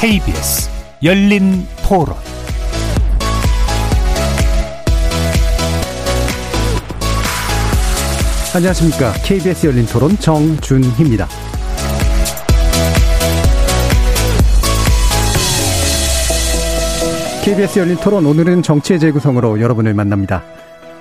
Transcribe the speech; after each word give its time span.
KBS 0.00 0.70
열린 1.02 1.66
토론 1.86 2.16
안녕하십니까. 8.54 9.12
KBS 9.22 9.66
열린 9.66 9.84
토론 9.84 10.16
정준희입니다. 10.16 11.28
KBS 17.44 17.78
열린 17.80 17.96
토론 17.96 18.24
오늘은 18.24 18.62
정치의 18.62 18.98
재구성으로 19.00 19.60
여러분을 19.60 19.92
만납니다. 19.92 20.42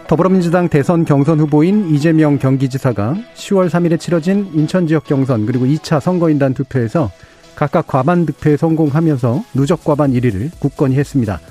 더불어민주당 0.10 0.68
대선 0.68 1.06
경선 1.06 1.40
후보인 1.40 1.96
이재명 1.96 2.38
경기지사가 2.38 3.16
10월 3.34 3.70
3일에 3.70 3.98
치러진 3.98 4.50
인천 4.54 4.88
지역 4.88 5.06
경선 5.06 5.46
그리고 5.46 5.64
2차 5.64 6.02
선거인단 6.02 6.54
투표에서 6.54 7.10
각각 7.60 7.88
과반 7.88 8.26
득표에 8.26 8.56
성공하면서 8.56 9.44
누적 9.54 9.84
과반 9.84 10.14
1위를 10.14 10.50
굳건히 10.60 10.96
했습니다. 10.96 11.42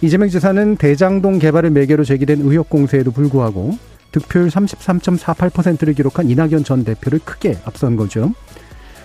이재명 0.00 0.28
지사는 0.28 0.74
대장동 0.74 1.38
개발을 1.38 1.70
매개로 1.70 2.02
제기된 2.02 2.40
의혹 2.40 2.68
공세에도 2.68 3.12
불구하고 3.12 3.78
득표율 4.10 4.48
33.48%를 4.48 5.94
기록한 5.94 6.28
이낙연 6.28 6.64
전 6.64 6.82
대표를 6.82 7.20
크게 7.20 7.58
앞선 7.64 7.94
거죠. 7.94 8.32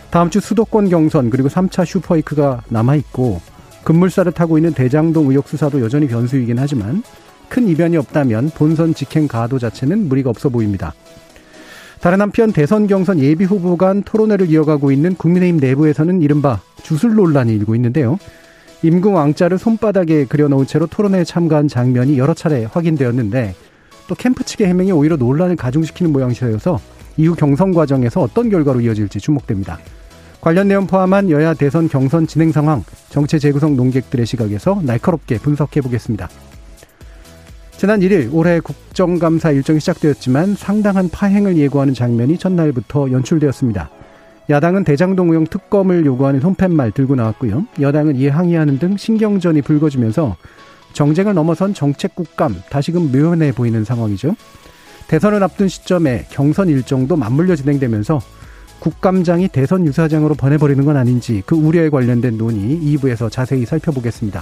다음 0.09 0.31
주 0.31 0.39
수도권 0.39 0.89
경선 0.89 1.29
그리고 1.29 1.47
3차 1.47 1.85
슈퍼이크가 1.85 2.63
남아있고 2.69 3.39
급물살을 3.83 4.31
타고 4.31 4.57
있는 4.57 4.73
대장동 4.73 5.29
의혹 5.29 5.47
수사도 5.47 5.79
여전히 5.79 6.07
변수이긴 6.07 6.57
하지만 6.57 7.03
큰 7.49 7.67
이변이 7.67 7.97
없다면 7.97 8.49
본선 8.55 8.95
직행 8.95 9.27
가도 9.27 9.59
자체는 9.59 10.09
무리가 10.09 10.31
없어 10.31 10.49
보입니다. 10.49 10.95
다른 12.01 12.21
한편 12.21 12.51
대선 12.51 12.87
경선 12.87 13.19
예비 13.19 13.45
후보 13.45 13.77
간 13.77 14.03
토론회를 14.03 14.49
이어가고 14.49 14.91
있는 14.91 15.15
국민의힘 15.15 15.59
내부에서는 15.59 16.21
이른바 16.21 16.61
주술 16.83 17.15
논란이 17.15 17.53
일고 17.55 17.75
있는데요. 17.75 18.19
임금 18.83 19.13
왕자를 19.13 19.57
손바닥에 19.57 20.25
그려놓은 20.25 20.67
채로 20.67 20.85
토론회에 20.85 21.23
참가한 21.23 21.67
장면이 21.67 22.19
여러 22.19 22.33
차례 22.33 22.65
확인되었는데 22.65 23.55
또 24.07 24.15
캠프 24.15 24.43
측의 24.43 24.67
해명이 24.67 24.91
오히려 24.91 25.15
논란을 25.15 25.55
가중시키는 25.55 26.13
모양새여서 26.13 26.79
이후 27.17 27.33
경선 27.33 27.73
과정에서 27.73 28.21
어떤 28.21 28.49
결과로 28.49 28.81
이어질지 28.81 29.19
주목됩니다. 29.19 29.79
관련 30.41 30.67
내용 30.67 30.85
포함한 30.85 31.31
여야 31.31 31.55
대선 31.55 31.89
경선 31.89 32.27
진행 32.27 32.51
상황, 32.51 32.83
정체 33.09 33.39
재구성 33.39 33.75
논객들의 33.75 34.27
시각에서 34.27 34.79
날카롭게 34.83 35.39
분석해 35.39 35.81
보겠습니다. 35.81 36.29
지난 37.77 37.99
1일 37.99 38.33
올해 38.33 38.61
국정감사 38.61 39.51
일정이 39.51 39.81
시작되었지만 39.81 40.55
상당한 40.55 41.09
파행을 41.09 41.57
예고하는 41.57 41.93
장면이 41.93 42.37
첫날부터 42.37 43.11
연출되었습니다. 43.11 43.89
야당은 44.49 44.85
대장동 44.85 45.31
의혹 45.31 45.49
특검을 45.49 46.05
요구하는 46.05 46.39
손팻말 46.39 46.91
들고 46.91 47.15
나왔고요. 47.15 47.65
여당은 47.81 48.15
이에 48.15 48.29
항의하는 48.29 48.79
등 48.79 48.95
신경전이 48.95 49.61
불거지면서 49.63 50.37
정쟁을 50.93 51.33
넘어선 51.33 51.73
정책 51.73 52.15
국감 52.15 52.55
다시금 52.69 53.11
묘연해 53.11 53.51
보이는 53.51 53.83
상황이죠. 53.83 54.35
대선을 55.09 55.43
앞둔 55.43 55.67
시점에 55.67 56.25
경선 56.29 56.69
일정도 56.69 57.17
맞물려 57.17 57.57
진행되면서 57.57 58.21
국감장이 58.79 59.49
대선 59.49 59.85
유사장으로 59.85 60.35
보내버리는 60.35 60.83
건 60.85 60.95
아닌지 60.95 61.43
그 61.45 61.55
우려에 61.55 61.89
관련된 61.89 62.37
논의 62.37 62.79
2부에서 62.79 63.29
자세히 63.29 63.65
살펴보겠습니다. 63.65 64.41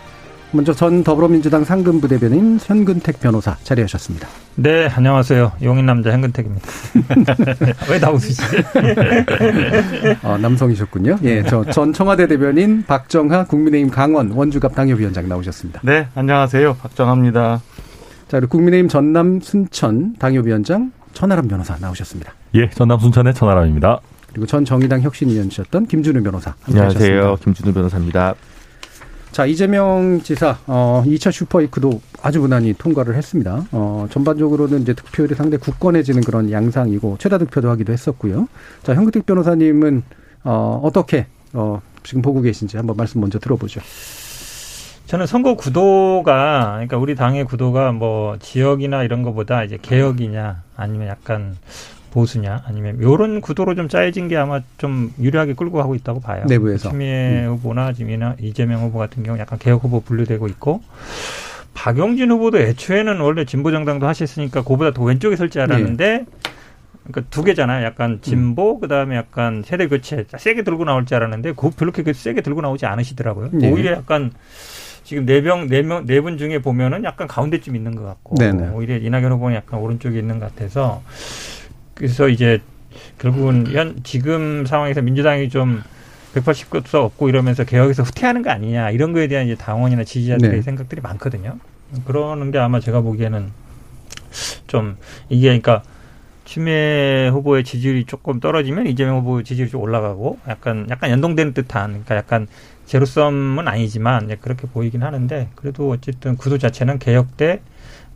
먼저 0.53 0.73
전 0.73 1.01
더불어민주당 1.03 1.63
상근 1.63 2.01
부대변인 2.01 2.59
현근택 2.61 3.21
변호사 3.21 3.55
자리하셨습니다. 3.63 4.27
네, 4.55 4.87
안녕하세요. 4.89 5.53
용인 5.63 5.85
남자 5.85 6.11
현근택입니다. 6.11 6.67
왜나 7.89 8.09
웃으시지? 8.11 8.41
어, 10.23 10.37
남성이셨군요. 10.37 11.19
예, 11.23 11.41
저 11.43 11.63
전 11.71 11.93
청와대 11.93 12.27
대변인 12.27 12.83
박정하 12.85 13.45
국민의힘 13.45 13.89
강원 13.91 14.31
원주갑 14.31 14.75
당협위원장 14.75 15.29
나오셨습니다. 15.29 15.79
네, 15.83 16.07
안녕하세요. 16.15 16.75
박정하입니다. 16.75 17.61
자, 18.27 18.39
그리고 18.39 18.49
국민의힘 18.57 18.89
전남 18.89 19.39
순천 19.39 20.15
당협위원장 20.19 20.91
천하람 21.13 21.47
변호사 21.47 21.77
나오셨습니다. 21.79 22.33
예, 22.55 22.69
전남 22.71 22.99
순천의 22.99 23.33
천하람입니다. 23.35 23.99
그리고 24.31 24.45
전 24.47 24.65
정의당 24.65 25.01
혁신위원이셨던 25.01 25.85
김준우 25.87 26.21
변호사 26.23 26.55
안녕하세요. 26.67 27.37
김준우 27.41 27.73
변호사입니다. 27.73 28.35
자, 29.31 29.45
이재명 29.45 30.19
지사, 30.21 30.57
어, 30.67 31.03
2차 31.05 31.31
슈퍼이크도 31.31 32.01
아주 32.21 32.41
무난히 32.41 32.73
통과를 32.73 33.15
했습니다. 33.15 33.63
어, 33.71 34.05
전반적으로는 34.11 34.81
이제 34.81 34.93
득표율이 34.93 35.35
상당히 35.35 35.61
굳건해지는 35.61 36.21
그런 36.23 36.51
양상이고, 36.51 37.15
최다 37.17 37.37
득표도 37.37 37.69
하기도 37.69 37.93
했었고요. 37.93 38.49
자, 38.83 38.93
현근택 38.93 39.25
변호사님은, 39.25 40.03
어, 40.43 40.81
어떻게, 40.83 41.27
어, 41.53 41.81
지금 42.03 42.21
보고 42.21 42.41
계신지 42.41 42.75
한번 42.75 42.97
말씀 42.97 43.21
먼저 43.21 43.39
들어보죠. 43.39 43.79
저는 45.05 45.27
선거 45.27 45.55
구도가, 45.55 46.71
그러니까 46.73 46.97
우리 46.97 47.15
당의 47.15 47.45
구도가 47.45 47.93
뭐 47.93 48.37
지역이나 48.37 49.03
이런 49.03 49.23
것보다 49.23 49.63
이제 49.63 49.77
개혁이냐, 49.81 50.63
아니면 50.75 51.07
약간 51.07 51.55
보수냐 52.11 52.63
아니면 52.65 52.97
이런 52.99 53.41
구도로 53.41 53.73
좀 53.75 53.87
짜여진 53.87 54.27
게 54.27 54.37
아마 54.37 54.61
좀 54.77 55.11
유리하게 55.19 55.53
끌고 55.53 55.77
가고 55.77 55.95
있다고 55.95 56.19
봐요. 56.19 56.45
내부에서 56.47 56.89
추미애 56.89 57.45
음. 57.47 57.53
후보나 57.53 57.93
지금 57.93 58.35
이재명 58.39 58.81
후보 58.83 58.99
같은 58.99 59.23
경우 59.23 59.39
약간 59.39 59.57
개혁 59.57 59.83
후보 59.83 60.01
분류되고 60.01 60.47
있고 60.49 60.81
박용진 61.73 62.29
후보도 62.31 62.59
애초에는 62.59 63.19
원래 63.21 63.45
진보 63.45 63.71
정당도 63.71 64.07
하셨으니까 64.07 64.61
그보다 64.63 64.91
더 64.91 65.03
왼쪽에 65.03 65.35
설 65.35 65.49
줄 65.49 65.61
알았는데 65.61 66.07
네. 66.19 66.25
그러니까 67.07 67.29
두 67.31 67.43
개잖아요. 67.43 67.83
약간 67.83 68.19
진보 68.21 68.75
음. 68.75 68.79
그다음에 68.79 69.15
약간 69.15 69.63
세대 69.65 69.87
교체 69.87 70.25
세게 70.37 70.63
들고 70.63 70.85
나올 70.85 71.05
줄 71.05 71.15
알았는데 71.17 71.53
그 71.53 71.71
별로 71.71 71.91
그렇게 71.91 72.13
세게 72.13 72.41
들고 72.41 72.61
나오지 72.61 72.85
않으시더라고요. 72.85 73.49
네. 73.53 73.71
오히려 73.71 73.93
약간 73.93 74.31
지금 75.03 75.25
네명 75.25 75.67
네명 75.67 76.05
네 76.05 76.21
분 76.21 76.37
중에 76.37 76.59
보면은 76.59 77.03
약간 77.03 77.27
가운데쯤 77.27 77.75
있는 77.75 77.95
것 77.95 78.03
같고 78.03 78.35
네네. 78.35 78.69
오히려 78.69 78.97
이낙연 78.97 79.31
후보는 79.31 79.55
약간 79.55 79.79
오른쪽에 79.79 80.19
있는 80.19 80.39
것 80.39 80.53
같아서 80.53 81.01
그래서 81.93 82.27
이제 82.27 82.61
결국은 83.19 83.67
현 83.67 83.99
지금 84.03 84.65
상황에서 84.65 85.01
민주당이 85.01 85.49
좀 85.49 85.81
180석 86.33 86.95
없고 86.95 87.29
이러면서 87.29 87.63
개혁에서 87.63 88.03
후퇴하는 88.03 88.41
거 88.41 88.51
아니냐 88.51 88.91
이런 88.91 89.13
거에 89.13 89.27
대한 89.27 89.45
이제 89.45 89.55
당원이나 89.55 90.03
지지자들의 90.03 90.51
네. 90.51 90.61
생각들이 90.61 91.01
많거든요. 91.01 91.57
그러는 92.05 92.51
게 92.51 92.57
아마 92.57 92.79
제가 92.79 93.01
보기에는 93.01 93.51
좀 94.67 94.97
이게 95.29 95.47
그러니까 95.47 95.83
추미애 96.45 97.29
후보의 97.31 97.63
지지율이 97.63 98.05
조금 98.05 98.39
떨어지면 98.39 98.87
이재명 98.87 99.19
후보 99.19 99.43
지지율이 99.43 99.71
좀 99.71 99.81
올라가고 99.81 100.39
약간 100.47 100.87
약간 100.89 101.09
연동되는 101.11 101.53
듯한 101.53 101.91
그러니까 101.91 102.15
약간 102.15 102.47
제로섬은 102.85 103.67
아니지만 103.67 104.37
그렇게 104.41 104.67
보이긴 104.67 105.03
하는데 105.03 105.49
그래도 105.55 105.89
어쨌든 105.89 106.35
구도 106.35 106.57
자체는 106.57 106.99
개혁 106.99 107.37
때 107.37 107.61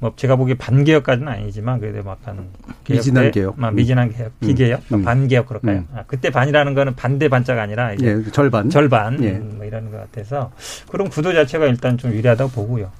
뭐 0.06 0.14
제가 0.16 0.36
보기에 0.36 0.54
반개혁까지는 0.54 1.28
아니지만 1.28 1.80
그래도 1.80 2.04
뭐 2.04 2.16
약간 2.22 2.46
미진한 2.88 3.32
개혁, 3.32 3.60
막 3.60 3.74
미진한 3.74 4.12
개혁, 4.12 4.28
음. 4.28 4.48
비개혁, 4.48 4.82
음. 4.94 5.04
반개혁 5.04 5.48
그럴까요? 5.48 5.78
음. 5.78 5.88
아, 5.96 6.04
그때 6.06 6.30
반이라는 6.30 6.76
거는 6.76 6.96
반대 6.96 7.28
반자가 7.28 7.64
아니라 7.64 7.94
이제 7.94 8.06
예, 8.06 8.32
절반, 8.32 8.70
절반 8.70 9.24
예. 9.24 9.32
음, 9.32 9.54
뭐 9.58 9.66
이런 9.66 9.90
것 9.90 9.98
같아서 9.98 10.52
그런 10.90 11.10
구도 11.10 11.34
자체가 11.34 11.66
일단 11.66 11.98
좀 11.98 12.12
유리하다고 12.14 12.52
보고요. 12.52 12.92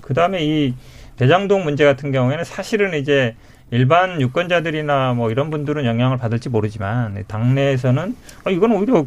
그 0.00 0.14
다음에 0.14 0.44
이 0.44 0.74
대장동 1.16 1.62
문제 1.62 1.84
같은 1.84 2.10
경우에는 2.10 2.42
사실은 2.42 2.94
이제 2.94 3.36
일반 3.70 4.20
유권자들이나 4.20 5.14
뭐 5.14 5.30
이런 5.30 5.48
분들은 5.50 5.84
영향을 5.84 6.16
받을지 6.16 6.48
모르지만 6.48 7.22
당내에서는 7.28 8.16
어, 8.46 8.50
이건 8.50 8.72
오히려 8.72 9.06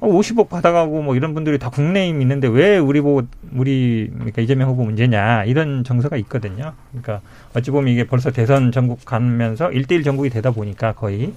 50억 0.00 0.48
받아가고 0.50 1.02
뭐 1.02 1.16
이런 1.16 1.32
분들이 1.32 1.58
다 1.58 1.70
국내임 1.70 2.20
있는데 2.20 2.46
왜 2.46 2.76
우리 2.78 3.00
보고 3.00 3.22
우리 3.54 4.10
그러니까 4.14 4.42
이재명 4.42 4.68
후보 4.68 4.84
문제냐 4.84 5.44
이런 5.44 5.82
정서가 5.82 6.16
있거든요. 6.18 6.72
그러니까 6.90 7.20
어찌 7.54 7.70
보면 7.70 7.90
이게 7.92 8.04
벌써 8.06 8.30
대선 8.30 8.70
전국 8.70 9.04
가면서 9.04 9.70
1대1 9.70 10.04
전국이 10.04 10.28
되다 10.28 10.50
보니까 10.50 10.92
거의 10.92 11.32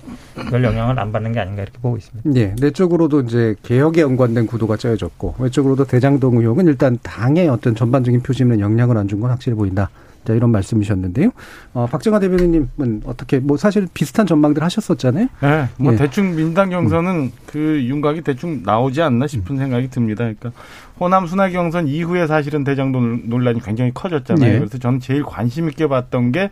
별 0.50 0.64
영향을 0.64 1.00
안 1.00 1.12
받는 1.12 1.32
게 1.32 1.40
아닌가 1.40 1.62
이렇게 1.62 1.78
보고 1.82 1.96
있습니다. 1.98 2.30
예, 2.36 2.56
내적으로도 2.60 3.22
이제 3.22 3.56
개혁에 3.64 4.02
연관된 4.02 4.48
구도가 4.48 4.76
짜여졌고 4.76 5.36
외적으로도 5.40 5.86
대장동 5.86 6.38
의혹은 6.38 6.68
일단 6.68 6.98
당의 7.04 7.48
어떤 7.48 7.74
전반적인 7.76 8.22
표심에 8.22 8.60
영향을 8.60 8.98
안 8.98 9.08
준 9.08 9.22
건 9.22 9.32
확실히 9.32 9.56
보인다. 9.56 9.90
자, 10.28 10.34
이런 10.34 10.52
말씀이셨는데요. 10.52 11.30
어, 11.74 11.88
박정화 11.90 12.20
대변인님은 12.20 13.04
어떻게 13.06 13.40
뭐 13.40 13.56
사실 13.56 13.88
비슷한 13.94 14.28
전망들 14.28 14.62
하셨었잖아요. 14.62 15.28
네, 15.40 15.70
뭐 15.78 15.94
예. 15.94 15.98
대충 15.98 16.36
민주당 16.36 16.70
경선은 16.70 17.32
그 17.46 17.82
윤곽이 17.86 18.22
대충 18.24 18.62
나오지 18.64 19.02
않나 19.02 19.26
싶은 19.26 19.58
생각이 19.58 19.90
듭니다. 19.90 20.26
그러니까 20.26 20.52
호남 21.00 21.28
순회 21.28 21.52
경선 21.52 21.88
이후에 21.88 22.28
사실은 22.28 22.66
대장동 22.66 23.22
논란이 23.28 23.62
굉장히 23.62 23.92
커졌잖아요. 23.94 24.54
예. 24.56 24.58
그래서 24.60 24.78
저는 24.78 25.00
제일 25.00 25.24
관심 25.24 25.70
있게 25.70 25.88
봤던 25.88 26.34
게 26.34 26.50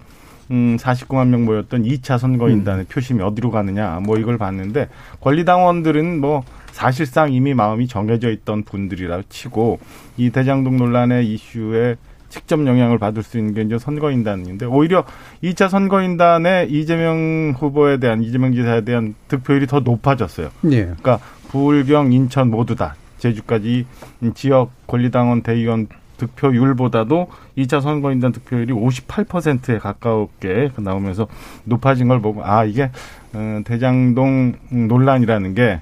음, 0.52 0.78
49만 0.78 1.28
명 1.28 1.44
모였던 1.44 1.84
2차 1.84 2.18
선거인단의 2.18 2.86
표심이 2.86 3.22
어디로 3.24 3.50
가느냐, 3.50 4.00
뭐 4.04 4.18
이걸 4.18 4.38
봤는데, 4.38 4.90
권리당원들은 5.22 6.22
뭐, 6.22 6.44
사실상 6.72 7.34
이미 7.34 7.56
마음이 7.56 7.88
정해져 7.88 8.30
있던 8.30 8.64
분들이라 8.64 9.24
치고, 9.28 9.80
이 10.18 10.30
대장동 10.30 10.78
논란의 10.78 11.28
이슈에 11.34 11.96
직접 12.36 12.60
영향을 12.60 12.98
받을 13.00 13.24
수 13.24 13.38
있는 13.38 13.54
게 13.54 13.62
이제 13.62 13.78
선거인단인데, 13.78 14.66
오히려 14.66 15.06
2차 15.42 15.70
선거인단의 15.70 16.70
이재명 16.70 17.54
후보에 17.58 17.98
대한, 17.98 18.22
이재명 18.22 18.54
지사에 18.54 18.82
대한 18.82 19.16
득표율이 19.30 19.68
더 19.68 19.80
높아졌어요. 19.80 20.50
예. 20.72 20.84
그러니까 20.84 21.20
부울경, 21.48 22.12
인천 22.12 22.52
모두 22.52 22.76
다 22.76 22.96
제주까지 23.20 23.86
지역 24.34 24.72
권리당원 24.86 25.44
대의원 25.44 25.88
득표율보다도 26.18 27.30
2차 27.58 27.82
선거인단 27.82 28.34
득표율이 28.34 28.74
58%에 28.74 29.80
가까웠게 29.80 30.72
나오면서 30.78 31.28
높아진 31.64 32.08
걸 32.08 32.22
보고 32.22 32.44
아 32.44 32.64
이게 32.66 32.92
어, 33.34 33.62
대장동 33.66 34.54
논란이라는 34.70 35.56
게 35.56 35.64
에, 35.64 35.80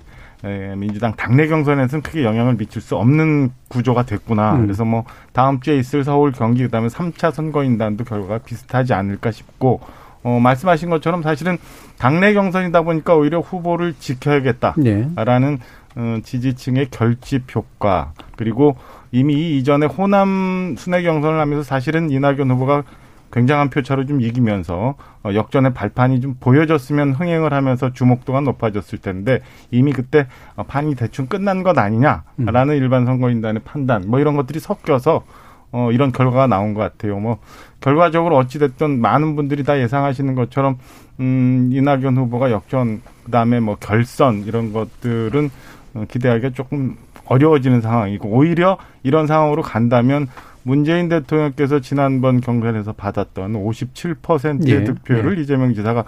민주당 0.78 1.14
당내 1.16 1.48
경선에서는 1.48 2.02
크게 2.04 2.24
영향을 2.24 2.56
미칠 2.56 2.82
수 2.82 2.98
없는 2.98 3.52
구조가 3.70 4.04
됐구나. 4.04 4.56
음. 4.56 4.62
그래서 4.64 4.84
뭐 4.84 5.06
다음 5.32 5.62
주에 5.62 5.78
있을 5.78 6.04
서울 6.04 6.32
경기 6.32 6.64
그다음에 6.64 6.88
3차 6.88 7.32
선거인단도 7.32 8.04
결과가 8.04 8.40
비슷하지 8.40 8.94
않을까 8.94 9.32
싶고 9.32 9.80
어, 10.24 10.40
말씀하신 10.40 10.90
것처럼 10.90 11.22
사실은 11.22 11.58
당내 11.98 12.34
경선이다 12.34 12.82
보니까 12.82 13.16
오히려 13.16 13.40
후보를 13.40 13.94
지켜야겠다. 14.00 14.76
예. 14.86 15.08
라는 15.16 15.60
어, 15.96 16.18
지지층의 16.24 16.90
결집 16.92 17.56
효과 17.56 18.14
그리고 18.36 18.76
이미 19.12 19.58
이전에 19.58 19.86
호남 19.86 20.76
순회 20.78 21.04
경선을 21.04 21.40
하면서 21.40 21.64
사실은 21.64 22.10
이낙연 22.10 22.50
후보가 22.52 22.84
굉장한 23.34 23.72
표차로 23.72 24.06
좀 24.06 24.22
이기면서 24.22 24.96
어, 25.24 25.34
역전의 25.34 25.74
발판이 25.74 26.22
좀 26.22 26.36
보여졌으면 26.40 27.14
흥행을 27.14 27.52
하면서 27.52 27.92
주목도가 27.92 28.42
높아졌을 28.42 29.00
텐데 29.00 29.42
이미 29.72 29.92
그때 29.92 30.28
어, 30.56 30.64
판이 30.64 30.96
대충 30.96 31.26
끝난 31.26 31.64
것 31.64 31.78
아니냐라는 31.78 32.78
일반 32.78 33.06
선거인단의 33.06 33.64
판단 33.66 34.04
뭐 34.08 34.20
이런 34.20 34.36
것들이 34.36 34.60
섞여서 34.60 35.24
어, 35.72 35.92
이런 35.92 36.12
결과가 36.12 36.46
나온 36.46 36.76
것 36.76 36.82
같아요. 36.82 37.20
뭐 37.20 37.40
결과적으로 37.82 38.38
어찌 38.38 38.60
됐든 38.60 39.02
많은 39.02 39.36
분들이 39.36 39.64
다 39.64 39.80
예상하시는 39.80 40.36
것처럼 40.36 40.78
음, 41.20 41.70
이낙연 41.74 42.16
후보가 42.16 42.52
역전 42.52 43.02
그 43.26 43.32
다음에 43.32 43.60
뭐 43.60 43.76
결선 43.80 44.44
이런 44.46 44.72
것들은 44.72 45.50
어, 45.96 46.06
기대하기가 46.08 46.52
조금 46.52 46.96
어려워지는 47.26 47.82
상황이고 47.82 48.30
오히려 48.30 48.78
이런 49.02 49.26
상황으로 49.26 49.64
간다면 49.64 50.28
문재인 50.64 51.10
대통령께서 51.10 51.80
지난번 51.82 52.42
경선에서 52.42 52.94
받았던 52.94 53.54
57%의 53.54 54.60
예, 54.68 54.84
득표를 54.84 55.38
이재명 55.40 55.74
지사가 55.74 56.06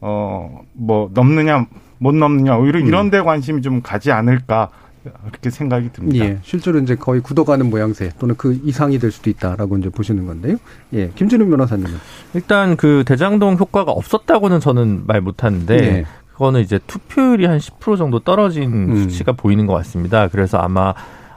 어 0.00 0.60
뭐 0.74 1.10
넘느냐 1.12 1.66
못 1.98 2.14
넘느냐 2.14 2.56
오히려 2.58 2.80
음. 2.80 2.86
이런 2.86 3.10
데 3.10 3.20
관심이 3.20 3.62
좀 3.62 3.80
가지 3.82 4.12
않을까 4.12 4.68
그렇게 5.28 5.50
생각이 5.50 5.90
듭니다. 5.92 6.24
예. 6.24 6.38
실제로 6.42 6.78
이제 6.80 6.96
거의 6.96 7.20
굳어가는 7.20 7.70
모양새 7.70 8.10
또는 8.18 8.34
그 8.36 8.58
이상이 8.64 8.98
될 8.98 9.12
수도 9.12 9.30
있다라고 9.30 9.78
이제 9.78 9.88
보시는 9.88 10.26
건데요. 10.26 10.56
예. 10.94 11.10
김준우 11.14 11.48
변호사님은. 11.48 11.90
일단 12.34 12.76
그 12.76 13.04
대장동 13.06 13.56
효과가 13.56 13.92
없었다고는 13.92 14.60
저는 14.60 15.04
말 15.06 15.20
못하는데 15.20 15.74
예. 15.76 16.04
그거는 16.32 16.60
이제 16.60 16.78
투표율이 16.86 17.46
한 17.46 17.58
10% 17.58 17.96
정도 17.96 18.18
떨어진 18.18 18.90
음. 18.90 18.96
수치가 18.96 19.32
보이는 19.32 19.66
것 19.66 19.74
같습니다. 19.74 20.28
그래서 20.28 20.58
아마 20.58 20.92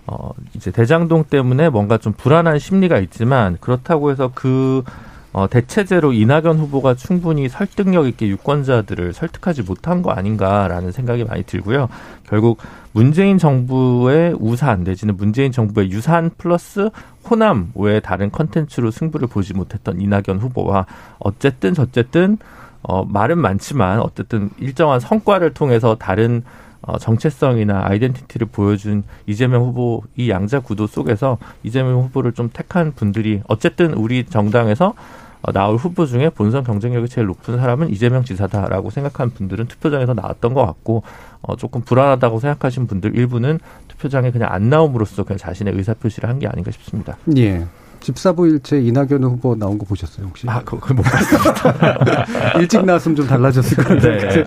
어 0.09 0.31
이제 0.55 0.71
대장동 0.71 1.25
때문에 1.25 1.69
뭔가 1.69 1.97
좀 1.97 2.13
불안한 2.13 2.57
심리가 2.57 2.97
있지만 2.97 3.57
그렇다고 3.59 4.09
해서 4.09 4.31
그 4.33 4.83
어, 5.31 5.47
대체제로 5.47 6.11
이낙연 6.11 6.57
후보가 6.57 6.95
충분히 6.95 7.49
설득력 7.49 8.07
있게 8.07 8.27
유권자들을 8.29 9.13
설득하지 9.13 9.61
못한 9.61 10.01
거 10.01 10.09
아닌가라는 10.09 10.91
생각이 10.91 11.23
많이 11.23 11.43
들고요. 11.43 11.87
결국 12.27 12.57
문재인 12.93 13.37
정부의 13.37 14.35
우산 14.39 14.83
내지는 14.83 15.15
문재인 15.17 15.51
정부의 15.51 15.91
유산 15.91 16.31
플러스 16.35 16.89
호남 17.29 17.71
외에 17.75 17.99
다른 17.99 18.31
컨텐츠로 18.31 18.89
승부를 18.89 19.27
보지 19.27 19.53
못했던 19.53 20.01
이낙연 20.01 20.39
후보와 20.39 20.87
어쨌든 21.19 21.75
저쨌든 21.75 22.39
어, 22.81 23.05
말은 23.05 23.37
많지만 23.37 23.99
어쨌든 23.99 24.49
일정한 24.57 24.99
성과를 24.99 25.53
통해서 25.53 25.95
다른 25.95 26.43
어, 26.81 26.97
정체성이나 26.97 27.83
아이덴티티를 27.87 28.47
보여준 28.51 29.03
이재명 29.27 29.63
후보 29.63 30.03
이 30.15 30.29
양자 30.29 30.61
구도 30.61 30.87
속에서 30.87 31.37
이재명 31.63 32.01
후보를 32.03 32.31
좀 32.33 32.49
택한 32.51 32.93
분들이 32.93 33.41
어쨌든 33.47 33.93
우리 33.93 34.23
정당에서 34.25 34.93
어, 35.41 35.51
나올 35.53 35.77
후보 35.77 36.05
중에 36.05 36.29
본선 36.29 36.63
경쟁력이 36.63 37.07
제일 37.07 37.27
높은 37.27 37.57
사람은 37.57 37.89
이재명 37.91 38.23
지사다라고 38.23 38.89
생각한 38.89 39.29
분들은 39.31 39.67
투표장에서 39.67 40.13
나왔던 40.13 40.53
것 40.53 40.65
같고 40.65 41.03
어, 41.41 41.55
조금 41.55 41.81
불안하다고 41.81 42.39
생각하신 42.39 42.87
분들 42.87 43.15
일부는 43.15 43.59
투표장에 43.87 44.31
그냥 44.31 44.49
안 44.51 44.69
나옴으로써 44.69 45.23
그냥 45.23 45.37
자신의 45.37 45.75
의사 45.75 45.93
표시를 45.93 46.27
한 46.29 46.39
게 46.39 46.47
아닌가 46.47 46.71
싶습니다. 46.71 47.17
예. 47.37 47.65
집사부 47.99 48.47
일체 48.47 48.79
이낙연 48.79 49.23
후보 49.23 49.55
나온 49.55 49.77
거 49.77 49.85
보셨어요 49.85 50.27
혹시? 50.27 50.47
아, 50.49 50.61
그거 50.63 50.93
못 50.93 51.01
봤습니다. 51.03 52.25
일찍 52.59 52.85
나왔으면 52.85 53.15
좀 53.15 53.27
달라졌을 53.27 53.77
것 53.77 53.87
같아요. 53.87 54.17
네. 54.29 54.45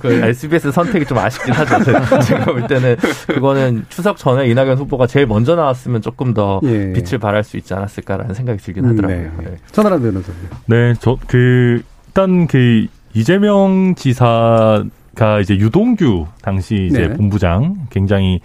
그 0.00 0.12
SBS 0.12 0.70
선택이 0.72 1.06
좀 1.06 1.18
아쉽긴 1.18 1.52
하죠. 1.54 1.76
제가- 2.20 2.44
볼 2.44 2.66
때는 2.66 2.96
그거는 3.26 3.84
추석 3.88 4.16
전에 4.16 4.46
이낙연 4.48 4.78
후보가 4.78 5.06
제일 5.06 5.26
먼저 5.26 5.54
나왔으면 5.56 6.02
조금 6.02 6.34
더 6.34 6.60
예. 6.64 6.92
빛을 6.92 7.18
발할 7.18 7.42
수 7.44 7.56
있지 7.56 7.72
않았을까라는 7.74 8.34
생각이 8.34 8.58
들긴 8.62 8.84
하더라고요. 8.84 9.18
네. 9.38 9.44
네. 9.44 9.56
천하람 9.72 10.00
변호사님. 10.02 10.40
음. 10.42 10.56
네, 10.66 10.94
저 11.00 11.16
그 11.26 11.82
일단 12.08 12.46
그 12.46 12.86
이재명 13.14 13.94
지사가 13.94 15.40
이제 15.40 15.56
유동규 15.56 16.26
당시 16.42 16.88
이제 16.90 17.08
네. 17.08 17.14
본부장 17.14 17.86
굉장히 17.90 18.40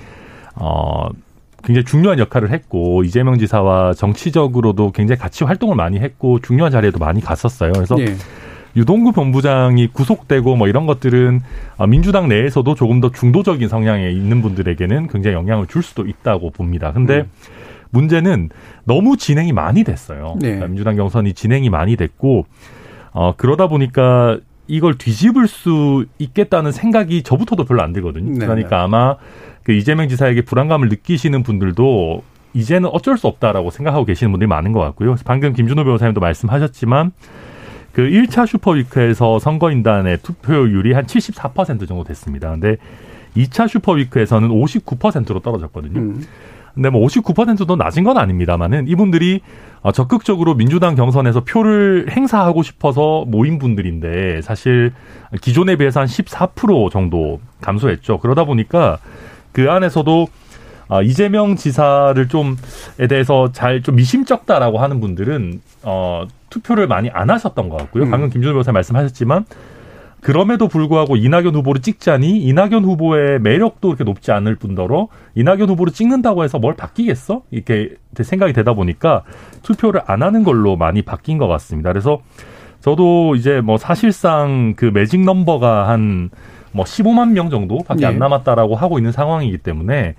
어 0.55 1.09
굉장히 1.67 1.83
중요한 1.83 2.17
역할을 2.17 2.51
했고 2.51 3.03
이재명 3.03 3.37
지사와 3.37 3.93
정치적으로도 3.93 4.91
굉장히 4.93 5.19
같이 5.19 5.43
활동을 5.43 5.75
많이 5.75 5.99
했고 5.99 6.39
중요한 6.39 6.71
자리에도 6.71 6.97
많이 6.97 7.19
갔었어요. 7.19 7.73
그래서 7.73 7.97
예. 7.99 8.15
유동규 8.77 9.11
본부장이 9.11 9.87
구속되고 9.87 10.55
뭐 10.55 10.69
이런 10.69 10.85
것들은 10.85 11.41
어, 11.75 11.85
민주당 11.85 12.29
내에서도 12.29 12.73
조금 12.73 13.01
더 13.01 13.11
중도적인 13.11 13.67
성향에 13.67 14.09
있는 14.11 14.41
분들에게는 14.41 15.07
굉장히 15.07 15.35
영향을 15.35 15.67
줄 15.67 15.83
수도 15.83 16.07
있다고 16.07 16.51
봅니다. 16.51 16.93
근데 16.93 17.17
음. 17.17 17.31
문제는 17.89 18.49
너무 18.85 19.17
진행이 19.17 19.51
많이 19.51 19.83
됐어요. 19.83 20.35
네. 20.39 20.47
그러니까 20.47 20.67
민주당 20.67 20.95
경선이 20.95 21.33
진행이 21.33 21.69
많이 21.69 21.97
됐고 21.97 22.45
어 23.11 23.33
그러다 23.35 23.67
보니까 23.67 24.39
이걸 24.67 24.97
뒤집을 24.97 25.47
수 25.47 26.05
있겠다는 26.17 26.71
생각이 26.71 27.23
저부터도 27.23 27.65
별로 27.65 27.81
안 27.81 27.91
들거든요. 27.91 28.39
네, 28.39 28.45
그러니까 28.45 28.83
아마 28.83 29.17
그 29.67 29.73
이재명 29.73 30.07
지사에게 30.07 30.43
불안감을 30.43 30.87
느끼시는 30.87 31.43
분들도 31.43 32.23
이제는 32.53 32.87
어쩔 32.89 33.17
수 33.17 33.27
없다라고 33.27 33.69
생각하고 33.69 34.05
계시는 34.05 34.31
분들이 34.31 34.47
많은 34.47 34.71
것 34.71 34.79
같고요. 34.79 35.17
방금 35.25 35.51
김준호 35.51 35.83
변호사님도 35.83 36.21
말씀하셨지만 36.21 37.11
그 37.91 38.03
1차 38.03 38.47
슈퍼위크에서 38.47 39.39
선거인단의 39.39 40.19
투표율이 40.19 40.93
한 40.93 41.05
74% 41.05 41.85
정도 41.85 42.05
됐습니다. 42.05 42.49
근데 42.51 42.77
2차 43.35 43.67
슈퍼위크에서는 43.67 44.47
59%로 44.47 45.41
떨어졌거든요. 45.41 45.99
음. 45.99 46.23
근데 46.73 46.89
뭐 46.89 47.05
59%도 47.05 47.75
낮은 47.75 48.05
건 48.05 48.17
아닙니다만은 48.17 48.87
이분들이 48.87 49.41
어, 49.81 49.91
적극적으로 49.91 50.55
민주당 50.55 50.95
경선에서 50.95 51.43
표를 51.43 52.05
행사하고 52.11 52.63
싶어서 52.63 53.25
모인 53.27 53.59
분들인데 53.59 54.43
사실 54.43 54.93
기존에 55.41 55.75
비해서 55.75 55.99
한 55.99 56.07
14% 56.07 56.89
정도 56.89 57.41
감소했죠. 57.59 58.19
그러다 58.19 58.45
보니까 58.45 58.99
그 59.51 59.69
안에서도 59.71 60.27
아, 60.89 61.01
이재명 61.01 61.55
지사를 61.55 62.27
좀에 62.29 63.07
대해서 63.09 63.51
잘 63.51 63.81
좀 63.81 63.95
미심쩍다라고 63.95 64.77
하는 64.79 64.99
분들은 65.01 65.61
어, 65.83 66.25
투표를 66.49 66.87
많이 66.87 67.09
안 67.09 67.29
하셨던 67.29 67.69
것 67.69 67.77
같고요. 67.77 68.03
음. 68.03 68.11
방금 68.11 68.29
김준호 68.29 68.53
변호사 68.53 68.71
말씀하셨지만 68.71 69.45
그럼에도 70.21 70.67
불구하고 70.67 71.15
이낙연 71.15 71.53
후보를 71.55 71.81
찍자니 71.81 72.39
이낙연 72.39 72.83
후보의 72.85 73.39
매력도 73.39 73.87
그렇게 73.89 74.03
높지 74.03 74.31
않을 74.31 74.55
뿐더러 74.55 75.09
이낙연 75.35 75.69
후보를 75.69 75.93
찍는다고 75.93 76.43
해서 76.43 76.57
뭘 76.57 76.75
바뀌겠어? 76.75 77.43
이렇게 77.51 77.95
생각이 78.19 78.51
되다 78.53 78.73
보니까 78.73 79.23
투표를 79.61 80.01
안 80.07 80.23
하는 80.23 80.43
걸로 80.43 80.75
많이 80.75 81.01
바뀐 81.03 81.37
것 81.37 81.47
같습니다. 81.47 81.91
그래서 81.91 82.19
저도 82.81 83.35
이제 83.35 83.61
뭐 83.61 83.77
사실상 83.77 84.73
그 84.75 84.85
매직 84.85 85.21
넘버가 85.23 85.87
한 85.87 86.29
뭐 86.71 86.85
15만 86.85 87.31
명 87.31 87.49
정도밖에 87.49 88.05
안 88.05 88.13
네. 88.13 88.19
남았다라고 88.19 88.75
하고 88.75 88.97
있는 88.99 89.11
상황이기 89.11 89.57
때문에 89.59 90.15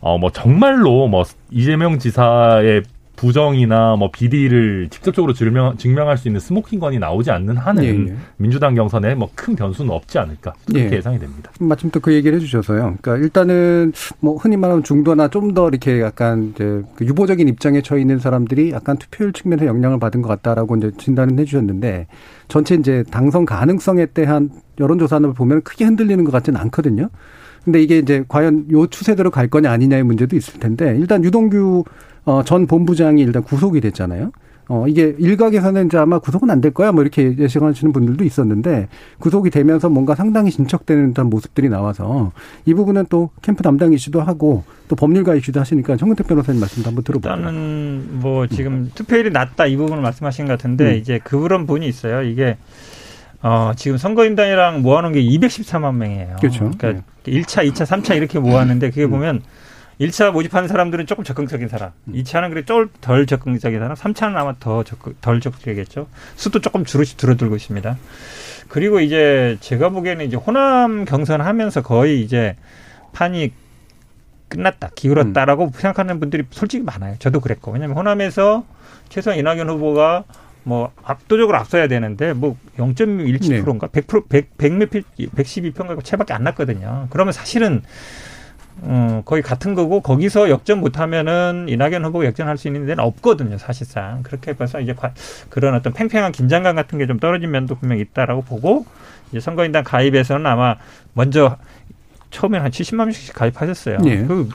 어 0.00 0.18
뭐 0.18 0.30
정말로 0.30 1.08
뭐 1.08 1.24
이재명 1.50 1.98
지사의 1.98 2.82
부정이나 3.16 3.96
뭐 3.96 4.10
비리를 4.10 4.88
직접적으로 4.90 5.32
증명, 5.32 5.74
증명할 5.78 6.18
수 6.18 6.28
있는 6.28 6.38
스모킹건이 6.38 6.98
나오지 6.98 7.30
않는 7.30 7.56
한은 7.56 7.82
예, 7.82 7.88
예. 8.12 8.16
민주당 8.36 8.74
경선에 8.74 9.14
뭐 9.14 9.30
큰 9.34 9.56
변수는 9.56 9.90
없지 9.90 10.18
않을까 10.18 10.52
그렇게 10.66 10.90
예. 10.92 10.96
예상이 10.98 11.18
됩니다. 11.18 11.50
마침 11.58 11.90
또 11.90 12.00
그 12.00 12.12
얘기를 12.12 12.36
해주셔서요. 12.36 12.96
그러니까 13.00 13.16
일단은 13.16 13.92
뭐 14.20 14.36
흔히 14.36 14.58
말하면 14.58 14.84
중도나 14.84 15.28
좀 15.28 15.54
더 15.54 15.66
이렇게 15.68 16.02
약간 16.02 16.52
이제 16.54 16.82
그 16.94 17.06
유보적인 17.06 17.48
입장에 17.48 17.80
처해 17.80 18.02
있는 18.02 18.18
사람들이 18.18 18.70
약간 18.72 18.98
투표율 18.98 19.32
측면에서 19.32 19.66
영향을 19.66 19.98
받은 19.98 20.20
것 20.20 20.28
같다라고 20.28 20.76
이제 20.76 20.90
진단을 20.98 21.38
해주셨는데 21.38 22.08
전체 22.48 22.74
이제 22.74 23.02
당선 23.10 23.46
가능성에 23.46 24.06
대한 24.06 24.50
여론조사를 24.78 25.32
보면 25.34 25.62
크게 25.62 25.84
흔들리는 25.84 26.24
것 26.24 26.30
같지는 26.30 26.60
않거든요. 26.60 27.08
근데 27.64 27.82
이게 27.82 27.98
이제 27.98 28.24
과연 28.28 28.66
요 28.70 28.86
추세대로 28.86 29.30
갈 29.30 29.48
거냐 29.48 29.70
아니냐의 29.70 30.04
문제도 30.04 30.36
있을 30.36 30.60
텐데 30.60 30.96
일단 30.98 31.24
유동규 31.24 31.84
어, 32.24 32.42
전 32.44 32.66
본부장이 32.66 33.22
일단 33.22 33.42
구속이 33.42 33.80
됐잖아요. 33.80 34.30
어, 34.68 34.84
이게 34.88 35.14
일각에서는 35.18 35.86
이제 35.86 35.96
아마 35.96 36.18
구속은 36.18 36.50
안 36.50 36.60
될 36.60 36.74
거야 36.74 36.90
뭐 36.90 37.02
이렇게 37.02 37.36
예측하시는 37.38 37.92
분들도 37.92 38.24
있었는데 38.24 38.88
구속이 39.18 39.50
되면서 39.50 39.88
뭔가 39.88 40.16
상당히 40.16 40.50
진척되는 40.50 41.08
듯한 41.08 41.30
모습들이 41.30 41.68
나와서 41.68 42.32
이 42.64 42.74
부분은 42.74 43.06
또 43.08 43.30
캠프 43.42 43.62
담당이시도 43.62 44.20
하고 44.22 44.64
또 44.88 44.96
법률가이시도 44.96 45.60
하시니까 45.60 45.96
정근택 45.96 46.26
변호사님 46.26 46.60
말씀도 46.60 46.88
한번 46.88 47.04
들어볼게요. 47.04 47.32
일단은 47.36 48.08
뭐 48.20 48.48
지금 48.48 48.90
투표율이 48.94 49.30
낮다 49.30 49.66
이 49.66 49.76
부분을 49.76 50.02
말씀하신 50.02 50.46
것 50.46 50.52
같은데 50.52 50.94
음. 50.94 50.96
이제 50.96 51.20
그런 51.22 51.66
분이 51.66 51.86
있어요. 51.86 52.22
이게 52.22 52.56
어 53.46 53.72
지금 53.76 53.96
선거인단이랑 53.96 54.82
모아놓은 54.82 55.12
게 55.12 55.22
214만 55.22 55.94
명이에요. 55.94 56.36
그렇죠. 56.40 56.68
그러니까 56.76 57.04
1차, 57.26 57.64
2차, 57.70 57.86
3차 57.86 58.16
이렇게 58.16 58.40
모았는데 58.40 58.90
그게 58.90 59.04
음. 59.04 59.10
보면 59.10 59.42
1차 60.00 60.32
모집하는 60.32 60.66
사람들은 60.66 61.06
조금 61.06 61.22
적극적인 61.22 61.68
사람, 61.68 61.92
음. 62.08 62.14
2차는 62.14 62.50
그래 62.50 62.64
좀덜 62.64 63.24
적극적인 63.26 63.78
사람, 63.78 63.94
3차는 63.94 64.34
아마 64.34 64.54
더 64.58 64.82
적극, 64.82 65.20
덜 65.20 65.40
적극적이겠죠. 65.40 66.08
수도 66.34 66.60
조금 66.60 66.84
줄어, 66.84 67.04
줄어들고 67.04 67.54
있습니다. 67.54 67.96
그리고 68.66 68.98
이제 68.98 69.56
제가 69.60 69.90
보기에는 69.90 70.26
이제 70.26 70.36
호남 70.36 71.04
경선하면서 71.04 71.82
거의 71.82 72.22
이제 72.22 72.56
판이 73.12 73.52
끝났다, 74.48 74.90
기울었다라고 74.96 75.70
생각하는 75.72 76.18
분들이 76.18 76.42
솔직히 76.50 76.82
많아요. 76.82 77.14
저도 77.20 77.38
그랬고. 77.38 77.70
왜냐하면 77.70 77.96
호남에서 77.96 78.64
최소한 79.08 79.38
이낙연 79.38 79.70
후보가 79.70 80.24
뭐 80.66 80.90
압도적으로 81.04 81.56
앞서야 81.58 81.86
되는데 81.86 82.32
뭐 82.32 82.56
0.17%인가 82.76 83.86
100% 83.86 84.28
100, 84.28 84.58
100몇 84.58 84.90
표 84.90 84.98
112표인가 85.16 86.02
채밖에 86.02 86.34
안 86.34 86.42
났거든요. 86.42 87.06
그러면 87.10 87.32
사실은 87.32 87.82
어, 88.82 89.22
거의 89.24 89.42
같은 89.42 89.74
거고 89.74 90.00
거기서 90.00 90.50
역전 90.50 90.80
못하면은 90.80 91.66
이낙연 91.68 92.04
후보가 92.04 92.26
역전할 92.26 92.58
수 92.58 92.66
있는 92.66 92.84
데는 92.84 93.02
없거든요, 93.04 93.56
사실상. 93.58 94.22
그렇게 94.24 94.54
해서 94.60 94.80
이제 94.80 94.92
과- 94.92 95.14
그런 95.48 95.74
어떤 95.74 95.92
팽팽한 95.94 96.32
긴장감 96.32 96.74
같은 96.76 96.98
게 96.98 97.06
좀 97.06 97.18
떨어진 97.20 97.52
면도 97.52 97.76
분명히 97.76 98.02
있다라고 98.02 98.42
보고 98.42 98.84
이제 99.30 99.38
선거인단 99.40 99.84
가입에서는 99.84 100.44
아마 100.46 100.76
먼저 101.14 101.56
처음에 102.30 102.58
한 102.58 102.70
70만 102.70 102.96
명씩 102.96 103.34
가입하셨어요. 103.34 103.98
예. 104.04 104.24
그 104.24 104.48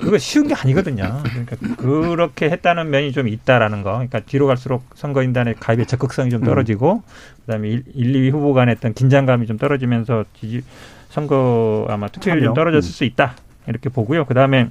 그거 0.00 0.18
쉬운 0.18 0.46
게 0.46 0.54
아니거든요. 0.54 1.22
그러니까 1.22 1.56
그렇게 1.76 2.50
했다는 2.50 2.90
면이 2.90 3.12
좀 3.12 3.28
있다라는 3.28 3.82
거. 3.82 3.92
그러니까 3.92 4.20
뒤로 4.20 4.46
갈수록 4.46 4.84
선거인단의 4.94 5.56
가입의 5.58 5.86
적극성이 5.86 6.30
좀 6.30 6.42
떨어지고 6.42 7.02
그다음에 7.46 7.68
1, 7.68 7.84
2위 7.94 8.32
후보 8.32 8.54
간의 8.54 8.76
어떤 8.78 8.94
긴장감이 8.94 9.46
좀 9.46 9.58
떨어지면서 9.58 10.24
지지 10.38 10.62
선거 11.08 11.86
아마 11.90 12.08
투표율이 12.08 12.44
좀. 12.44 12.54
떨어졌을 12.54 12.90
수 12.92 13.04
있다. 13.04 13.34
이렇게 13.66 13.88
보고요. 13.88 14.24
그다음에 14.24 14.70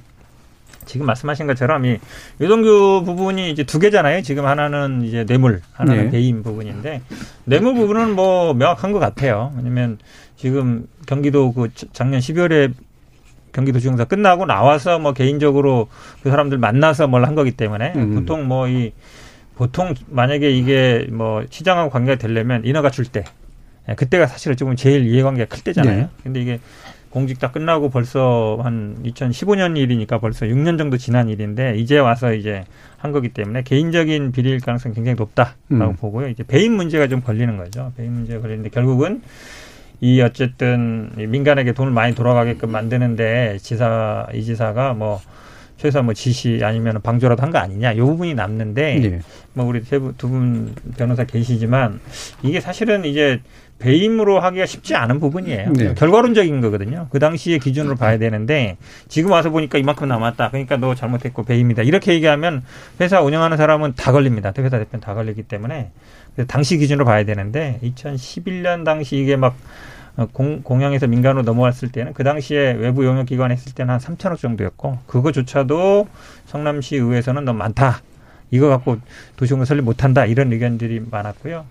지금 0.88 1.06
말씀하신 1.06 1.46
것처럼 1.46 1.84
이 1.84 1.98
유동규 2.40 3.02
부분이 3.04 3.50
이제 3.50 3.62
두 3.62 3.78
개잖아요. 3.78 4.22
지금 4.22 4.46
하나는 4.46 5.02
이제 5.02 5.24
뇌물, 5.24 5.60
하나는 5.72 6.04
네. 6.06 6.10
배임 6.10 6.42
부분인데 6.42 7.02
뇌물 7.44 7.74
부분은 7.74 8.16
뭐 8.16 8.54
명확한 8.54 8.90
것 8.92 8.98
같아요. 8.98 9.52
왜냐면 9.56 9.98
지금 10.36 10.86
경기도 11.06 11.52
그 11.52 11.68
작년 11.92 12.20
12월에 12.20 12.72
경기도 13.52 13.78
지검사 13.80 14.04
끝나고 14.04 14.46
나와서 14.46 14.98
뭐 14.98 15.12
개인적으로 15.12 15.88
그 16.22 16.30
사람들 16.30 16.58
만나서 16.58 17.06
뭘 17.06 17.24
한 17.24 17.34
거기 17.34 17.52
때문에 17.52 17.92
음. 17.96 18.14
보통 18.14 18.48
뭐 18.48 18.68
이 18.68 18.92
보통 19.56 19.94
만약에 20.06 20.50
이게 20.50 21.06
뭐 21.10 21.44
시장하고 21.50 21.90
관계가 21.90 22.16
되려면 22.18 22.64
인허가 22.64 22.90
줄때 22.90 23.24
예, 23.88 23.94
그때가 23.94 24.26
사실은 24.28 24.56
조금 24.56 24.76
제일 24.76 25.04
이해관계가 25.06 25.52
클 25.54 25.64
때잖아요. 25.64 25.96
네. 26.02 26.08
근데 26.22 26.40
이게 26.40 26.60
공직 27.18 27.40
다 27.40 27.50
끝나고 27.50 27.90
벌써 27.90 28.60
한 28.62 28.96
2015년 29.04 29.76
일이니까 29.76 30.20
벌써 30.20 30.46
6년 30.46 30.78
정도 30.78 30.96
지난 30.96 31.28
일인데 31.28 31.76
이제 31.76 31.98
와서 31.98 32.32
이제 32.32 32.62
한 32.96 33.10
거기 33.10 33.30
때문에 33.30 33.62
개인적인 33.62 34.30
비리일 34.30 34.60
가능성이 34.60 34.94
굉장히 34.94 35.16
높다라고 35.16 35.56
음. 35.72 35.96
보고요. 35.96 36.28
이제 36.28 36.44
배임 36.44 36.74
문제가 36.74 37.08
좀 37.08 37.20
걸리는 37.20 37.56
거죠. 37.56 37.92
배임 37.96 38.12
문제가 38.12 38.40
걸리는데 38.42 38.70
결국은 38.70 39.20
이 40.00 40.20
어쨌든 40.20 41.10
이 41.18 41.26
민간에게 41.26 41.72
돈을 41.72 41.90
많이 41.90 42.14
돌아가게끔 42.14 42.70
만드는데 42.70 43.58
지사 43.62 44.28
이 44.32 44.44
지사가 44.44 44.94
뭐 44.94 45.20
최소한 45.78 46.04
뭐 46.04 46.12
지시 46.14 46.60
아니면 46.62 47.00
방조라도 47.02 47.42
한 47.42 47.48
거 47.50 47.58
아니냐 47.58 47.92
이 47.92 48.00
부분이 48.00 48.34
남는데 48.34 49.04
예. 49.04 49.20
뭐 49.54 49.64
우리 49.66 49.82
두 49.82 50.12
분 50.28 50.74
변호사 50.96 51.24
계시지만 51.24 52.00
이게 52.42 52.60
사실은 52.60 53.04
이제 53.04 53.40
배임으로 53.78 54.40
하기가 54.40 54.66
쉽지 54.66 54.96
않은 54.96 55.20
부분이에요. 55.20 55.72
네. 55.72 55.94
결과론적인 55.94 56.60
거거든요. 56.60 57.06
그 57.10 57.20
당시의 57.20 57.60
기준으로 57.60 57.94
봐야 57.94 58.18
되는데 58.18 58.76
지금 59.06 59.30
와서 59.30 59.50
보니까 59.50 59.78
이만큼 59.78 60.08
남았다. 60.08 60.50
그러니까 60.50 60.76
너 60.78 60.96
잘못했고 60.96 61.44
배임이다. 61.44 61.82
이렇게 61.84 62.12
얘기하면 62.14 62.64
회사 63.00 63.20
운영하는 63.22 63.56
사람은 63.56 63.94
다 63.96 64.10
걸립니다. 64.10 64.52
회사 64.58 64.78
대표는 64.78 65.00
다 65.00 65.14
걸리기 65.14 65.44
때문에 65.44 65.92
당시 66.48 66.76
기준으로 66.76 67.04
봐야 67.04 67.24
되는데 67.24 67.78
2011년 67.84 68.84
당시 68.84 69.16
이게 69.16 69.36
막 69.36 69.54
어, 69.54 69.56
공, 70.26 70.62
공영에서 70.62 71.06
민간으로 71.06 71.42
넘어왔을 71.42 71.92
때는 71.92 72.12
그 72.12 72.24
당시에 72.24 72.72
외부 72.72 73.04
용역 73.04 73.26
기관 73.26 73.52
했을 73.52 73.72
때는 73.72 73.94
한 73.94 74.00
3천억 74.00 74.38
정도였고 74.38 74.98
그거조차도 75.06 76.08
성남시 76.46 76.96
의회에서는 76.96 77.44
너무 77.44 77.58
많다. 77.58 78.02
이거 78.50 78.68
갖고 78.68 78.98
도시공사 79.36 79.66
설립 79.66 79.82
못한다. 79.82 80.24
이런 80.24 80.52
의견들이 80.52 81.04
많았고요. 81.10 81.64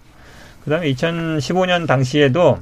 그다음에 0.63 0.91
2015년 0.93 1.87
당시에도 1.87 2.59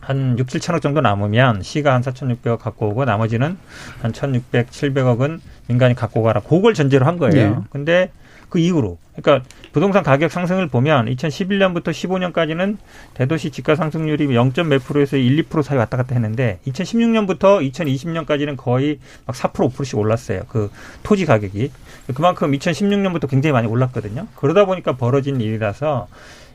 한 0.00 0.38
6, 0.38 0.46
7천억 0.46 0.82
정도 0.82 1.00
남으면 1.00 1.62
시가 1.62 1.94
한 1.94 2.02
4,600억 2.02 2.58
갖고 2.58 2.88
오고 2.88 3.04
나머지는 3.06 3.56
한 4.02 4.12
1,600, 4.12 4.70
700억은 4.70 5.40
민간이 5.68 5.94
갖고 5.94 6.22
가라. 6.22 6.40
그걸 6.40 6.74
전제로 6.74 7.06
한 7.06 7.16
거예요. 7.16 7.50
네. 7.50 7.56
근데 7.70 8.10
그 8.54 8.60
이후로 8.60 8.98
그러니까 9.16 9.44
부동산 9.72 10.04
가격 10.04 10.30
상승을 10.30 10.68
보면 10.68 11.06
2011년부터 11.06 11.88
15년까지는 11.88 12.76
대도시 13.14 13.50
지가 13.50 13.74
상승률이 13.74 14.28
0.몇 14.28 14.80
프로에서 14.84 15.16
1, 15.16 15.42
2% 15.48 15.64
사이 15.64 15.76
왔다 15.76 15.96
갔다 15.96 16.14
했는데 16.14 16.60
2016년부터 16.68 17.68
2020년까지는 17.72 18.56
거의 18.56 19.00
막 19.26 19.34
4% 19.34 19.72
5%씩 19.72 19.98
올랐어요. 19.98 20.42
그 20.48 20.70
토지 21.02 21.26
가격이. 21.26 21.72
그만큼 22.14 22.52
2016년부터 22.52 23.28
굉장히 23.28 23.52
많이 23.52 23.66
올랐거든요. 23.66 24.28
그러다 24.36 24.66
보니까 24.66 24.96
벌어진 24.96 25.40
일이라서 25.40 26.06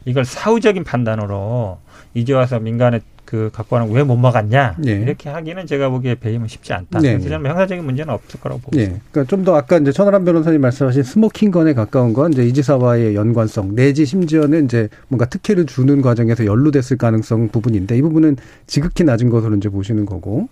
이걸 0.05 0.23
사후적인 0.23 0.85
판단으로 0.85 1.79
이제 2.13 2.33
와서 2.33 2.59
민간에 2.59 3.01
그 3.25 3.51
갖고 3.53 3.75
가는 3.75 3.91
왜 3.93 4.03
못 4.03 4.15
막았냐 4.17 4.77
네. 4.79 4.91
이렇게 4.93 5.29
하기는 5.29 5.67
제가 5.67 5.89
보기에 5.89 6.15
배임은 6.15 6.47
쉽지 6.47 6.73
않다. 6.73 6.99
네. 6.99 7.11
그래서 7.13 7.29
저는 7.29 7.47
형사적인 7.51 7.85
문제는 7.85 8.11
없을 8.11 8.39
거라고 8.39 8.59
보고 8.61 8.75
예. 8.77 8.83
있습니다. 8.83 9.05
그러니까 9.11 9.29
좀 9.29 9.43
더 9.45 9.55
아까 9.55 9.77
이제 9.77 9.91
천하람 9.91 10.25
변호사님 10.25 10.59
말씀하신 10.61 11.03
스모킹 11.03 11.51
건에 11.51 11.73
가까운 11.75 12.13
건 12.13 12.33
이제 12.33 12.43
이 12.43 12.53
지사와의 12.53 13.13
연관성 13.15 13.75
내지 13.75 14.05
심지어는 14.07 14.65
이제 14.65 14.89
뭔가 15.09 15.25
특혜를 15.25 15.67
주는 15.67 16.01
과정에서 16.01 16.45
연루됐을 16.45 16.97
가능성 16.97 17.49
부분인데 17.49 17.95
이 17.97 18.01
부분은 18.01 18.37
지극히 18.65 19.03
낮은 19.03 19.29
것으로 19.29 19.55
이제 19.57 19.69
보시는 19.69 20.07
거고 20.07 20.49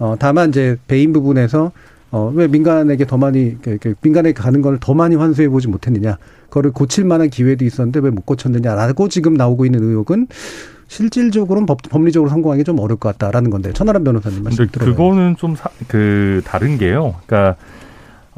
어 0.00 0.16
다만 0.18 0.48
이제 0.48 0.76
배임 0.88 1.12
부분에서 1.12 1.70
어왜 2.10 2.48
민간에게 2.48 3.06
더 3.06 3.16
많이 3.18 3.56
민간에 4.02 4.32
가는 4.32 4.62
걸 4.62 4.78
더 4.80 4.94
많이 4.94 5.14
환수해 5.14 5.48
보지 5.48 5.68
못했느냐 5.68 6.18
그거를 6.48 6.72
고칠 6.72 7.04
만한 7.04 7.30
기회도 7.30 7.64
있었는데 7.64 8.00
왜 8.00 8.10
못 8.10 8.26
고쳤느냐라고 8.26 9.08
지금 9.08 9.34
나오고 9.34 9.64
있는 9.64 9.82
의혹은 9.84 10.26
실질적으로는 10.88 11.66
법, 11.66 11.78
법리적으로 11.88 12.30
성공하기 12.30 12.64
좀 12.64 12.78
어려울 12.78 12.98
것 12.98 13.16
같다라는 13.18 13.50
건데 13.50 13.72
천하람 13.72 14.04
변호사님 14.04 14.42
말씀 14.44 14.66
들어요. 14.68 14.90
그거는 14.90 15.36
좀 15.36 15.56
그 15.88 16.42
다른 16.44 16.78
게요. 16.78 17.14
그러니까 17.26 17.56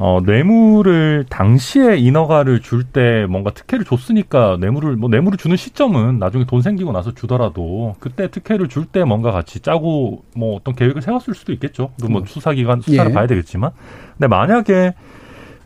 어, 0.01 0.21
뇌물을 0.25 1.27
당시에 1.29 1.97
인허가를 1.97 2.61
줄 2.61 2.85
때 2.85 3.27
뭔가 3.29 3.51
특혜를 3.51 3.85
줬으니까 3.85 4.57
뇌물을 4.61 4.95
뭐 4.97 5.11
뇌물을 5.11 5.37
주는 5.39 5.57
시점은 5.57 6.19
나중에 6.21 6.45
돈 6.47 6.63
생기고 6.63 6.93
나서 6.93 7.13
주더라도 7.15 7.97
그때 7.99 8.31
특혜를 8.31 8.69
줄 8.69 8.87
때 8.87 9.03
뭔가 9.05 9.33
같이 9.33 9.59
짜고 9.61 10.23
뭐 10.37 10.57
어떤 10.57 10.75
계획을 10.77 11.03
세웠을 11.03 11.35
수도 11.35 11.53
있겠죠. 11.53 11.91
그뭐 12.01 12.23
수사기관 12.27 12.81
수사를 12.81 13.11
예. 13.11 13.15
봐야 13.15 13.27
되겠지만. 13.27 13.73
근데 14.17 14.29
만약에 14.29 14.95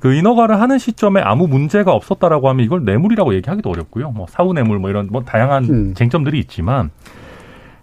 그 0.03 0.13
인허가를 0.15 0.61
하는 0.61 0.79
시점에 0.79 1.21
아무 1.21 1.47
문제가 1.47 1.93
없었다라고 1.93 2.49
하면 2.49 2.65
이걸 2.67 2.85
뇌물이라고 2.85 3.35
얘기하기도 3.35 3.71
어렵고요. 3.71 4.11
뭐 4.11 4.27
사후 4.29 4.53
뇌물 4.53 4.81
뭐 4.81 4.91
이런 4.91 5.07
뭐 5.13 5.23
다양한 5.23 5.65
음. 5.65 5.95
쟁점들이 5.95 6.41
있지만 6.41 6.91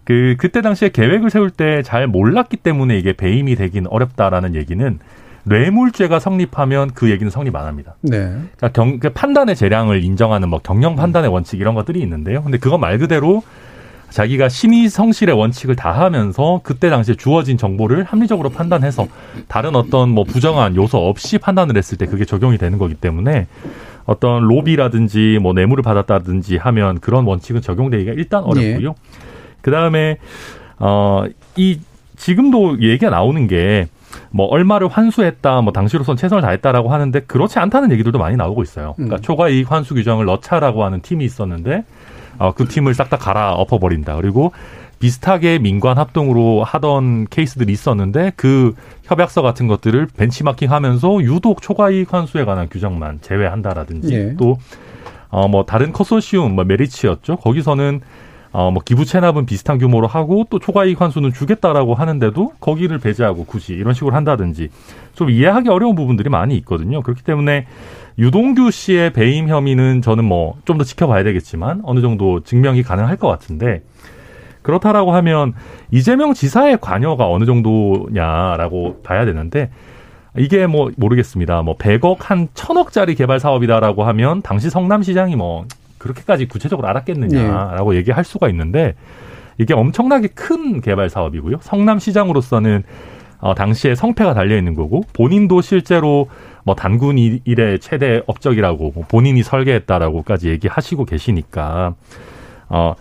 그 0.03 0.35
그때 0.37 0.61
당시에 0.61 0.89
계획을 0.89 1.29
세울 1.29 1.49
때 1.49 1.81
잘 1.81 2.07
몰랐기 2.07 2.57
때문에 2.57 2.97
이게 2.97 3.13
배임이 3.13 3.55
되긴 3.55 3.87
어렵다라는 3.87 4.53
얘기는 4.55 4.99
뇌물죄가 5.45 6.19
성립하면 6.19 6.89
그 6.93 7.09
얘기는 7.09 7.29
성립 7.31 7.55
안 7.55 7.65
합니다. 7.65 7.95
네. 8.01 8.17
그러니까 8.57 8.67
경, 8.73 8.99
그 8.99 9.11
판단의 9.13 9.55
재량을 9.55 10.03
인정하는 10.03 10.49
뭐 10.49 10.59
경영 10.61 10.97
판단의 10.97 11.31
원칙 11.31 11.61
이런 11.61 11.73
것들이 11.73 12.01
있는데요. 12.01 12.43
근데 12.43 12.57
그거 12.57 12.77
말 12.77 12.97
그대로 12.97 13.43
자기가 14.09 14.49
심의 14.49 14.89
성실의 14.89 15.35
원칙을 15.35 15.75
다하면서 15.75 16.61
그때 16.63 16.89
당시에 16.89 17.15
주어진 17.15 17.57
정보를 17.57 18.03
합리적으로 18.03 18.49
판단해서 18.49 19.07
다른 19.47 19.75
어떤 19.75 20.09
뭐 20.09 20.23
부정한 20.23 20.75
요소 20.75 20.97
없이 20.97 21.37
판단을 21.37 21.77
했을 21.77 21.97
때 21.97 22.05
그게 22.05 22.25
적용이 22.25 22.57
되는 22.57 22.77
거기 22.77 22.95
때문에 22.95 23.47
어떤 24.05 24.41
로비라든지 24.43 25.39
뭐 25.41 25.53
뇌물을 25.53 25.83
받았다든지 25.83 26.57
하면 26.57 26.99
그런 26.99 27.25
원칙은 27.25 27.61
적용되기가 27.61 28.13
일단 28.13 28.43
어렵고요. 28.43 28.95
그 29.61 29.71
다음에 29.71 30.17
어 30.79 31.25
이 31.55 31.79
지금도 32.15 32.81
얘기가 32.81 33.09
나오는 33.09 33.47
게 33.47 33.87
뭐 34.31 34.47
얼마를 34.47 34.87
환수했다, 34.87 35.61
뭐 35.61 35.73
당시로선 35.73 36.15
최선을 36.15 36.41
다했다라고 36.41 36.89
하는데 36.89 37.19
그렇지 37.21 37.59
않다는 37.59 37.91
얘기들도 37.91 38.17
많이 38.19 38.35
나오고 38.35 38.63
있어요. 38.63 38.93
그러니까 38.95 39.17
음. 39.17 39.21
초과이익 39.21 39.71
환수 39.71 39.93
규정을 39.95 40.25
넣자라고 40.25 40.83
하는 40.83 41.01
팀이 41.01 41.25
있었는데 41.25 41.83
어, 42.39 42.53
그 42.53 42.67
팀을 42.67 42.93
싹 42.95 43.09
다 43.09 43.17
갈아 43.17 43.53
엎어버린다. 43.53 44.15
그리고 44.15 44.51
비슷하게 44.99 45.59
민관 45.59 45.97
합동으로 45.97 46.63
하던 46.63 47.27
케이스들이 47.29 47.71
있었는데 47.71 48.33
그 48.35 48.73
협약서 49.03 49.41
같은 49.41 49.67
것들을 49.67 50.07
벤치마킹하면서 50.17 51.23
유독 51.23 51.61
초과이익 51.61 52.13
환수에 52.13 52.43
관한 52.45 52.67
규정만 52.69 53.19
제외한다라든지 53.21 54.13
예. 54.13 54.35
또 54.35 54.57
어 55.31 55.47
뭐 55.47 55.63
다른 55.63 55.91
컨소시움 55.93 56.55
뭐 56.55 56.63
메리츠였죠. 56.63 57.37
거기서는 57.37 58.01
어 58.51 58.71
뭐 58.71 58.81
기부 58.83 59.05
체납은 59.05 59.45
비슷한 59.45 59.77
규모로 59.77 60.07
하고 60.07 60.45
또 60.49 60.59
초과이익 60.59 61.01
환수는 61.01 61.33
주겠다라고 61.33 61.93
하는데도 61.93 62.53
거기를 62.59 62.97
배제하고 62.99 63.45
굳이 63.45 63.73
이런 63.73 63.93
식으로 63.93 64.15
한다든지 64.15 64.69
좀 65.13 65.29
이해하기 65.29 65.69
어려운 65.69 65.95
부분들이 65.95 66.29
많이 66.29 66.55
있거든요. 66.57 67.01
그렇기 67.01 67.23
때문에 67.23 67.67
유동규 68.17 68.71
씨의 68.71 69.13
배임 69.13 69.47
혐의는 69.49 70.01
저는 70.01 70.25
뭐 70.25 70.55
좀 70.65 70.77
더 70.77 70.83
지켜봐야 70.83 71.23
되겠지만 71.23 71.81
어느 71.83 72.01
정도 72.01 72.39
증명이 72.41 72.83
가능할 72.83 73.17
것 73.17 73.27
같은데 73.27 73.83
그렇다라고 74.61 75.13
하면 75.13 75.53
이재명 75.91 76.33
지사의 76.33 76.79
관여가 76.81 77.29
어느 77.29 77.45
정도냐라고 77.45 79.01
봐야 79.03 79.25
되는데 79.25 79.69
이게 80.37 80.67
뭐 80.67 80.91
모르겠습니다. 80.97 81.61
뭐 81.63 81.77
100억 81.77 82.17
한 82.19 82.47
1000억짜리 82.49 83.17
개발 83.17 83.39
사업이다라고 83.39 84.03
하면 84.05 84.41
당시 84.41 84.69
성남시장이 84.69 85.35
뭐 85.35 85.65
그렇게까지 85.99 86.47
구체적으로 86.47 86.87
알았겠느냐라고 86.87 87.95
얘기할 87.95 88.23
수가 88.23 88.49
있는데 88.49 88.95
이게 89.59 89.73
엄청나게 89.73 90.29
큰 90.29 90.81
개발 90.81 91.09
사업이고요. 91.09 91.57
성남시장으로서는 91.61 92.83
어, 93.41 93.53
당시에 93.55 93.95
성패가 93.95 94.33
달려 94.33 94.57
있는 94.57 94.73
거고 94.73 95.01
본인도 95.13 95.61
실제로 95.61 96.27
뭐 96.63 96.75
단군 96.75 97.17
일- 97.17 97.39
일의 97.45 97.79
최대 97.79 98.21
업적이라고 98.27 98.91
뭐 98.93 99.05
본인이 99.07 99.43
설계했다라고까지 99.43 100.49
얘기하시고 100.49 101.05
계시니까 101.05 101.95
어 102.67 102.95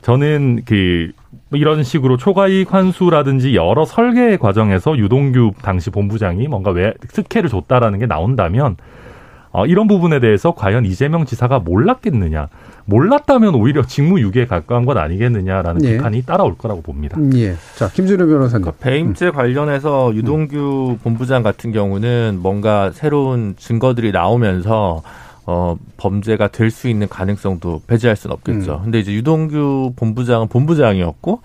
저는 0.00 0.62
그뭐 0.64 1.12
이런 1.52 1.82
식으로 1.84 2.16
초과이익 2.16 2.72
환수라든지 2.72 3.54
여러 3.54 3.84
설계 3.84 4.36
과정에서 4.38 4.96
유동규 4.96 5.52
당시 5.62 5.90
본부장이 5.90 6.48
뭔가 6.48 6.70
왜 6.70 6.94
특혜를 7.08 7.50
줬다라는 7.50 7.98
게 7.98 8.06
나온다면 8.06 8.76
어, 9.52 9.66
이런 9.66 9.86
부분에 9.86 10.18
대해서 10.18 10.52
과연 10.54 10.86
이재명 10.86 11.26
지사가 11.26 11.58
몰랐겠느냐 11.58 12.48
몰랐다면 12.86 13.54
오히려 13.54 13.84
직무유기에 13.84 14.46
가까운 14.46 14.86
건 14.86 14.96
아니겠느냐라는 14.98 15.84
예. 15.84 15.92
비판이 15.96 16.22
따라올 16.22 16.56
거라고 16.56 16.80
봅니다. 16.82 17.18
음, 17.18 17.30
예. 17.34 17.54
자, 17.76 17.88
김준호 17.88 18.26
변호사님. 18.26 18.62
그러니까 18.64 18.82
배임죄 18.82 19.30
관련해서 19.30 20.14
유동규 20.14 20.98
본부장 21.02 21.42
같은 21.42 21.70
경우는 21.72 22.38
뭔가 22.42 22.90
새로운 22.92 23.54
증거들이 23.58 24.10
나오면서 24.10 25.02
어, 25.44 25.76
범죄가 25.96 26.48
될 26.48 26.70
수 26.70 26.88
있는 26.88 27.08
가능성도 27.08 27.82
배제할 27.86 28.16
수는 28.16 28.34
없겠죠. 28.34 28.80
근데 28.84 29.00
이제 29.00 29.12
유동규 29.12 29.92
본부장은 29.96 30.46
본부장이었고, 30.48 31.40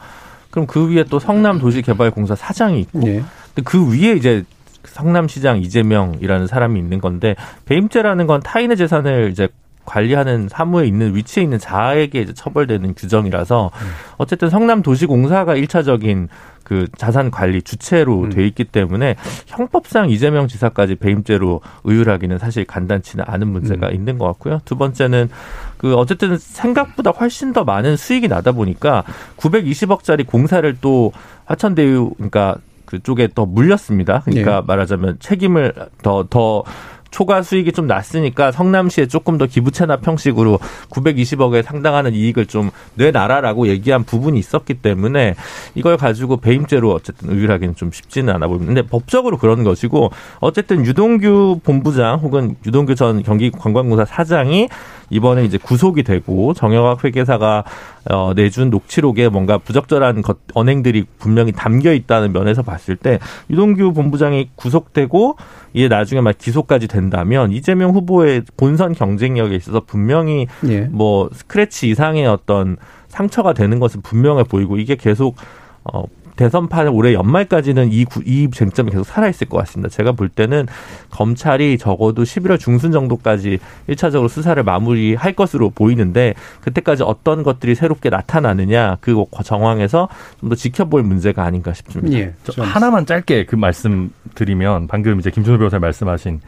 그럼 0.52 0.68
그 0.68 0.90
위에 0.90 1.04
또 1.10 1.20
성남도시개발공사 1.20 2.36
사장이 2.36 2.80
있고, 2.82 3.02
예. 3.08 3.24
근데 3.54 3.62
그 3.66 3.92
위에 3.92 4.14
이제 4.14 4.44
성남시장 4.84 5.62
이재명이라는 5.62 6.48
사람이 6.48 6.80
있는 6.80 7.00
건데 7.00 7.36
배임죄라는 7.66 8.28
건 8.28 8.42
타인의 8.42 8.78
재산을 8.78 9.30
이제 9.32 9.48
관리하는 9.88 10.50
사무에 10.50 10.86
있는 10.86 11.16
위치에 11.16 11.44
있는 11.44 11.58
자에게 11.58 12.22
이제 12.22 12.34
처벌되는 12.34 12.94
규정이라서 12.94 13.72
어쨌든 14.18 14.50
성남 14.50 14.84
도시공사가 14.84 15.56
일차적인 15.56 16.28
그 16.68 16.86
자산 16.98 17.32
관리 17.32 17.62
주체로 17.62 18.24
음. 18.24 18.30
돼 18.30 18.46
있기 18.46 18.66
때문에 18.66 19.16
형법상 19.46 20.10
이재명 20.10 20.50
지사까지 20.50 20.96
배임죄로 20.96 21.62
의율하기는 21.86 22.38
사실 22.40 22.66
간단치는 22.66 23.24
않은 23.26 23.48
문제가 23.48 23.88
음. 23.88 23.94
있는 23.94 24.18
것 24.18 24.26
같고요. 24.26 24.60
두 24.66 24.76
번째는 24.76 25.30
그 25.78 25.96
어쨌든 25.96 26.38
생각보다 26.38 27.12
훨씬 27.12 27.54
더 27.54 27.64
많은 27.64 27.96
수익이 27.96 28.28
나다 28.28 28.52
보니까 28.52 29.06
920억짜리 29.38 30.28
공사를 30.28 30.78
또 30.82 31.14
화천대유 31.46 32.12
그러니까 32.18 32.58
그쪽에 32.88 33.30
더 33.36 33.46
물렸습니다. 33.46 34.22
그러니까 34.26 34.58
예. 34.58 34.62
말하자면 34.66 35.18
책임을 35.20 35.74
더 36.02 36.26
더 36.30 36.64
초과 37.12 37.42
수익이 37.42 37.72
좀 37.72 37.88
났으니까 37.88 38.52
성남시에 38.52 39.08
조금 39.08 39.38
더 39.38 39.46
기부 39.46 39.72
체납 39.72 40.06
형식으로 40.06 40.60
920억에 40.90 41.64
상당하는 41.64 42.14
이익을 42.14 42.46
좀 42.46 42.70
내놔라라고 42.96 43.68
얘기한 43.68 44.04
부분이 44.04 44.38
있었기 44.40 44.76
때문에 44.76 45.36
이걸 45.76 45.98
가지고 45.98 46.38
배임죄로 46.38 46.92
어쨌든 46.92 47.32
의율하기는 47.32 47.76
좀 47.76 47.92
쉽지는 47.92 48.34
않아 48.36 48.48
보입니다. 48.48 48.74
근데 48.74 48.82
법적으로 48.88 49.38
그런 49.38 49.64
것이고 49.64 50.12
어쨌든 50.40 50.86
유동규 50.86 51.62
본부장 51.64 52.20
혹은 52.20 52.56
유동규 52.66 52.96
전 52.96 53.24
경기관광공사 53.24 54.06
사장이 54.06 54.70
이번에 55.10 55.46
이제 55.46 55.58
구속이 55.58 56.04
되고 56.04 56.54
정영학 56.54 57.04
회계사가 57.04 57.64
어, 58.10 58.34
내준 58.36 58.70
녹취록에 58.70 59.30
뭔가 59.30 59.58
부적절한 59.58 60.22
것, 60.22 60.38
언행들이 60.54 61.06
분명히 61.20 61.52
담겨 61.52 61.94
있다는 61.94 62.34
면에서 62.34 62.62
봤을 62.62 62.96
때 62.96 63.20
유동규 63.50 63.94
본부장이 63.94 64.50
구속되고 64.56 65.38
이게 65.74 65.88
나중에 65.88 66.22
막 66.22 66.38
기소까지 66.38 66.88
된다면 66.88 67.52
이재명 67.52 67.92
후보의 67.92 68.44
본선 68.56 68.94
경쟁력에 68.94 69.56
있어서 69.56 69.82
분명히 69.82 70.48
예. 70.68 70.82
뭐 70.82 71.30
스크래치 71.34 71.90
이상의 71.90 72.26
어떤 72.28 72.78
상처가 73.10 73.54
되는 73.54 73.80
것은 73.80 74.02
분명해 74.02 74.44
보이고 74.44 74.78
이게 74.78 74.96
계속 74.96 75.36
어 75.84 76.04
대선판 76.38 76.88
올해 76.88 77.14
연말까지는 77.14 77.92
이, 77.92 78.06
구- 78.06 78.24
이 78.26 78.50
쟁점이 78.50 78.92
계속 78.92 79.04
살아있을 79.04 79.50
것 79.50 79.58
같습니다. 79.58 79.90
제가 79.90 80.14
볼 80.14 80.30
때는 80.30 80.68
검찰이 81.10 81.78
적어도 81.78 82.24
11월 82.24 82.58
중순 82.60 82.92
정도까지 82.94 83.60
1차적으로 83.90 84.30
수사를 84.30 84.62
마무리할 84.64 85.34
것으로 85.34 85.72
보이는데 85.72 86.34
그때까지 86.62 87.04
어떤 87.04 87.44
것들이 87.44 87.76
새롭게 87.76 88.10
나타나느냐 88.10 88.98
그 89.02 89.26
정황에서 89.44 90.08
좀 90.40 90.50
더 90.50 90.56
지켜볼 90.56 91.04
문제가 91.04 91.44
아닌가 91.44 91.74
싶습니다. 91.74 92.18
예. 92.18 92.34
하나만 92.64 93.06
짧게 93.06 93.46
그 93.48 93.56
말씀 93.56 94.12
드리면 94.36 94.88
방금 94.88 95.20
이제 95.20 95.30
김준호 95.32 95.58
변호사 95.58 95.80
말씀하신 95.80 96.40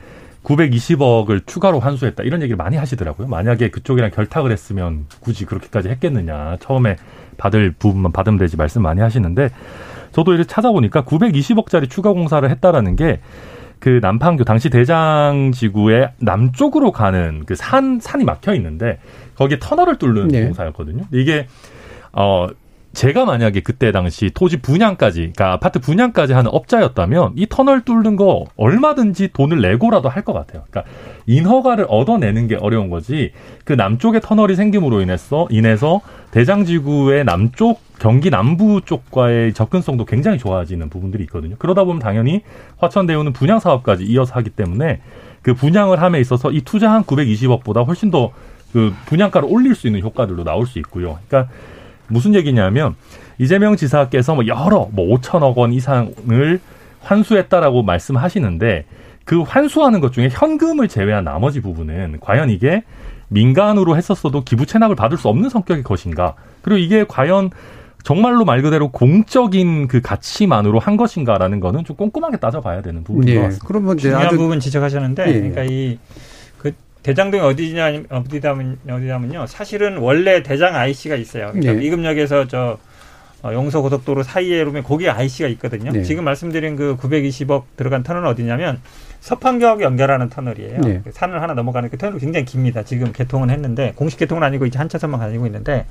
920억을 0.43 1.45
추가로 1.45 1.79
환수했다 1.79 2.23
이런 2.23 2.41
얘기를 2.41 2.55
많이 2.55 2.77
하시더라고요. 2.77 3.27
만약에 3.27 3.69
그쪽이랑 3.71 4.11
결탁을 4.11 4.51
했으면 4.51 5.05
굳이 5.19 5.45
그렇게까지 5.45 5.89
했겠느냐. 5.89 6.57
처음에 6.61 6.95
받을 7.39 7.71
부분만 7.71 8.11
받으면 8.11 8.37
되지 8.37 8.57
말씀 8.57 8.83
많이 8.83 9.01
하시는데 9.01 9.49
저도 10.11 10.33
이렇게 10.33 10.47
찾아보니까 10.47 11.03
920억짜리 11.03 11.89
추가 11.89 12.11
공사를 12.11 12.47
했다라는 12.47 12.95
게 12.95 13.19
그 13.79 13.99
남판교 14.01 14.43
당시 14.43 14.69
대장 14.69 15.51
지구의 15.53 16.11
남쪽으로 16.19 16.91
가는 16.91 17.45
그 17.45 17.55
산 17.55 17.99
산이 17.99 18.23
막혀 18.25 18.53
있는데 18.55 18.99
거기에 19.35 19.57
터널을 19.59 19.97
뚫는 19.97 20.27
네. 20.27 20.43
공사였거든요. 20.45 21.03
이게 21.11 21.47
어 22.11 22.47
제가 22.93 23.25
만약에 23.25 23.61
그때 23.61 23.91
당시 23.91 24.31
토지 24.33 24.57
분양까지, 24.57 25.19
그러니까 25.19 25.53
아파트 25.53 25.79
분양까지 25.79 26.33
하는 26.33 26.49
업자였다면 26.51 27.33
이 27.35 27.45
터널 27.47 27.81
뚫는 27.81 28.15
거 28.15 28.45
얼마든지 28.55 29.29
돈을 29.33 29.61
내고라도 29.61 30.09
할 30.09 30.23
것 30.23 30.33
같아요. 30.33 30.63
그러니까 30.69 30.91
인허가를 31.27 31.85
얻어내는 31.87 32.47
게 32.47 32.55
어려운 32.55 32.89
거지. 32.89 33.31
그 33.63 33.73
남쪽에 33.73 34.19
터널이 34.19 34.55
생김으로 34.55 35.01
인해서 35.01 35.47
인해서 35.49 36.01
대장지구의 36.31 37.25
남쪽 37.25 37.79
경기 37.99 38.29
남부 38.29 38.81
쪽과의 38.83 39.53
접근성도 39.53 40.05
굉장히 40.05 40.37
좋아지는 40.37 40.89
부분들이 40.89 41.23
있거든요. 41.23 41.55
그러다 41.57 41.83
보면 41.85 41.99
당연히 41.99 42.41
화천대유는 42.77 43.33
분양 43.33 43.59
사업까지 43.59 44.03
이어서 44.05 44.33
하기 44.35 44.49
때문에 44.49 45.01
그 45.41 45.53
분양을 45.53 46.01
함에 46.01 46.19
있어서 46.19 46.51
이 46.51 46.61
투자한 46.61 47.03
920억보다 47.03 47.85
훨씬 47.85 48.11
더 48.11 48.31
그 48.71 48.93
분양가를 49.07 49.47
올릴 49.51 49.75
수 49.75 49.87
있는 49.87 50.01
효과들도 50.01 50.43
나올 50.43 50.65
수 50.65 50.79
있고요. 50.79 51.17
그러니까 51.27 51.51
무슨 52.09 52.35
얘기냐면 52.35 52.95
이재명 53.37 53.75
지사께서 53.75 54.35
뭐 54.35 54.45
여러 54.47 54.89
뭐 54.91 55.17
5천억 55.17 55.55
원 55.55 55.73
이상을 55.73 56.59
환수했다라고 57.01 57.83
말씀하시는데 57.83 58.85
그 59.23 59.41
환수하는 59.41 59.99
것 59.99 60.11
중에 60.11 60.29
현금을 60.31 60.87
제외한 60.87 61.23
나머지 61.23 61.61
부분은 61.61 62.17
과연 62.19 62.49
이게 62.49 62.83
민간으로 63.29 63.95
했었어도 63.95 64.43
기부 64.43 64.65
체납을 64.65 64.95
받을 64.95 65.17
수 65.17 65.27
없는 65.27 65.49
성격의 65.49 65.83
것인가? 65.83 66.33
그리고 66.61 66.79
이게 66.79 67.05
과연 67.07 67.51
정말로 68.03 68.45
말 68.45 68.61
그대로 68.61 68.89
공적인 68.89 69.87
그 69.87 70.01
가치만으로 70.01 70.79
한 70.79 70.97
것인가라는 70.97 71.59
거는 71.59 71.83
좀 71.83 71.95
꼼꼼하게 71.95 72.37
따져봐야 72.37 72.81
되는 72.81 73.03
부분인 73.03 73.35
것 73.35 73.39
예. 73.39 73.43
같습니다. 73.43 73.67
그러면 73.67 73.97
이제 73.97 74.09
중요한 74.09 74.27
아주 74.27 74.37
부분 74.37 74.59
지적하셨는데, 74.59 75.27
예. 75.27 75.33
그러니까 75.33 75.63
이그 75.63 75.99
대장동이 77.09 77.41
어디냐 77.43 78.03
어디다면 78.09 78.77
어디냐면요. 78.87 79.47
사실은 79.47 79.97
원래 79.97 80.43
대장 80.43 80.75
IC가 80.75 81.15
있어요. 81.15 81.47
그러니까 81.53 81.73
예. 81.73 81.77
미금역에서 81.77 82.47
저 82.47 82.77
어, 83.41 83.53
용서 83.53 83.81
고속도로 83.81 84.21
사이에 84.21 84.63
보면 84.65 84.83
거기 84.83 85.09
IC가 85.09 85.49
있거든요. 85.49 85.91
네. 85.91 86.03
지금 86.03 86.23
말씀드린 86.23 86.75
그 86.75 86.97
920억 86.97 87.63
들어간 87.77 88.03
터널은 88.03 88.29
어디냐면 88.29 88.79
서판교하고 89.21 89.81
연결하는 89.81 90.29
터널이에요. 90.29 90.81
네. 90.81 91.01
그 91.03 91.11
산을 91.11 91.41
하나 91.41 91.53
넘어가는 91.53 91.89
그 91.89 91.97
터널이 91.97 92.19
굉장히 92.19 92.45
깁니다. 92.45 92.83
지금 92.83 93.11
개통은 93.11 93.49
했는데 93.49 93.93
공식 93.95 94.19
개통은 94.19 94.43
아니고 94.43 94.67
이제 94.67 94.77
한 94.77 94.87
차선만 94.87 95.19
가지고 95.19 95.47
있는데 95.47 95.85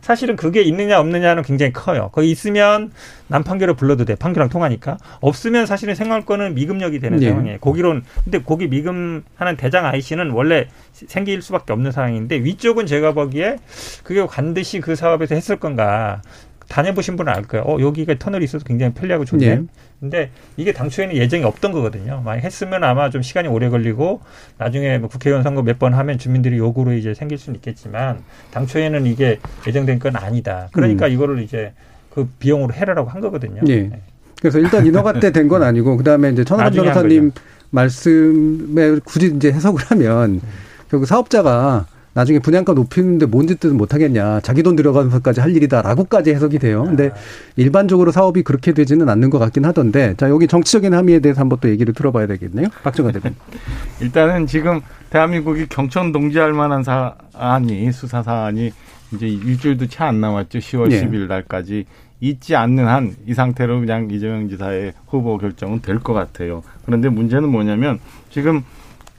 사실은 0.00 0.36
그게 0.36 0.62
있느냐 0.62 0.98
없느냐는 0.98 1.42
굉장히 1.42 1.72
커요. 1.72 2.10
거기 2.12 2.30
있으면 2.30 2.92
남판교를 3.28 3.74
불러도 3.74 4.04
돼. 4.04 4.14
판교랑 4.14 4.48
통하니까. 4.48 4.98
없으면 5.20 5.66
사실은 5.66 5.94
생활권은 5.94 6.54
미금역이 6.54 6.98
되는 6.98 7.18
네. 7.18 7.28
상황이에요. 7.28 7.58
거기론 7.58 8.04
근데 8.24 8.42
거기 8.42 8.68
미금하는 8.68 9.56
대장 9.56 9.86
IC는 9.86 10.30
원래 10.30 10.68
생길 10.92 11.42
수밖에 11.42 11.72
없는 11.72 11.92
상황인데 11.92 12.36
위쪽은 12.36 12.86
제가 12.86 13.12
보기에 13.12 13.56
그게 14.02 14.26
반드시 14.26 14.80
그 14.80 14.94
사업에서 14.96 15.34
했을 15.34 15.56
건가. 15.56 16.22
다녀보신 16.70 17.16
분은 17.16 17.32
알 17.32 17.42
거예요. 17.42 17.64
어, 17.66 17.80
여기가 17.80 18.14
터널이 18.18 18.44
있어서 18.44 18.64
굉장히 18.64 18.94
편리하고 18.94 19.24
좋네. 19.24 19.56
네. 19.56 19.62
근데 19.98 20.30
이게 20.56 20.72
당초에는 20.72 21.16
예정이 21.16 21.42
없던 21.44 21.72
거거든요. 21.72 22.22
만약 22.24 22.44
했으면 22.44 22.84
아마 22.84 23.10
좀 23.10 23.22
시간이 23.22 23.48
오래 23.48 23.68
걸리고 23.68 24.20
나중에 24.56 24.98
뭐 24.98 25.08
국회의원 25.08 25.42
선거 25.42 25.62
몇 25.62 25.80
번 25.80 25.94
하면 25.94 26.16
주민들이 26.18 26.58
요구로 26.58 26.92
이제 26.92 27.12
생길 27.12 27.38
수는 27.38 27.56
있겠지만 27.56 28.20
당초에는 28.52 29.04
이게 29.06 29.40
예정된 29.66 29.98
건 29.98 30.14
아니다. 30.16 30.68
그러니까 30.72 31.08
이거를 31.08 31.42
이제 31.42 31.72
그 32.08 32.28
비용으로 32.38 32.72
해라라고 32.72 33.10
한 33.10 33.20
거거든요. 33.20 33.60
음. 33.62 33.68
예. 33.68 33.82
네. 33.82 34.00
그래서 34.40 34.58
일단 34.60 34.86
인허가 34.86 35.12
때 35.14 35.32
된 35.32 35.48
건 35.48 35.62
아니고 35.64 35.96
그다음에 35.96 36.30
이제 36.30 36.44
한 36.48 36.72
변호사님 36.72 37.32
말씀에 37.70 38.98
굳이 39.04 39.32
이제 39.34 39.52
해석을 39.52 39.82
하면 39.86 40.40
결국 40.88 41.06
사업자가 41.06 41.86
나중에 42.12 42.38
분양가 42.40 42.72
높이는데 42.72 43.26
뭔 43.26 43.46
짓든 43.46 43.76
못 43.76 43.94
하겠냐. 43.94 44.40
자기 44.40 44.62
돈 44.62 44.74
들어가면서까지 44.76 45.40
할 45.40 45.54
일이다라고까지 45.54 46.30
해석이 46.34 46.58
돼요. 46.58 46.84
근데 46.84 47.10
일반적으로 47.56 48.10
사업이 48.10 48.42
그렇게 48.42 48.72
되지는 48.72 49.08
않는 49.08 49.30
것 49.30 49.38
같긴 49.38 49.64
하던데. 49.64 50.14
자, 50.16 50.28
여기 50.28 50.46
정치적인 50.48 50.92
함의에 50.92 51.20
대해서 51.20 51.40
한번 51.40 51.58
또 51.60 51.68
얘기를 51.68 51.94
들어봐야 51.94 52.26
되겠네요. 52.26 52.66
박정환 52.82 53.12
대변인. 53.12 53.36
일단은 54.00 54.46
지금 54.46 54.80
대한민국이 55.10 55.66
경천 55.68 56.10
동지할 56.12 56.52
만한 56.52 56.82
사안이 56.82 57.92
수사 57.92 58.22
사안이 58.22 58.72
이제 59.14 59.26
일주일도 59.28 59.86
채 59.86 60.04
안 60.04 60.20
남았죠. 60.20 60.58
10월 60.58 60.90
예. 60.92 61.02
10일 61.02 61.26
날까지 61.28 61.84
있지 62.20 62.54
않는 62.54 62.86
한 62.86 63.14
이 63.26 63.34
상태로 63.34 63.80
그냥 63.80 64.08
이재명 64.10 64.48
지사의 64.48 64.92
후보 65.06 65.38
결정은 65.38 65.80
될 65.80 65.98
것 66.00 66.12
같아요. 66.12 66.62
그런데 66.84 67.08
문제는 67.08 67.48
뭐냐면 67.48 67.98
지금 68.30 68.62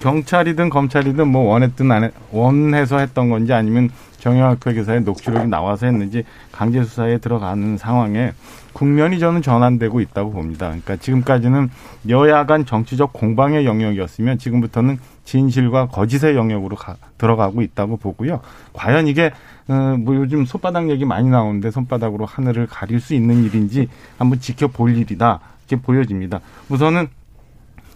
경찰이든 0.02 0.70
검찰이든 0.70 1.28
뭐 1.28 1.44
원했든 1.54 1.92
안 1.92 2.04
해, 2.04 2.12
원해서 2.32 2.98
했던 2.98 3.30
건지 3.30 3.54
아니면 3.54 3.90
정영학 4.20 4.66
회계사의 4.66 5.02
녹취록이 5.02 5.48
나와서 5.48 5.86
했는지 5.86 6.24
강제 6.52 6.84
수사에 6.84 7.18
들어가는 7.20 7.78
상황에 7.78 8.34
국면이 8.74 9.20
저는 9.20 9.42
전환되고 9.42 10.00
있다고 10.02 10.32
봅니다. 10.32 10.68
그러니까 10.68 10.96
지금까지는 10.96 11.70
여야 12.10 12.46
간 12.46 12.66
정치적 12.66 13.14
공방의 13.14 13.66
영역이었으면 13.66 14.38
지금부터는 14.38 15.00
진실과 15.26 15.88
거짓의 15.88 16.36
영역으로 16.36 16.76
가- 16.76 16.98
들어가고 17.18 17.62
있다고 17.62 17.98
보고요. 17.98 18.42
과연 18.74 19.08
이게 19.08 19.32
어, 19.68 19.96
뭐 20.00 20.16
요즘 20.16 20.46
손바닥 20.46 20.90
얘기 20.90 21.06
많이 21.06 21.30
나오는데 21.30 21.70
손바닥으로 21.72 22.26
하늘을 22.26 22.68
가릴 22.68 23.00
수 23.00 23.14
있는 23.14 23.44
일인지 23.44 23.88
한번 24.18 24.40
지켜볼 24.40 24.98
일이다 24.98 25.40
이렇게 25.68 25.82
보여집니다. 25.84 26.40
우선은 26.70 27.08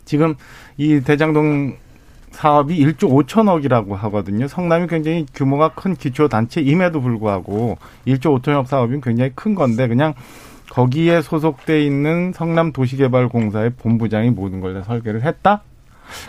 지금 0.06 0.36
이 0.78 1.02
대장동 1.02 1.78
사업이 2.36 2.78
1조 2.86 3.10
5천억이라고 3.26 3.94
하거든요. 3.94 4.48
성남이 4.48 4.88
굉장히 4.88 5.26
규모가 5.34 5.70
큰 5.70 5.96
기초 5.96 6.28
단체임에도 6.28 7.00
불구하고 7.02 7.78
1조 8.06 8.42
5천억 8.42 8.68
사업이 8.68 9.00
굉장히 9.02 9.32
큰 9.36 9.56
건데 9.56 9.88
그냥 9.88 10.14
거기에 10.70 11.22
소속돼 11.22 11.84
있는 11.86 12.34
성남 12.34 12.74
도시개발공사의 12.74 13.72
본부장이 13.78 14.32
모든 14.32 14.60
걸 14.60 14.74
다 14.74 14.84
설계를 14.84 15.24
했다. 15.24 15.62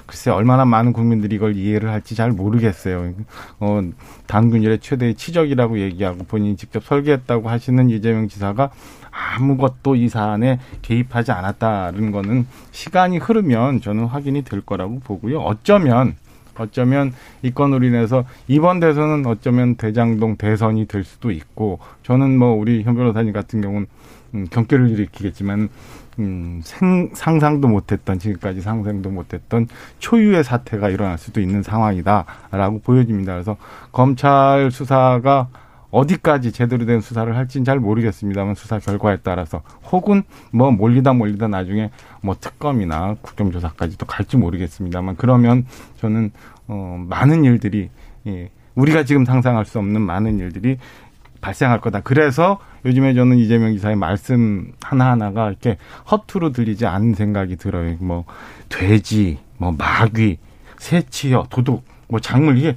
글쎄 0.07 0.31
얼마나 0.31 0.65
많은 0.65 0.93
국민들이 0.93 1.35
이걸 1.37 1.57
이해를 1.57 1.91
할지 1.91 2.15
잘 2.15 2.31
모르겠어요. 2.31 3.13
어, 3.61 3.83
당균일의 4.27 4.79
최대의 4.79 5.15
치적이라고 5.17 5.81
얘기하고 5.81 6.25
본인이 6.25 6.57
직접 6.57 6.85
설계했다고 6.85 7.49
하시는 7.51 7.91
이재명 7.91 8.29
지사가 8.29 8.71
아무것도 9.17 9.97
이 9.97 10.09
사안에 10.09 10.59
개입하지 10.83 11.33
않았다는 11.33 12.11
거는 12.11 12.47
시간이 12.71 13.19
흐르면 13.19 13.81
저는 13.81 14.07
확인이 14.07 14.43
될 14.43 14.61
거라고 14.61 15.01
보고요. 15.01 15.41
어쩌면 15.41 16.17
어쩌면 16.59 17.13
이 17.43 17.51
건으로 17.51 17.85
인해서 17.87 18.25
이번 18.49 18.81
대선은 18.81 19.27
어쩌면 19.27 19.77
대장동 19.77 20.37
대선이 20.37 20.87
될 20.87 21.05
수도 21.05 21.31
있고 21.31 21.81
저는 22.03 22.39
뭐 22.39 22.53
우리 22.53 22.83
현 22.83 22.97
변호사님 22.97 23.33
같은 23.33 23.61
경우는 23.61 23.87
음, 24.35 24.47
경계를 24.51 24.91
일으키겠지만 24.91 25.69
음, 26.19 26.61
생, 26.65 27.11
상상도 27.13 27.69
못했던 27.69 28.19
지금까지 28.19 28.63
상상도 28.63 29.11
못했던 29.11 29.69
초유의 29.99 30.45
사태가 30.45 30.89
일어날 30.89 31.19
수도 31.19 31.41
있는 31.41 31.63
상황이다라고 31.63 32.81
보여집니다. 32.81 33.35
그래서 33.35 33.57
검찰 33.93 34.71
수사가 34.71 35.49
어디까지 35.97 36.53
제대로 36.53 36.85
된 36.85 37.01
수사를 37.01 37.35
할지는 37.35 37.65
잘 37.65 37.81
모르겠습니다만 37.81 38.55
수사 38.55 38.79
결과에 38.79 39.17
따라서 39.23 39.63
혹은 39.91 40.25
뭐 40.51 40.71
몰리다 40.71 41.15
몰리다 41.15 41.49
나중에 41.49 41.91
뭐 42.21 42.37
특검이나 42.39 43.17
국정조사까지도 43.23 44.05
갈지 44.05 44.37
모르겠습니다만 44.37 45.17
그러면 45.17 45.65
저는 45.97 46.33
어 46.69 47.03
많은 47.09 47.45
일들이 47.45 47.89
예 48.27 48.51
우리가 48.75 49.05
지금 49.05 49.25
상상할 49.25 49.65
수 49.65 49.79
없는 49.79 50.03
많은 50.03 50.39
일들이 50.39 50.77
발생할 51.41 51.81
거다. 51.81 52.01
그래서 52.01 52.59
요즘에 52.85 53.15
저는 53.15 53.39
이재명 53.39 53.73
기사의 53.73 53.97
말씀 53.97 54.73
하나하나가 54.83 55.49
이렇게 55.49 55.79
허투루 56.11 56.53
들리지 56.53 56.85
않는 56.85 57.15
생각이 57.15 57.57
들어요. 57.57 57.97
뭐 58.01 58.25
돼지, 58.69 59.39
뭐 59.57 59.73
마귀, 59.73 60.39
새치여, 60.77 61.47
도둑, 61.49 61.85
뭐 62.09 62.21
작물 62.21 62.59
이게 62.59 62.77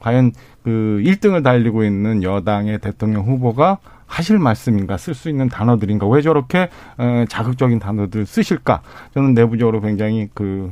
과연 0.00 0.32
그 0.68 1.00
1등을 1.02 1.42
달리고 1.42 1.82
있는 1.82 2.22
여당의 2.22 2.80
대통령 2.80 3.24
후보가 3.24 3.78
하실 4.04 4.38
말씀인가 4.38 4.98
쓸 4.98 5.14
수 5.14 5.30
있는 5.30 5.48
단어들인가 5.48 6.06
왜 6.06 6.20
저렇게 6.20 6.68
어, 6.98 7.24
자극적인 7.26 7.78
단어들 7.78 8.26
쓰실까? 8.26 8.82
저는 9.14 9.32
내부적으로 9.32 9.80
굉장히 9.80 10.28
그 10.34 10.70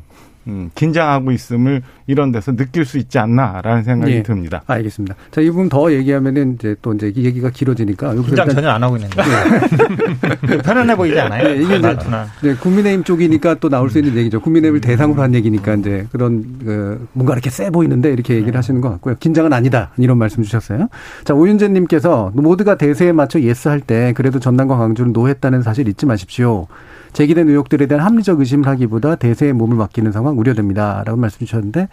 음, 0.49 0.71
긴장하고 0.75 1.33
있음을 1.33 1.83
이런 2.07 2.31
데서 2.31 2.55
느낄 2.55 2.85
수 2.85 2.99
있지 2.99 3.19
않나라는 3.19 3.83
생각이 3.83 4.13
예. 4.13 4.23
듭니다. 4.23 4.63
알겠습니다. 4.67 5.17
자, 5.31 5.41
이 5.41 5.51
부분 5.51 5.69
더 5.69 5.93
얘기하면은 5.93 6.55
이제 6.55 6.77
또 6.83 6.93
이제 6.95 7.13
이 7.15 7.25
얘기가 7.25 7.51
길어지니까 7.51 8.13
긴장 8.15 8.29
일단 8.29 8.49
전혀 8.51 8.69
안 8.69 8.83
하고 8.83 8.97
있는데. 8.97 9.17
편안해 10.63 10.95
보이지 10.97 11.19
않아요? 11.21 11.43
네, 11.49 11.63
이게 11.63 11.77
이제. 11.77 11.97
네, 12.43 12.55
국민의힘 12.55 13.05
쪽이니까 13.05 13.55
또 13.55 13.69
나올 13.69 13.91
수 13.91 13.99
있는 13.99 14.17
얘기죠. 14.17 14.41
국민의힘을 14.41 14.81
대상으로 14.81 15.21
한 15.23 15.35
얘기니까 15.35 15.75
이제 15.75 16.07
그런 16.13 16.59
그 16.65 17.09
뭔가 17.13 17.33
이렇게 17.35 17.51
세 17.51 17.71
보이는데 17.71 18.13
이렇게 18.13 18.35
얘기를 18.35 18.57
하시는 18.57 18.81
것 18.81 18.91
같고요. 18.91 19.17
긴장은 19.19 19.53
아니다 19.53 19.91
이런 19.97 20.19
말씀 20.19 20.43
주셨어요. 20.43 20.89
자 21.25 21.35
오윤재 21.35 21.69
님께서 21.69 22.31
모두가 22.35 22.77
대세에 22.77 23.13
맞춰 23.13 23.41
yes 23.41 23.69
할 23.69 23.81
때 23.87 24.13
그래도 24.17 24.41
전남과 24.41 24.77
광주를 24.79 25.13
no했다는 25.13 25.63
사실 25.63 25.87
잊지 25.89 26.07
마십시오. 26.07 26.67
제기된 27.13 27.49
의혹들에 27.49 27.87
대한 27.87 28.05
합리적 28.05 28.41
의심을 28.41 28.67
하기보다 28.69 29.17
대세에 29.17 29.53
몸을 29.53 29.77
맡기는 29.77 30.13
상황 30.13 30.39
우려됩니다라고 30.39 31.17
말씀 31.19 31.41
주셨는데. 31.47 31.89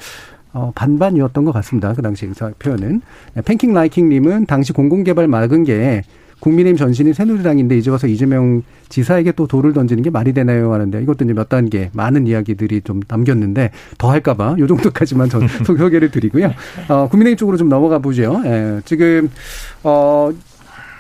어, 0.56 0.72
반반이었던 0.76 1.46
것 1.46 1.52
같습니다. 1.52 1.94
그 1.94 2.04
당시 2.04 2.28
그 2.28 2.54
표현은. 2.60 3.02
네, 3.34 3.42
팬킹 3.42 3.74
라이킹님은 3.74 4.46
당시 4.46 4.72
공공개발 4.72 5.28
막은 5.28 5.64
게 5.64 6.04
국민의힘 6.44 6.76
전신이 6.76 7.14
새누리당인데 7.14 7.78
이제 7.78 7.90
와서 7.90 8.06
이재명 8.06 8.64
지사에게 8.90 9.32
또 9.32 9.48
돌을 9.48 9.72
던지는 9.72 10.04
게 10.04 10.10
말이 10.10 10.34
되나요 10.34 10.74
하는데 10.74 11.02
이것도 11.02 11.24
이제 11.24 11.34
몇 11.34 11.48
단계 11.48 11.90
많은 11.94 12.28
이야기들이 12.28 12.82
좀 12.82 13.00
남겼는데 13.08 13.72
더 13.98 14.12
할까봐 14.12 14.58
요 14.60 14.68
정도까지만 14.68 15.30
전 15.30 15.48
소개를 15.66 16.12
드리고요. 16.12 16.52
어, 16.90 17.08
국민의힘 17.08 17.38
쪽으로 17.38 17.58
좀 17.58 17.70
넘어가 17.70 18.00
보죠. 18.00 18.42
예, 18.46 18.82
지금 18.86 19.30
어. 19.84 20.32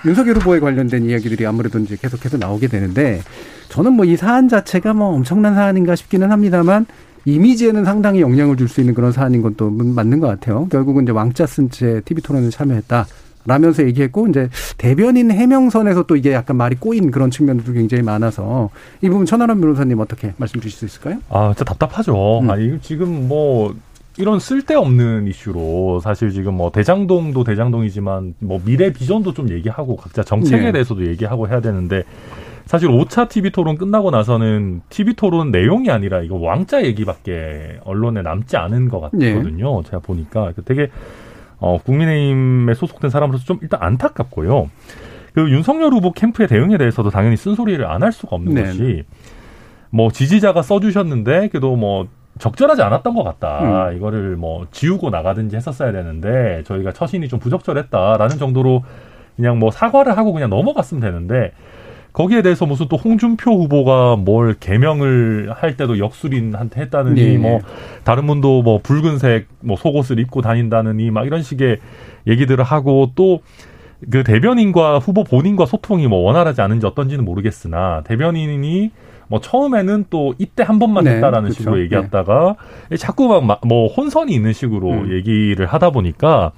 윤석열 0.05 0.35
후보에 0.37 0.59
관련된 0.59 1.05
이야기들이 1.05 1.45
아무래도 1.45 1.79
이제 1.79 1.95
계속해서 1.97 2.37
나오게 2.37 2.67
되는데 2.67 3.21
저는 3.69 3.93
뭐 3.93 4.05
이 4.05 4.17
사안 4.17 4.49
자체가 4.49 4.93
뭐 4.93 5.13
엄청난 5.15 5.55
사안인가 5.55 5.95
싶기는 5.95 6.29
합니다만 6.31 6.85
이미지에는 7.25 7.85
상당히 7.85 8.19
영향을 8.21 8.57
줄 8.57 8.67
수 8.67 8.81
있는 8.81 8.93
그런 8.93 9.11
사안인 9.13 9.41
것도 9.41 9.69
맞는 9.71 10.19
것 10.19 10.27
같아요. 10.27 10.67
결국은 10.69 11.03
이제 11.03 11.11
왕자 11.13 11.45
쓴 11.45 11.69
채 11.69 12.01
TV 12.05 12.21
토론에 12.21 12.49
참여했다. 12.49 13.05
라면서 13.45 13.83
얘기했고 13.85 14.27
이제 14.27 14.49
대변인 14.77 15.29
해명선에서 15.29 16.03
또 16.03 16.15
이게 16.15 16.31
약간 16.31 16.55
말이 16.55 16.77
꼬인 16.77 17.11
그런 17.11 17.29
측면들도 17.29 17.73
굉장히 17.73 18.01
많아서 18.01 18.69
이 19.01 19.09
부분 19.09 19.25
천하람 19.25 19.59
변호사님 19.59 19.99
어떻게 19.99 20.33
말씀 20.37 20.61
주실 20.61 20.79
수 20.79 20.85
있을까요? 20.85 21.17
아, 21.29 21.53
진짜 21.53 21.65
답답하죠. 21.65 22.39
음. 22.39 22.49
아, 22.49 22.55
이거 22.57 22.77
지금 22.81 23.27
뭐 23.27 23.75
이런 24.17 24.39
쓸데없는 24.39 25.27
이슈로 25.27 25.99
사실 25.99 26.29
지금 26.31 26.55
뭐 26.55 26.71
대장동도 26.71 27.43
대장동이지만 27.43 28.35
뭐 28.39 28.61
미래 28.63 28.93
비전도 28.93 29.33
좀 29.33 29.49
얘기하고 29.49 29.95
각자 29.95 30.21
정책에 30.23 30.65
네. 30.65 30.71
대해서도 30.71 31.07
얘기하고 31.07 31.47
해야 31.47 31.61
되는데 31.61 32.03
사실 32.65 32.89
5차 32.89 33.27
TV 33.27 33.51
토론 33.51 33.77
끝나고 33.77 34.11
나서는 34.11 34.81
TV 34.89 35.15
토론 35.15 35.51
내용이 35.51 35.89
아니라 35.89 36.21
이거 36.21 36.35
왕자 36.37 36.83
얘기밖에 36.83 37.79
언론에 37.83 38.21
남지 38.21 38.55
않은 38.55 38.87
것 38.89 39.01
같거든요. 39.01 39.83
제가 39.83 39.99
보니까 39.99 40.53
되게 40.63 40.89
어, 41.57 41.79
국민의힘에 41.83 42.73
소속된 42.73 43.09
사람으로서 43.09 43.45
좀 43.45 43.57
일단 43.61 43.81
안타깝고요. 43.81 44.69
그 45.33 45.49
윤석열 45.49 45.91
후보 45.91 46.11
캠프의 46.11 46.47
대응에 46.47 46.77
대해서도 46.77 47.09
당연히 47.09 47.35
쓴소리를 47.35 47.83
안 47.85 48.03
할 48.03 48.11
수가 48.11 48.35
없는 48.35 48.53
네. 48.53 48.63
것이 48.63 49.03
뭐 49.89 50.11
지지자가 50.11 50.61
써주셨는데 50.61 51.49
그래도 51.49 51.75
뭐 51.75 52.07
적절하지 52.39 52.81
않았던 52.81 53.13
것 53.13 53.23
같다. 53.23 53.91
이거를 53.91 54.35
뭐 54.35 54.67
지우고 54.71 55.09
나가든지 55.09 55.55
했었어야 55.55 55.91
되는데 55.91 56.63
저희가 56.65 56.91
처신이 56.91 57.27
좀 57.27 57.39
부적절했다라는 57.39 58.37
정도로 58.37 58.83
그냥 59.35 59.59
뭐 59.59 59.71
사과를 59.71 60.17
하고 60.17 60.33
그냥 60.33 60.49
넘어갔으면 60.49 61.01
되는데 61.01 61.51
거기에 62.11 62.43
대해서 62.43 62.65
무슨 62.67 62.87
또 62.89 62.97
홍준표 62.97 63.51
후보가 63.51 64.17
뭘 64.17 64.55
개명을 64.59 65.51
할 65.55 65.77
때도 65.77 65.97
역술인한테 65.97 66.81
했다느니 66.81 67.23
네. 67.23 67.37
뭐 67.37 67.59
다른 68.03 68.27
분도 68.27 68.61
뭐 68.61 68.79
붉은색 68.83 69.47
뭐 69.61 69.75
속옷을 69.77 70.19
입고 70.19 70.41
다닌다느니 70.41 71.09
막 71.09 71.25
이런 71.25 71.41
식의 71.41 71.79
얘기들을 72.27 72.63
하고 72.63 73.11
또 73.15 73.39
그 74.09 74.23
대변인과 74.23 74.99
후보 74.99 75.23
본인과 75.23 75.65
소통이 75.65 76.07
뭐 76.07 76.19
원활하지 76.19 76.61
않은지 76.61 76.85
어떤지는 76.85 77.23
모르겠으나 77.25 78.03
대변인이 78.05 78.91
뭐 79.33 79.41
처음에는 79.41 80.05
또 80.11 80.35
이때 80.37 80.61
한 80.61 80.77
번만 80.77 81.05
네, 81.05 81.15
했다라는 81.15 81.49
그렇죠. 81.49 81.63
식으로 81.63 81.81
얘기했다가 81.81 82.55
자꾸 82.99 83.41
막 83.41 83.61
뭐 83.65 83.87
혼선이 83.87 84.31
있는 84.31 84.53
식으로 84.53 84.91
음. 84.91 85.11
얘기를 85.11 85.65
하다 85.65 85.89
보니까 85.89 86.51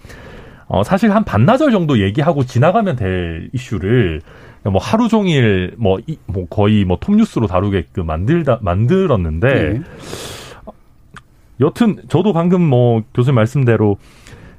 어 0.67 0.83
사실 0.83 1.15
한 1.15 1.23
반나절 1.23 1.71
정도 1.71 2.01
얘기하고 2.01 2.43
지나가면 2.43 2.97
될 2.97 3.49
이슈를 3.53 4.21
뭐 4.63 4.77
하루 4.81 5.07
종일 5.07 5.73
뭐, 5.77 5.99
이, 6.05 6.17
뭐 6.25 6.47
거의 6.49 6.83
뭐 6.83 6.97
톱뉴스로 6.99 7.47
다루게끔 7.47 8.05
만들다 8.05 8.59
만들었는데 8.61 9.47
네. 9.47 9.81
여튼 11.61 11.95
저도 12.09 12.33
방금 12.33 12.61
뭐 12.61 13.03
교수님 13.13 13.35
말씀대로 13.35 13.95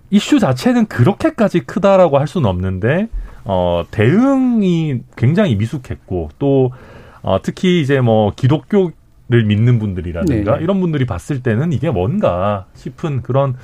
이슈 0.08 0.38
자체는 0.38 0.86
그렇게까지 0.86 1.60
크다라고 1.60 2.18
할 2.18 2.26
수는 2.26 2.48
없는데 2.48 3.08
어 3.44 3.84
대응이 3.90 5.00
굉장히 5.16 5.56
미숙했고 5.56 6.30
또 6.38 6.70
어, 7.26 7.42
특히 7.42 7.80
이제 7.80 8.00
뭐 8.00 8.32
기독교 8.34 8.92
를 9.28 9.44
믿는 9.44 9.80
분들이라든가 9.80 10.58
네. 10.58 10.62
이런 10.62 10.80
분들이 10.80 11.04
봤을 11.04 11.42
때는 11.42 11.72
이게 11.72 11.90
뭔가 11.90 12.66
싶은 12.74 13.22
그런 13.22 13.56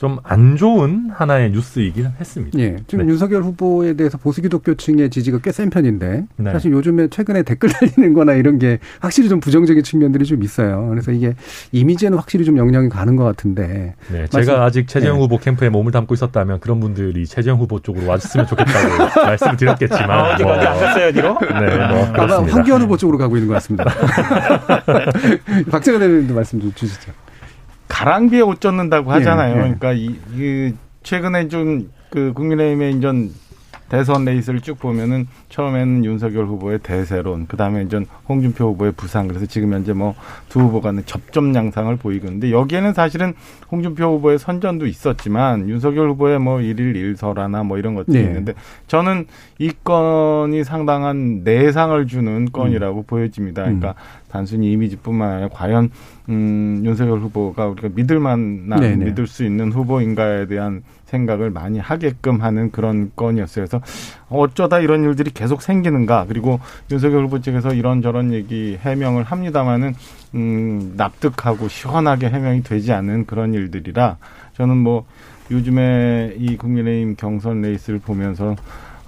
좀 0.00 0.18
안 0.24 0.56
좋은 0.56 1.10
하나의 1.12 1.50
뉴스이긴 1.50 2.06
했습니다. 2.18 2.58
예. 2.58 2.76
지금 2.86 3.04
네. 3.04 3.12
윤석열 3.12 3.42
후보에 3.42 3.92
대해서 3.94 4.16
보수 4.16 4.40
기독교층의 4.40 5.10
지지가 5.10 5.38
꽤 5.40 5.50
센 5.52 5.68
편인데 5.68 6.24
네. 6.36 6.52
사실 6.52 6.72
요즘에 6.72 7.08
최근에 7.08 7.42
댓글 7.42 7.68
달리는 7.72 8.14
거나 8.14 8.32
이런 8.32 8.58
게 8.58 8.78
확실히 9.00 9.28
좀 9.28 9.40
부정적인 9.40 9.82
측면들이 9.82 10.24
좀 10.24 10.42
있어요. 10.42 10.86
그래서 10.88 11.12
이게 11.12 11.34
이미지에는 11.72 12.16
확실히 12.16 12.46
좀 12.46 12.56
영향이 12.56 12.88
가는 12.88 13.14
것 13.16 13.24
같은데 13.24 13.94
네, 14.10 14.20
말씀- 14.32 14.40
제가 14.42 14.64
아직 14.64 14.88
최재형 14.88 15.16
네. 15.16 15.22
후보 15.22 15.36
캠프에 15.36 15.68
몸을 15.68 15.92
담고 15.92 16.14
있었다면 16.14 16.60
그런 16.60 16.80
분들이 16.80 17.26
최재형 17.26 17.58
후보 17.58 17.78
쪽으로 17.80 18.06
와줬으면 18.06 18.46
좋겠다고 18.46 19.20
말씀을 19.26 19.56
드렸겠지만 19.58 20.10
아, 20.10 20.32
어디 20.34 20.42
뭐, 20.44 20.54
가지 20.54 20.66
않겠어요, 20.66 21.12
뒤로? 21.12 21.38
네, 21.40 21.76
뭐 21.88 22.04
아마 22.06 22.12
그렇습니다. 22.12 22.56
황교안 22.56 22.80
후보 22.82 22.96
쪽으로 22.96 23.18
가고 23.18 23.36
있는 23.36 23.48
것 23.48 23.54
같습니다. 23.54 23.84
박재관 25.70 26.00
대변인도 26.00 26.34
말씀 26.34 26.58
좀 26.60 26.72
주시죠. 26.74 27.12
가랑비에 28.00 28.40
옷 28.40 28.60
젖는다고 28.60 29.12
하잖아요. 29.12 29.52
예, 29.52 29.56
예. 29.56 29.60
그러니까 29.62 29.92
이, 29.92 30.18
이 30.34 30.74
최근에 31.02 31.48
좀 31.48 32.00
그 32.10 32.32
국민의힘의 32.34 32.96
이전 32.96 33.30
대선 33.88 34.24
레이스를 34.24 34.60
쭉 34.60 34.78
보면은 34.78 35.28
처음에는 35.50 36.04
윤석열 36.04 36.46
후보의 36.46 36.78
대세론, 36.78 37.46
그 37.46 37.56
다음에 37.56 37.82
이제 37.82 38.02
홍준표 38.28 38.68
후보의 38.68 38.92
부상, 38.92 39.28
그래서 39.28 39.44
지금 39.46 39.72
현재 39.74 39.92
뭐 39.92 40.14
두 40.50 40.60
후보 40.60 40.80
간의 40.80 41.04
접점 41.06 41.54
양상을 41.54 41.96
보이고 41.96 42.26
있는데 42.26 42.50
여기에는 42.50 42.92
사실은 42.92 43.34
홍준표 43.70 44.16
후보의 44.16 44.38
선전도 44.38 44.86
있었지만 44.86 45.68
윤석열 45.68 46.10
후보의 46.10 46.40
뭐 46.40 46.60
일일 46.60 46.96
일설화나 46.96 47.62
뭐 47.62 47.78
이런 47.78 47.94
것들이 47.94 48.18
네. 48.18 48.24
있는데 48.24 48.54
저는 48.88 49.26
이 49.58 49.72
건이 49.84 50.64
상당한 50.64 51.42
내상을 51.44 52.06
주는 52.06 52.46
건이라고 52.52 53.04
보여집니다. 53.04 53.62
그러니까 53.62 53.94
단순히 54.28 54.72
이미지뿐만 54.72 55.30
아니라 55.30 55.48
과연 55.48 55.90
음, 56.28 56.82
윤석열 56.84 57.18
후보가 57.20 57.66
우리가 57.68 57.88
믿을 57.94 58.18
만한 58.18 58.80
네네. 58.80 59.04
믿을 59.04 59.26
수 59.26 59.44
있는 59.44 59.72
후보인가에 59.72 60.46
대한 60.46 60.82
생각을 61.04 61.50
많이 61.50 61.78
하게끔 61.78 62.40
하는 62.40 62.70
그런 62.70 63.10
건이었어요. 63.16 63.66
그래서 63.66 63.80
어쩌다 64.28 64.78
이런 64.78 65.02
일들이 65.02 65.32
계속 65.40 65.62
생기는가. 65.62 66.26
그리고 66.28 66.60
윤석열 66.90 67.24
후보 67.24 67.40
측에서 67.40 67.72
이런저런 67.72 68.34
얘기 68.34 68.76
해명을 68.78 69.22
합니다마는 69.24 69.94
음, 70.34 70.92
납득하고 70.98 71.68
시원하게 71.68 72.28
해명이 72.28 72.62
되지 72.62 72.92
않은 72.92 73.24
그런 73.24 73.54
일들이라 73.54 74.18
저는 74.52 74.76
뭐 74.76 75.06
요즘에 75.50 76.34
이 76.36 76.58
국민의힘 76.58 77.16
경선 77.16 77.62
레이스를 77.62 78.00
보면서 78.00 78.54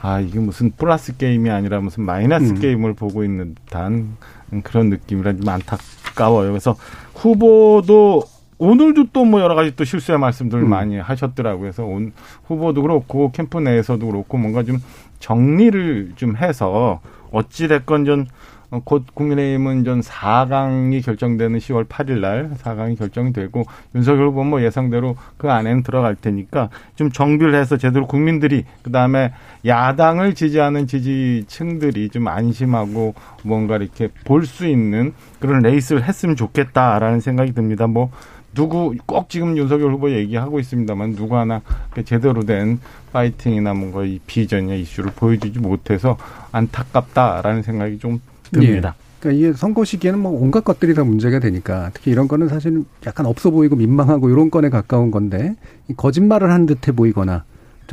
아, 0.00 0.20
이게 0.20 0.38
무슨 0.40 0.70
플러스 0.70 1.16
게임이 1.18 1.50
아니라 1.50 1.80
무슨 1.80 2.04
마이너스 2.04 2.52
음. 2.52 2.60
게임을 2.60 2.94
보고 2.94 3.24
있는 3.24 3.54
듯한 3.66 4.16
그런 4.64 4.88
느낌이라 4.88 5.34
좀 5.34 5.46
안타까워요. 5.48 6.48
그래서 6.48 6.74
후보도 7.14 8.24
오늘도 8.58 9.10
또 9.12 9.24
뭐 9.24 9.40
여러 9.40 9.54
가지 9.54 9.74
또 9.76 9.84
실수의 9.84 10.18
말씀들을 10.18 10.64
음. 10.64 10.70
많이 10.70 10.96
하셨더라고요. 10.98 11.60
그래서 11.60 11.84
온 11.84 12.12
후보도 12.46 12.80
그렇고 12.82 13.32
캠프 13.32 13.58
내에서도 13.58 14.04
그렇고 14.06 14.38
뭔가 14.38 14.62
좀 14.62 14.78
정리를 15.22 16.12
좀 16.16 16.36
해서 16.36 17.00
어찌 17.30 17.68
됐건 17.68 18.04
전 18.04 18.26
어, 18.72 18.80
곧 18.82 19.04
국민의힘은 19.12 19.84
전 19.84 20.00
4강이 20.00 21.04
결정되는 21.04 21.58
10월 21.58 21.86
8일 21.86 22.20
날 22.20 22.50
4강이 22.56 22.98
결정이 22.98 23.32
되고 23.34 23.64
윤석열 23.94 24.28
후보 24.28 24.44
뭐 24.44 24.62
예상대로 24.62 25.14
그 25.36 25.50
안에는 25.50 25.82
들어갈 25.82 26.16
테니까 26.16 26.70
좀 26.96 27.10
정비를 27.12 27.54
해서 27.54 27.76
제대로 27.76 28.06
국민들이 28.06 28.64
그다음에 28.82 29.34
야당을 29.66 30.34
지지하는 30.34 30.86
지지층들이 30.86 32.08
좀 32.08 32.28
안심하고 32.28 33.14
뭔가 33.44 33.76
이렇게 33.76 34.08
볼 34.24 34.46
수 34.46 34.66
있는 34.66 35.12
그런 35.38 35.60
레이스를 35.60 36.02
했으면 36.04 36.34
좋겠다라는 36.34 37.20
생각이 37.20 37.52
듭니다. 37.52 37.86
뭐 37.86 38.10
누구 38.54 38.94
꼭 39.06 39.28
지금 39.28 39.56
윤석열 39.56 39.92
후보 39.92 40.10
얘기하고 40.10 40.60
있습니다만 40.60 41.16
누구 41.16 41.36
하나 41.36 41.62
그 41.90 42.04
제대로 42.04 42.44
된 42.44 42.78
파이팅이나 43.12 43.74
뭔가 43.74 44.04
이 44.04 44.18
비전이나 44.26 44.74
이슈를 44.74 45.12
보여주지 45.14 45.58
못해서 45.58 46.16
안타깝다라는 46.52 47.62
생각이 47.62 47.98
좀 47.98 48.20
듭니다. 48.50 48.94
그러니까 49.20 49.38
이게 49.38 49.52
선거 49.56 49.84
시기에는 49.84 50.18
뭐 50.18 50.32
온갖 50.32 50.64
것들이 50.64 50.94
다 50.94 51.04
문제가 51.04 51.38
되니까 51.38 51.90
특히 51.94 52.10
이런 52.10 52.26
거는 52.28 52.48
사실 52.48 52.84
약간 53.06 53.26
없어 53.26 53.50
보이고 53.50 53.76
민망하고 53.76 54.28
이런 54.28 54.50
건에 54.50 54.68
가까운 54.68 55.10
건데 55.10 55.54
이 55.88 55.94
거짓말을 55.94 56.50
한 56.50 56.66
듯해 56.66 56.94
보이거나 56.94 57.32
자, 57.34 57.44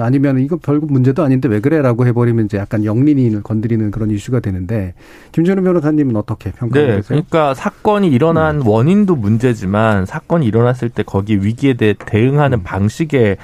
아니면 0.03 0.39
이거 0.39 0.57
별거 0.57 0.87
문제도 0.87 1.23
아닌데 1.23 1.47
왜 1.47 1.59
그래라고 1.59 2.05
해버리면 2.05 2.45
이제 2.45 2.57
약간 2.57 2.85
영린이 2.85 3.41
건드리는 3.41 3.91
그런 3.91 4.11
이슈가 4.11 4.39
되는데 4.39 4.93
김준호 5.31 5.63
변호사님은 5.63 6.15
어떻게 6.15 6.51
평가하고 6.51 6.91
네? 6.91 7.01
그러니까 7.05 7.53
사건이 7.53 8.09
일어난 8.09 8.61
원인도 8.61 9.15
문제지만 9.15 10.05
사건이 10.05 10.45
일어났을 10.45 10.89
때 10.89 11.03
거기 11.03 11.43
위기에 11.43 11.73
대해 11.73 11.93
대응하는 11.97 12.63
방식에 12.63 13.37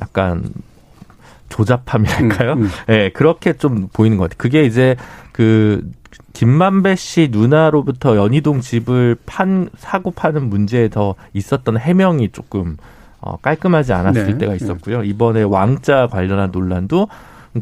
약간 0.00 0.44
조잡함이랄까요? 1.48 2.52
음, 2.54 2.62
음. 2.62 2.68
예, 2.88 3.10
그렇게 3.10 3.52
좀 3.52 3.88
보이는 3.92 4.16
것 4.16 4.24
같아요. 4.24 4.38
그게 4.38 4.64
이제 4.64 4.96
그 5.32 5.88
김만배 6.32 6.96
씨 6.96 7.28
누나로부터 7.30 8.16
연희동 8.16 8.60
집을 8.60 9.16
판 9.24 9.68
사고 9.78 10.10
파는 10.10 10.48
문제에 10.48 10.88
더 10.88 11.14
있었던 11.32 11.78
해명이 11.78 12.30
조금 12.30 12.76
어, 13.24 13.38
깔끔하지 13.40 13.92
않았을 13.94 14.26
네, 14.26 14.38
때가 14.38 14.54
있었고요. 14.54 15.02
이번에 15.02 15.42
왕자 15.42 16.06
관련한 16.08 16.50
논란도 16.52 17.08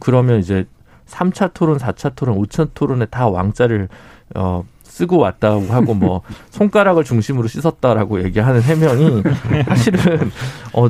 그러면 0.00 0.40
이제 0.40 0.66
3차 1.08 1.52
토론, 1.54 1.78
4차 1.78 2.16
토론, 2.16 2.36
5차 2.42 2.70
토론에 2.74 3.06
다 3.06 3.28
왕자를 3.28 3.88
어 4.34 4.64
쓰고 4.82 5.18
왔다고 5.18 5.66
하고 5.72 5.94
뭐 5.94 6.22
손가락을 6.50 7.04
중심으로 7.04 7.46
씻었다라고 7.48 8.24
얘기하는 8.24 8.60
해명이 8.60 9.22
사실은 9.66 10.30
어 10.72 10.88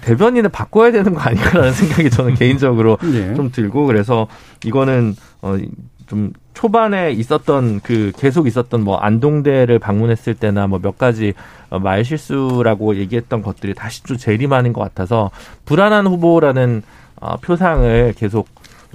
대변인을 0.00 0.50
바꿔야 0.50 0.90
되는 0.90 1.14
거 1.14 1.20
아닌가라는 1.20 1.72
생각이 1.72 2.10
저는 2.10 2.34
개인적으로 2.34 2.98
예. 3.14 3.34
좀 3.34 3.52
들고 3.52 3.86
그래서 3.86 4.26
이거는 4.64 5.14
어좀 5.42 6.32
초반에 6.54 7.12
있었던 7.12 7.80
그 7.84 8.10
계속 8.18 8.46
있었던 8.48 8.82
뭐 8.82 8.96
안동대를 8.98 9.78
방문했을 9.78 10.34
때나 10.34 10.66
뭐 10.66 10.80
몇 10.80 10.98
가지 10.98 11.34
어, 11.34 11.34
말 11.70 12.04
실수라고 12.04 12.96
얘기했던 12.96 13.42
것들이 13.42 13.74
다시 13.74 14.02
좀 14.04 14.16
재림하는 14.16 14.72
것 14.72 14.80
같아서 14.80 15.30
불안한 15.64 16.06
후보라는 16.06 16.82
어, 17.20 17.36
표상을 17.36 18.14
계속 18.16 18.48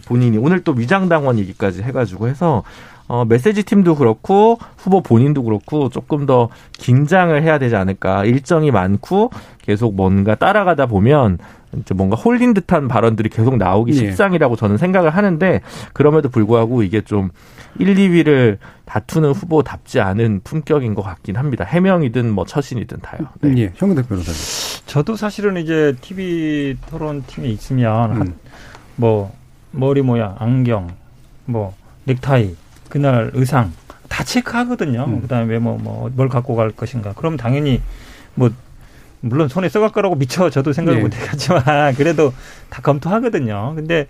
본인이 0.08 0.38
오늘 0.38 0.64
또 0.64 0.72
위장당원 0.72 1.38
얘기까지 1.40 1.84
해가지고 1.84 2.28
해서 2.28 2.64
어, 3.08 3.26
메시지 3.26 3.64
팀도 3.64 3.96
그렇고 3.96 4.58
후보 4.78 5.02
본인도 5.02 5.44
그렇고 5.44 5.90
조금 5.90 6.26
더 6.26 6.50
긴장을 6.74 7.42
해야 7.42 7.60
되지 7.60 7.76
않을까. 7.76 8.26
일정이 8.26 8.72
많고 8.72 9.32
계속 9.62 9.96
뭔가 9.96 10.36
따라가다 10.36 10.86
보면 10.86 11.38
이제 11.80 11.94
뭔가 11.94 12.16
홀린 12.16 12.54
듯한 12.54 12.88
발언들이 12.88 13.30
계속 13.30 13.58
나오기 13.58 13.92
예. 13.94 13.96
십상이라고 13.96 14.56
저는 14.56 14.78
생각을 14.78 15.10
하는데 15.10 15.62
그럼에도 15.94 16.30
불구하고 16.30 16.84
이게 16.84 17.02
좀 17.02 17.30
1, 17.80 17.96
2위를 17.96 18.58
다투는 18.86 19.32
후보답지 19.32 20.00
않은 20.00 20.42
품격인 20.44 20.94
것 20.94 21.02
같긴 21.02 21.36
합니다. 21.36 21.66
해명이든 21.66 22.30
뭐 22.30 22.46
처신이든 22.46 23.00
다요. 23.02 23.28
네. 23.42 23.54
예. 23.58 23.72
현근택 23.76 24.08
변호사님. 24.08 24.84
저도 24.86 25.16
사실은 25.16 25.58
이제 25.58 25.96
TV 26.02 26.78
토론 26.90 27.24
팀에 27.26 27.48
있으면 27.50 28.12
한 28.12 28.22
음. 28.22 28.36
뭐 28.96 29.34
머리 29.72 30.04
모양, 30.04 30.36
안경, 30.38 30.90
뭐 31.46 31.74
넥타이, 32.06 32.56
그날 32.94 33.32
의상 33.34 33.74
다 34.08 34.24
체크하거든요. 34.24 35.06
음. 35.08 35.22
그다음에 35.22 35.58
뭐 35.58 35.78
뭐 35.80 36.10
뭘 36.16 36.30
갖고 36.30 36.56
갈 36.56 36.70
것인가. 36.70 37.14
그럼 37.14 37.38
당연히 37.38 37.82
뭐 38.36 38.52
물론 39.20 39.48
손에 39.48 39.68
써갈 39.68 39.90
거라고 39.90 40.14
미처 40.16 40.52
저도 40.52 40.74
생각을 40.74 41.00
네. 41.00 41.04
못해갔지만 41.04 41.96
그래도 41.98 42.34
다 42.70 42.84
검토하거든요. 42.84 43.74
근데 43.76 44.06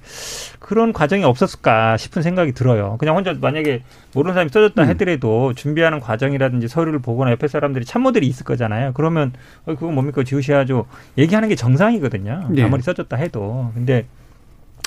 그런 0.60 0.91
과정이 0.91 1.24
없었을까 1.24 1.96
싶은 1.96 2.22
생각이 2.24 2.52
들어요. 2.52 2.98
그냥 3.00 3.15
혼자 3.15 3.34
만약에 3.39 3.84
모르는 4.13 4.34
사람이 4.34 4.50
써줬다 4.50 4.84
음. 4.84 4.89
하더라도 4.89 5.54
준비하는 5.54 6.02
과정이라든지 6.02 6.67
서류를 6.67 7.00
보거나 7.00 7.32
옆에 7.32 7.48
사람들이 7.48 7.86
참모들이 7.86 8.28
있을 8.28 8.43
거잖아요. 8.43 8.91
그러면 8.96 9.32
어, 9.65 9.76
그거 9.76 9.91
뭡니까 9.93 10.24
지우셔야죠. 10.26 10.88
얘기하는 11.17 11.48
게 11.48 11.56
정상이거든요. 11.56 12.48
네. 12.50 12.63
아무리 12.63 12.82
써줬다 12.82 13.15
해도. 13.15 13.72
근데 13.76 14.06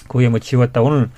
거기에 0.08 0.28
뭐 0.28 0.38
지웠다. 0.38 0.82
오늘 0.82 1.08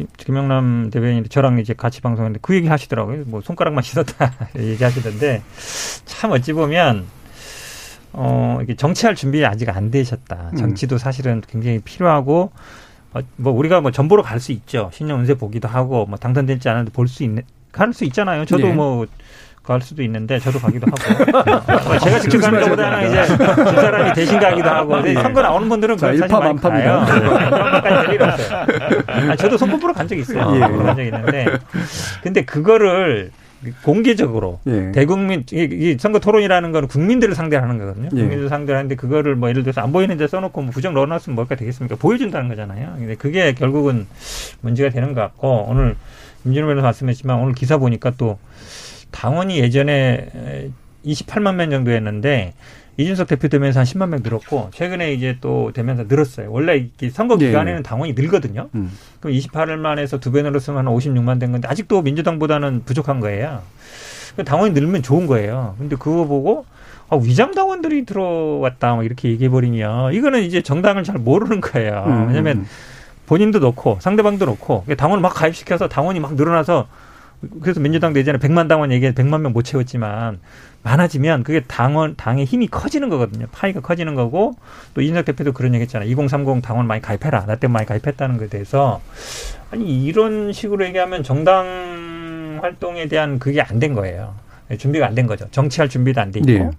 김- 0.00 0.08
김영남 0.16 0.88
대변인 0.90 1.24
저랑 1.28 1.58
이제 1.58 1.74
같이 1.74 2.00
방송했는데 2.00 2.38
그 2.42 2.54
얘기 2.54 2.68
하시더라고요. 2.68 3.24
뭐 3.26 3.40
손가락만 3.42 3.82
씻었다 3.84 4.32
얘기하시던데 4.56 5.42
참 6.06 6.30
어찌 6.32 6.52
보면 6.54 7.06
어 8.12 8.58
이게 8.62 8.74
정치할 8.74 9.14
준비 9.14 9.44
아직 9.44 9.68
안 9.68 9.90
되셨다. 9.90 10.50
음. 10.52 10.56
정치도 10.56 10.98
사실은 10.98 11.42
굉장히 11.46 11.80
필요하고 11.80 12.50
어, 13.12 13.20
뭐 13.36 13.52
우리가 13.52 13.80
뭐 13.80 13.90
전보러 13.90 14.22
갈수 14.22 14.52
있죠. 14.52 14.90
신년 14.92 15.20
운세 15.20 15.34
보기도 15.34 15.68
하고 15.68 16.06
뭐 16.06 16.16
당선될지 16.18 16.68
안 16.68 16.78
할지 16.78 16.90
볼수 16.92 17.22
있는 17.22 17.42
갈 17.72 17.92
수 17.92 18.04
있잖아요. 18.06 18.46
저도 18.46 18.68
네. 18.68 18.72
뭐 18.72 19.06
갈 19.70 19.80
수도 19.82 20.02
있는데 20.02 20.40
저도 20.40 20.58
가기도 20.58 20.88
하고 20.88 21.86
뭐 21.86 21.98
제가 21.98 22.18
직접 22.18 22.40
가는 22.40 22.60
것보다는 22.60 23.08
이제 23.08 23.36
두 23.36 23.80
사람이 23.80 24.12
대신 24.14 24.40
가기도 24.40 24.68
하고 24.68 24.88
근데 24.94 25.14
선거 25.14 25.42
나오는 25.42 25.68
분들은 25.68 25.96
자, 25.96 26.10
일파만파입니다. 26.10 27.04
그런까지 27.04 28.18
없어요. 28.20 28.66
아, 29.06 29.36
저도 29.36 29.56
손꼽으러 29.56 29.92
간적 29.92 30.18
있어요. 30.18 30.56
예. 30.56 30.60
간적 30.60 31.04
있는데 31.04 31.46
근데 32.22 32.44
그거를 32.44 33.30
공개적으로 33.84 34.58
예. 34.66 34.90
대국민 34.92 35.44
이, 35.52 35.68
이 35.70 35.96
선거 36.00 36.18
토론이라는 36.18 36.72
거는 36.72 36.88
국민들을 36.88 37.36
상대하는 37.36 37.78
거거든요. 37.78 38.06
예. 38.06 38.08
국민들을 38.08 38.48
상대하는데 38.48 38.96
그거를 38.96 39.36
뭐 39.36 39.50
예를 39.50 39.62
들어서 39.62 39.82
안 39.82 39.92
보이는 39.92 40.16
데 40.16 40.26
써놓고 40.26 40.62
뭐 40.62 40.72
부정 40.72 40.94
넣어놨으면 40.94 41.36
뭘까 41.36 41.54
되겠습니까? 41.54 41.94
보여준다는 41.94 42.48
거잖아요. 42.48 42.94
근데 42.98 43.14
그게 43.14 43.52
결국은 43.54 44.08
문제가 44.62 44.90
되는 44.90 45.14
것 45.14 45.20
같고 45.20 45.66
오늘 45.68 45.94
임진호 46.44 46.66
변호사 46.66 46.86
말씀했지만 46.86 47.38
오늘 47.38 47.54
기사 47.54 47.76
보니까 47.76 48.12
또 48.18 48.38
당원이 49.10 49.58
예전에 49.58 50.70
28만 51.04 51.54
명 51.54 51.70
정도 51.70 51.92
였는데 51.92 52.54
이준석 52.96 53.28
대표 53.28 53.48
되면서 53.48 53.80
한 53.80 53.86
10만 53.86 54.08
명 54.08 54.20
늘었고 54.22 54.70
최근에 54.74 55.12
이제 55.14 55.38
또 55.40 55.72
되면서 55.72 56.04
늘었어요. 56.06 56.50
원래 56.52 56.88
이 57.00 57.10
선거 57.10 57.36
예. 57.40 57.46
기간에는 57.46 57.82
당원이 57.82 58.12
늘거든요. 58.12 58.68
음. 58.74 58.90
그럼 59.20 59.34
28만에서 59.36 60.20
두 60.20 60.32
배 60.32 60.42
늘었으면 60.42 60.86
한 60.86 60.94
56만 60.94 61.40
된 61.40 61.52
건데 61.52 61.66
아직도 61.68 62.02
민주당보다는 62.02 62.82
부족한 62.84 63.20
거예요. 63.20 63.62
그 64.36 64.44
당원이 64.44 64.72
늘면 64.74 65.02
좋은 65.02 65.26
거예요. 65.26 65.74
근데 65.78 65.96
그거 65.96 66.24
보고 66.26 66.66
아, 67.08 67.16
위장 67.16 67.52
당원들이 67.52 68.04
들어왔다 68.04 68.94
뭐 68.94 69.02
이렇게 69.02 69.30
얘기해 69.30 69.48
버리면 69.50 70.12
이거는 70.14 70.42
이제 70.42 70.60
정당을 70.62 71.02
잘 71.04 71.16
모르는 71.16 71.60
거예요. 71.60 72.04
음, 72.06 72.28
왜냐면 72.28 72.58
음. 72.58 72.66
본인도 73.26 73.60
넣고 73.60 73.98
상대방도 74.00 74.44
넣고 74.44 74.84
당원을 74.96 75.22
막 75.22 75.30
가입시켜서 75.34 75.88
당원이 75.88 76.20
막 76.20 76.34
늘어나서 76.34 76.86
그래서 77.62 77.80
민주당도 77.80 78.18
예전에 78.20 78.38
100만 78.38 78.68
당원 78.68 78.92
얘기해 78.92 79.12
100만 79.12 79.40
명 79.40 79.52
못 79.52 79.62
채웠지만 79.62 80.38
많아지면 80.82 81.42
그게 81.42 81.60
당원 81.60 82.14
당의 82.16 82.44
힘이 82.44 82.66
커지는 82.68 83.08
거거든요. 83.08 83.46
파이가 83.52 83.80
커지는 83.80 84.14
거고 84.14 84.54
또 84.94 85.00
이준석 85.00 85.24
대표도 85.24 85.52
그런 85.52 85.74
얘기 85.74 85.82
했잖아요. 85.82 86.08
2030 86.10 86.62
당원 86.62 86.86
많이 86.86 87.00
가입해라. 87.02 87.46
나 87.46 87.56
때문에 87.56 87.72
많이 87.78 87.86
가입했다는 87.86 88.36
것에 88.38 88.48
대해서 88.50 89.00
아니 89.70 90.04
이런 90.04 90.52
식으로 90.52 90.84
얘기하면 90.86 91.22
정당 91.22 92.58
활동에 92.62 93.08
대한 93.08 93.38
그게 93.38 93.60
안 93.62 93.78
된 93.80 93.94
거예요. 93.94 94.34
준비가 94.78 95.06
안 95.06 95.14
된 95.14 95.26
거죠. 95.26 95.46
정치할 95.50 95.88
준비도 95.88 96.20
안 96.20 96.30
돼 96.30 96.40
있고 96.40 96.48
네. 96.52 96.70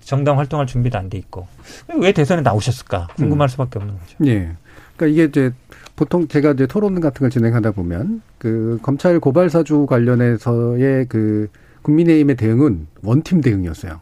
정당 0.00 0.38
활동할 0.38 0.66
준비도 0.66 0.98
안 0.98 1.08
돼 1.10 1.18
있고 1.18 1.48
왜 1.96 2.12
대선에 2.12 2.42
나오셨을까 2.42 3.08
궁금할 3.16 3.48
수밖에 3.48 3.78
없는 3.78 3.98
거죠. 3.98 4.16
예. 4.26 4.50
그러니까 4.96 5.06
이게 5.12 5.24
이제 5.24 5.52
보통 5.96 6.26
제가 6.26 6.52
이제 6.52 6.66
토론 6.66 7.00
같은 7.00 7.20
걸 7.20 7.30
진행하다 7.30 7.72
보면 7.72 8.22
그 8.38 8.78
검찰 8.82 9.20
고발 9.20 9.48
사주 9.48 9.86
관련해서의 9.86 11.06
그 11.08 11.48
국민의힘의 11.82 12.36
대응은 12.36 12.86
원팀 13.02 13.40
대응이었어요. 13.40 14.00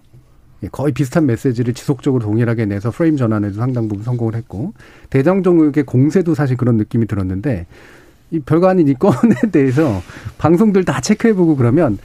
예, 0.63 0.69
거의 0.69 0.93
비슷한 0.93 1.27
메시지를 1.27 1.75
지속적으로 1.75 2.23
동일하게 2.23 2.67
내서 2.67 2.91
프레임 2.91 3.17
전환에도 3.17 3.57
상당 3.57 3.89
부분 3.89 4.05
성공을 4.05 4.35
했고 4.37 4.73
대장정 5.11 5.59
의혹의 5.59 5.85
공세도 5.85 6.35
사실 6.35 6.57
그런 6.57 6.77
느낌이 6.77 7.07
들었는데 7.07 7.67
이 8.31 8.41
별거 8.41 8.69
아닌 8.69 8.89
이 8.89 8.95
건에 8.95 9.35
대해서 9.53 10.01
방송들 10.39 10.85
다 10.85 11.01
체크해보고 11.01 11.57
그러면 11.57 11.99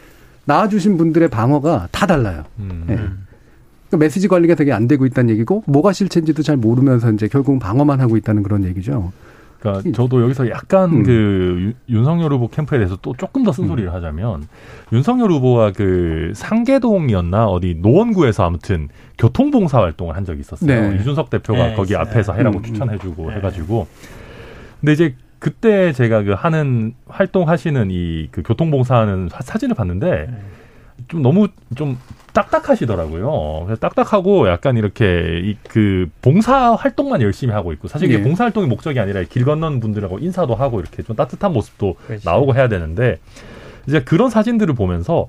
나와주신 0.45 0.97
분들의 0.97 1.29
방어가 1.29 1.87
다 1.91 2.07
달라요. 2.07 2.43
음. 2.59 2.85
예. 2.89 2.95
그러니까 2.95 3.97
메시지 3.97 4.27
관리가 4.27 4.55
되게 4.55 4.73
안 4.73 4.87
되고 4.87 5.05
있다는 5.05 5.29
얘기고 5.29 5.63
뭐가 5.67 5.93
실체인지도 5.93 6.43
잘 6.43 6.57
모르면서 6.57 7.11
이제 7.11 7.27
결국은 7.27 7.59
방어만 7.59 8.01
하고 8.01 8.17
있다는 8.17 8.43
그런 8.43 8.65
얘기죠. 8.65 9.13
그러니까 9.59 9.91
저도 9.91 10.21
여기서 10.23 10.49
약간 10.49 10.91
음. 10.91 11.03
그 11.03 11.73
유- 11.89 11.95
윤석열 11.97 12.31
후보 12.33 12.47
캠프에 12.47 12.77
대해서 12.77 12.97
또 13.01 13.13
조금 13.17 13.43
더 13.43 13.51
쓴소리를 13.51 13.91
하자면 13.93 14.47
윤석열 14.93 15.31
후보가 15.31 15.71
그 15.71 16.31
상계동이었나 16.35 17.47
어디 17.47 17.75
노원구에서 17.81 18.45
아무튼 18.45 18.89
교통봉사 19.17 19.79
활동을 19.79 20.15
한 20.15 20.25
적이 20.25 20.41
있었어요. 20.41 20.89
네. 20.91 20.97
이준석 20.99 21.29
대표가 21.29 21.69
네, 21.69 21.73
거기 21.75 21.89
있어요. 21.93 22.01
앞에서 22.01 22.33
해라고 22.33 22.59
음, 22.59 22.63
추천해주고 22.63 23.29
네. 23.31 23.35
해가지고 23.37 23.87
근데 24.79 24.93
이제 24.93 25.15
그때 25.39 25.91
제가 25.93 26.23
그 26.23 26.31
하는 26.33 26.93
활동하시는 27.07 27.89
이 27.91 28.27
그 28.31 28.41
교통봉사하는 28.43 29.29
사- 29.29 29.41
사진을 29.41 29.75
봤는데 29.75 30.27
좀 31.07 31.21
너무 31.21 31.47
좀 31.75 31.97
딱딱하시더라고요. 32.33 33.63
그래서 33.65 33.79
딱딱하고 33.79 34.47
약간 34.47 34.77
이렇게 34.77 35.41
이 35.43 35.57
그 35.67 36.09
봉사 36.21 36.73
활동만 36.75 37.21
열심히 37.21 37.53
하고 37.53 37.71
있고 37.73 37.87
사실 37.87 38.09
이게 38.09 38.19
예. 38.19 38.23
봉사 38.23 38.43
활동이 38.43 38.67
목적이 38.67 38.99
아니라 38.99 39.23
길 39.23 39.45
건너는 39.45 39.79
분들하고 39.79 40.19
인사도 40.19 40.55
하고 40.55 40.79
이렇게 40.79 41.03
좀 41.03 41.15
따뜻한 41.15 41.53
모습도 41.53 41.95
그렇죠. 42.07 42.29
나오고 42.29 42.55
해야 42.55 42.67
되는데 42.67 43.19
이제 43.87 44.01
그런 44.01 44.29
사진들을 44.29 44.73
보면서 44.75 45.27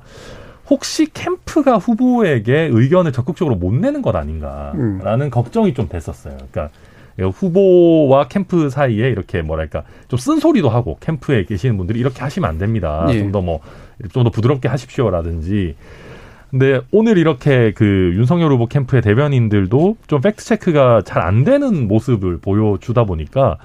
혹시 0.70 1.06
캠프가 1.12 1.76
후보에게 1.76 2.68
의견을 2.72 3.12
적극적으로 3.12 3.56
못 3.56 3.74
내는 3.74 4.02
것 4.02 4.14
아닌가라는 4.16 5.30
걱정이 5.30 5.74
좀 5.74 5.88
됐었어요. 5.88 6.36
그러니까 6.50 6.70
후보와 7.18 8.28
캠프 8.28 8.70
사이에 8.70 9.08
이렇게 9.08 9.42
뭐랄까 9.42 9.82
좀 10.08 10.18
쓴소리도 10.18 10.68
하고 10.68 10.98
캠프에 11.00 11.44
계시는 11.44 11.76
분들이 11.76 11.98
이렇게 11.98 12.20
하시면 12.20 12.48
안 12.48 12.58
됩니다. 12.58 13.06
예. 13.10 13.18
좀더 13.18 13.40
뭐 13.42 13.60
좀 14.12 14.24
더 14.24 14.30
부드럽게 14.30 14.68
하십시오라든지. 14.68 15.74
근데 16.50 16.80
오늘 16.92 17.18
이렇게 17.18 17.72
그 17.74 18.12
윤석열 18.14 18.52
후보 18.52 18.66
캠프의 18.66 19.02
대변인들도 19.02 19.96
좀 20.06 20.20
팩트 20.22 20.44
체크가 20.44 21.02
잘 21.04 21.22
안 21.22 21.44
되는 21.44 21.86
모습을 21.88 22.38
보여주다 22.38 23.04
보니까 23.04 23.58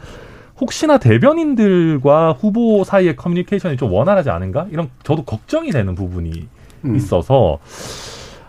혹시나 0.60 0.97
대변인들과 0.97 2.34
후보 2.34 2.84
사이의 2.84 3.16
커뮤니케이션이 3.16 3.78
좀 3.78 3.91
원활하지 3.91 4.30
않은가 4.30 4.68
이런 4.72 4.89
저도 5.03 5.24
걱정이 5.24 5.72
되는 5.72 5.95
부분이 5.95 6.47
음. 6.86 6.95
있어서 6.95 7.60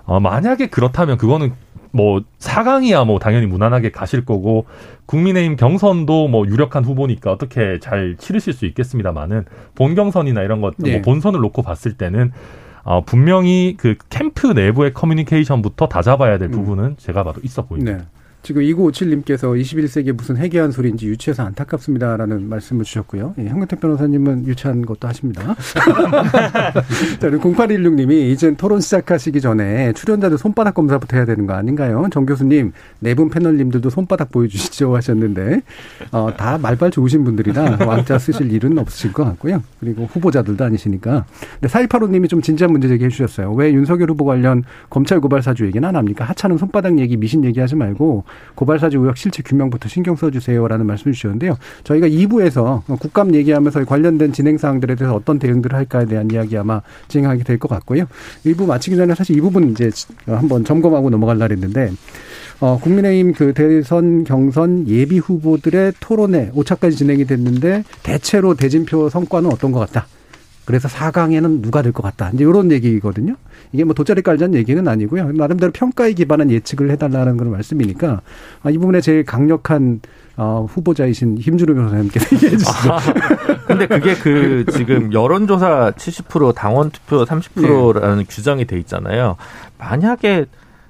어, 0.04 0.20
만약에 0.20 0.66
그렇다면 0.66 1.16
그거는 1.16 1.52
뭐 1.94 2.22
4강이야 2.40 3.06
뭐 3.06 3.20
당연히 3.20 3.46
무난하게 3.46 3.92
가실 3.92 4.24
거고 4.24 4.66
국민의힘 5.06 5.54
경선도 5.54 6.26
뭐 6.26 6.44
유력한 6.44 6.84
후보니까 6.84 7.30
어떻게 7.30 7.78
잘 7.78 8.16
치르실 8.18 8.52
수 8.52 8.66
있겠습니다만은 8.66 9.44
본 9.76 9.94
경선이나 9.94 10.42
이런 10.42 10.60
것, 10.60 10.74
네. 10.76 10.94
뭐 10.94 11.02
본선을 11.02 11.38
놓고 11.40 11.62
봤을 11.62 11.96
때는 11.96 12.32
어, 12.82 13.02
분명히 13.04 13.76
그 13.78 13.94
캠프 14.10 14.48
내부의 14.48 14.92
커뮤니케이션부터 14.92 15.86
다 15.86 16.02
잡아야 16.02 16.36
될 16.36 16.48
음. 16.48 16.52
부분은 16.52 16.96
제가 16.98 17.22
봐도 17.22 17.40
있어 17.44 17.64
보입니다. 17.64 17.98
네. 17.98 18.04
지금 18.44 18.60
2957님께서 18.62 19.58
21세기에 19.58 20.12
무슨 20.12 20.36
해괴한 20.36 20.70
소리인지 20.70 21.06
유치해서 21.06 21.44
안타깝습니다라는 21.44 22.46
말씀을 22.46 22.84
주셨고요. 22.84 23.34
예, 23.38 23.48
황근택 23.48 23.80
변호사님은 23.80 24.46
유치한 24.46 24.84
것도 24.84 25.08
하십니다. 25.08 25.56
자, 25.72 27.30
그리고 27.30 27.54
0816님이 27.54 28.30
이젠 28.30 28.54
토론 28.54 28.82
시작하시기 28.82 29.40
전에 29.40 29.94
출연자들 29.94 30.36
손바닥 30.36 30.74
검사부터 30.74 31.16
해야 31.16 31.24
되는 31.24 31.46
거 31.46 31.54
아닌가요? 31.54 32.06
정 32.12 32.26
교수님, 32.26 32.72
네 33.00 33.14
분 33.14 33.30
패널님들도 33.30 33.88
손바닥 33.88 34.30
보여주시죠 34.30 34.94
하셨는데, 34.94 35.62
어, 36.12 36.28
다 36.36 36.58
말빨 36.58 36.90
좋으신 36.90 37.24
분들이라 37.24 37.78
왕자 37.86 38.18
쓰실 38.18 38.52
일은 38.52 38.76
없으실 38.76 39.14
것 39.14 39.24
같고요. 39.24 39.62
그리고 39.80 40.04
후보자들도 40.04 40.62
아니시니까. 40.62 41.24
근데 41.60 41.72
4285님이 41.72 42.28
좀 42.28 42.42
진지한 42.42 42.72
문제 42.72 42.88
제기해 42.88 43.08
주셨어요. 43.08 43.54
왜 43.54 43.72
윤석열 43.72 44.10
후보 44.10 44.26
관련 44.26 44.64
검찰 44.90 45.20
고발 45.20 45.42
사주 45.42 45.64
얘기는 45.64 45.88
안 45.88 45.96
합니까? 45.96 46.24
하찮은 46.26 46.58
손바닥 46.58 46.98
얘기, 46.98 47.16
미신 47.16 47.42
얘기하지 47.44 47.76
말고 47.76 48.24
고발 48.54 48.78
사주 48.78 48.98
의혹 48.98 49.16
실체 49.16 49.42
규명부터 49.42 49.88
신경 49.88 50.16
써주세요라는 50.16 50.86
말씀을 50.86 51.12
주셨는데요. 51.12 51.56
저희가 51.84 52.08
2부에서 52.08 52.82
국감 53.00 53.34
얘기하면서 53.34 53.84
관련된 53.84 54.32
진행 54.32 54.58
사항들에 54.58 54.94
대해서 54.94 55.14
어떤 55.14 55.38
대응들을 55.38 55.76
할까에 55.76 56.06
대한 56.06 56.30
이야기 56.30 56.56
아마 56.56 56.80
진행하게 57.08 57.42
될 57.44 57.58
것 57.58 57.68
같고요. 57.68 58.06
1부 58.44 58.66
마치기 58.66 58.96
전에 58.96 59.14
사실 59.14 59.36
이 59.36 59.40
부분 59.40 59.70
이제 59.70 59.90
한번 60.26 60.64
점검하고 60.64 61.10
넘어갈라 61.10 61.46
했는데 61.50 61.92
어, 62.60 62.78
국민의힘 62.80 63.32
그 63.34 63.52
대선 63.52 64.24
경선 64.24 64.86
예비 64.88 65.18
후보들의 65.18 65.94
토론회 66.00 66.50
5차까지 66.52 66.96
진행이 66.96 67.24
됐는데 67.26 67.84
대체로 68.02 68.54
대진표 68.54 69.08
성과는 69.08 69.50
어떤 69.50 69.72
것 69.72 69.80
같다. 69.80 70.06
그래서 70.64 70.88
4강에는 70.88 71.60
누가 71.62 71.82
될 71.82 71.92
것 71.92 72.02
같다. 72.02 72.30
이제 72.32 72.44
이런 72.44 72.70
얘기거든요. 72.72 73.36
이게 73.72 73.84
뭐 73.84 73.94
돗자리 73.94 74.22
깔자는 74.22 74.54
얘기는 74.54 74.86
아니고요. 74.86 75.32
나름대로 75.32 75.72
평가에 75.72 76.12
기반한 76.12 76.50
예측을 76.50 76.90
해달라는 76.90 77.36
그런 77.36 77.52
말씀이니까 77.52 78.20
아, 78.62 78.70
이 78.70 78.78
부분에 78.78 79.00
제일 79.00 79.24
강력한 79.24 80.00
어, 80.36 80.66
후보자이신 80.68 81.38
힘주루 81.38 81.74
변호사님께서 81.74 82.26
얘기해 82.36 82.56
주시죠. 82.56 82.92
아, 82.92 82.98
근데 83.66 83.86
그게 83.86 84.14
그 84.16 84.64
지금 84.72 85.12
여론조사 85.12 85.92
70% 85.96 86.54
당원 86.54 86.90
투표 86.90 87.24
30%라는 87.24 88.24
규정이 88.28 88.64
돼 88.64 88.78
있잖아요. 88.80 89.36
만약에 89.78 90.46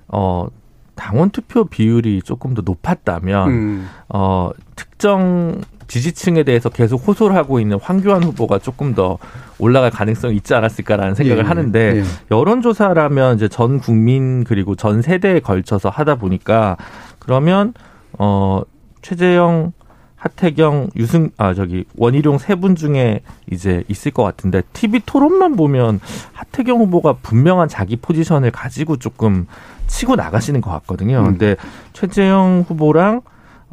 어 0.08 0.46
당원 0.94 1.30
투표 1.30 1.64
비율이 1.64 2.22
조금 2.22 2.54
더 2.54 2.62
높았다면 2.64 3.48
음. 3.50 3.88
어 4.08 4.50
특정 4.76 5.60
지지층에 5.86 6.42
대해서 6.42 6.68
계속 6.68 7.06
호소를 7.06 7.36
하고 7.36 7.60
있는 7.60 7.78
황교안 7.80 8.22
후보가 8.22 8.58
조금 8.58 8.94
더 8.94 9.18
올라갈 9.58 9.90
가능성이 9.90 10.36
있지 10.36 10.54
않았을까라는 10.54 11.14
생각을 11.14 11.44
예, 11.44 11.48
하는데 11.48 11.96
예. 11.98 12.04
여론조사라면 12.30 13.36
이제 13.36 13.48
전 13.48 13.78
국민 13.78 14.44
그리고 14.44 14.74
전 14.74 15.02
세대에 15.02 15.40
걸쳐서 15.40 15.88
하다 15.88 16.16
보니까 16.16 16.76
그러면 17.18 17.74
어 18.18 18.62
최재형 19.02 19.72
하태경, 20.16 20.88
유승, 20.96 21.28
아, 21.36 21.52
저기, 21.52 21.84
원희룡 21.98 22.38
세 22.38 22.54
분 22.54 22.76
중에 22.76 23.20
이제 23.50 23.84
있을 23.88 24.10
것 24.10 24.22
같은데, 24.22 24.62
TV 24.72 25.00
토론만 25.04 25.54
보면 25.54 26.00
하태경 26.32 26.78
후보가 26.78 27.16
분명한 27.20 27.68
자기 27.68 27.96
포지션을 27.96 28.50
가지고 28.50 28.96
조금 28.96 29.46
치고 29.86 30.16
나가시는 30.16 30.62
것 30.62 30.70
같거든요. 30.70 31.18
음. 31.18 31.24
근데 31.24 31.56
최재형 31.92 32.64
후보랑 32.66 33.20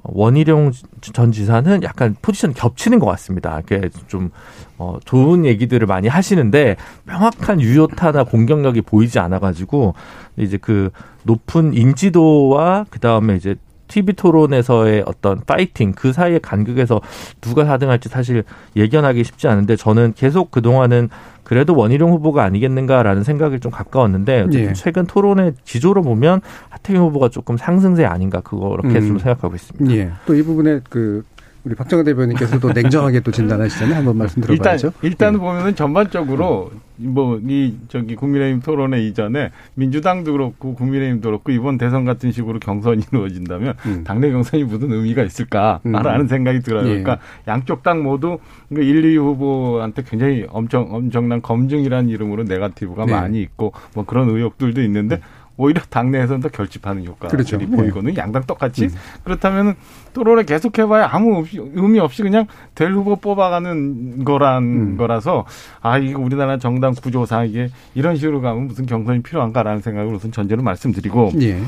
원희룡 0.03 0.71
전 1.01 1.31
지사는 1.31 1.83
약간 1.83 2.15
포지션 2.21 2.53
겹치는 2.53 2.99
것 2.99 3.05
같습니다. 3.07 3.61
그게 3.65 3.89
좀, 4.07 4.31
어, 4.77 4.97
좋은 5.05 5.45
얘기들을 5.45 5.85
많이 5.87 6.07
하시는데, 6.07 6.75
명확한 7.05 7.61
유효타나 7.61 8.23
공격력이 8.23 8.81
보이지 8.81 9.19
않아가지고, 9.19 9.93
이제 10.37 10.57
그 10.57 10.89
높은 11.23 11.73
인지도와 11.73 12.85
그 12.89 12.99
다음에 12.99 13.35
이제 13.35 13.55
TV 13.91 14.13
토론에서의 14.13 15.03
어떤 15.05 15.41
파이팅 15.45 15.91
그 15.95 16.13
사이의 16.13 16.39
간극에서 16.39 17.01
누가 17.41 17.65
4등할지 17.65 18.07
사실 18.09 18.43
예견하기 18.75 19.23
쉽지 19.23 19.47
않은데 19.47 19.75
저는 19.75 20.13
계속 20.15 20.49
그 20.49 20.61
동안은 20.61 21.09
그래도 21.43 21.75
원희룡 21.75 22.11
후보가 22.11 22.43
아니겠는가라는 22.43 23.23
생각이 23.23 23.59
좀 23.59 23.71
가까웠는데 23.71 24.41
어쨌든 24.43 24.69
예. 24.69 24.73
최근 24.73 25.05
토론의 25.05 25.53
지조로 25.65 26.01
보면 26.01 26.39
하태경 26.69 27.03
후보가 27.07 27.27
조금 27.29 27.57
상승세 27.57 28.05
아닌가 28.05 28.39
그렇게 28.39 28.99
음. 28.99 29.07
좀 29.07 29.19
생각하고 29.19 29.55
있습니다. 29.55 29.93
예. 29.95 30.11
또 30.25 30.33
이 30.33 30.43
부분에 30.43 30.79
그 30.89 31.23
우리 31.63 31.75
박정현 31.75 32.05
대변인께서도 32.05 32.71
냉정하게 32.73 33.19
또 33.21 33.31
진단하시잖아요. 33.31 33.95
한번 33.95 34.17
말씀 34.17 34.41
일단 34.41 34.55
들어봐야죠. 34.55 34.93
일단 35.03 35.33
예. 35.35 35.37
보면은 35.37 35.75
전반적으로 35.75 36.71
뭐 36.97 37.39
이 37.47 37.75
저기 37.87 38.15
국민의힘 38.15 38.61
토론회 38.61 39.01
이전에 39.01 39.51
민주당도 39.75 40.31
그렇고 40.31 40.75
국민의힘도 40.75 41.29
그렇고 41.29 41.51
이번 41.51 41.77
대선 41.77 42.05
같은 42.05 42.31
식으로 42.31 42.59
경선이 42.59 43.03
이루어진다면 43.11 43.73
음. 43.85 44.03
당내 44.03 44.31
경선이 44.31 44.63
무슨 44.63 44.91
의미가 44.91 45.23
있을까라는 45.23 46.21
음. 46.21 46.27
생각이 46.27 46.61
들어요. 46.61 46.83
예. 46.85 47.01
그러니까 47.01 47.19
양쪽 47.47 47.83
당 47.83 48.03
모두 48.03 48.39
그 48.73 48.81
1, 48.81 49.03
2 49.05 49.17
후보한테 49.17 50.03
굉장히 50.03 50.45
엄청 50.49 50.87
엄청난 50.91 51.41
검증이라는 51.41 52.09
이름으로 52.09 52.43
네가티브가 52.43 53.05
네. 53.05 53.13
많이 53.13 53.41
있고 53.41 53.73
뭐 53.95 54.05
그런 54.05 54.29
의혹들도 54.29 54.81
있는데 54.83 55.19
오히려 55.61 55.81
당내에서는 55.89 56.41
더 56.41 56.49
결집하는 56.49 57.05
효과들이 57.05 57.43
그렇죠. 57.43 57.59
보이거든요. 57.59 58.15
양당 58.17 58.43
똑같이 58.47 58.85
음. 58.85 58.89
그렇다면은 59.23 59.75
토론을 60.13 60.45
계속해봐야 60.45 61.09
아무 61.11 61.35
없이- 61.43 61.59
의미 61.75 61.99
없이 61.99 62.23
그냥 62.23 62.47
될 62.73 62.91
후보 62.91 63.15
뽑아가는 63.17 64.23
거란 64.25 64.63
음. 64.63 64.97
거라서 64.97 65.45
아 65.81 65.99
이거 65.99 66.19
우리나라 66.19 66.57
정당 66.57 66.93
구조상 66.95 67.47
이게 67.47 67.69
이런 67.93 68.15
식으로 68.15 68.41
가면 68.41 68.67
무슨 68.67 68.87
경선이 68.87 69.21
필요한가라는 69.21 69.81
생각을 69.81 70.13
우선 70.15 70.31
전제로 70.31 70.63
말씀드리고 70.63 71.31
예. 71.41 71.61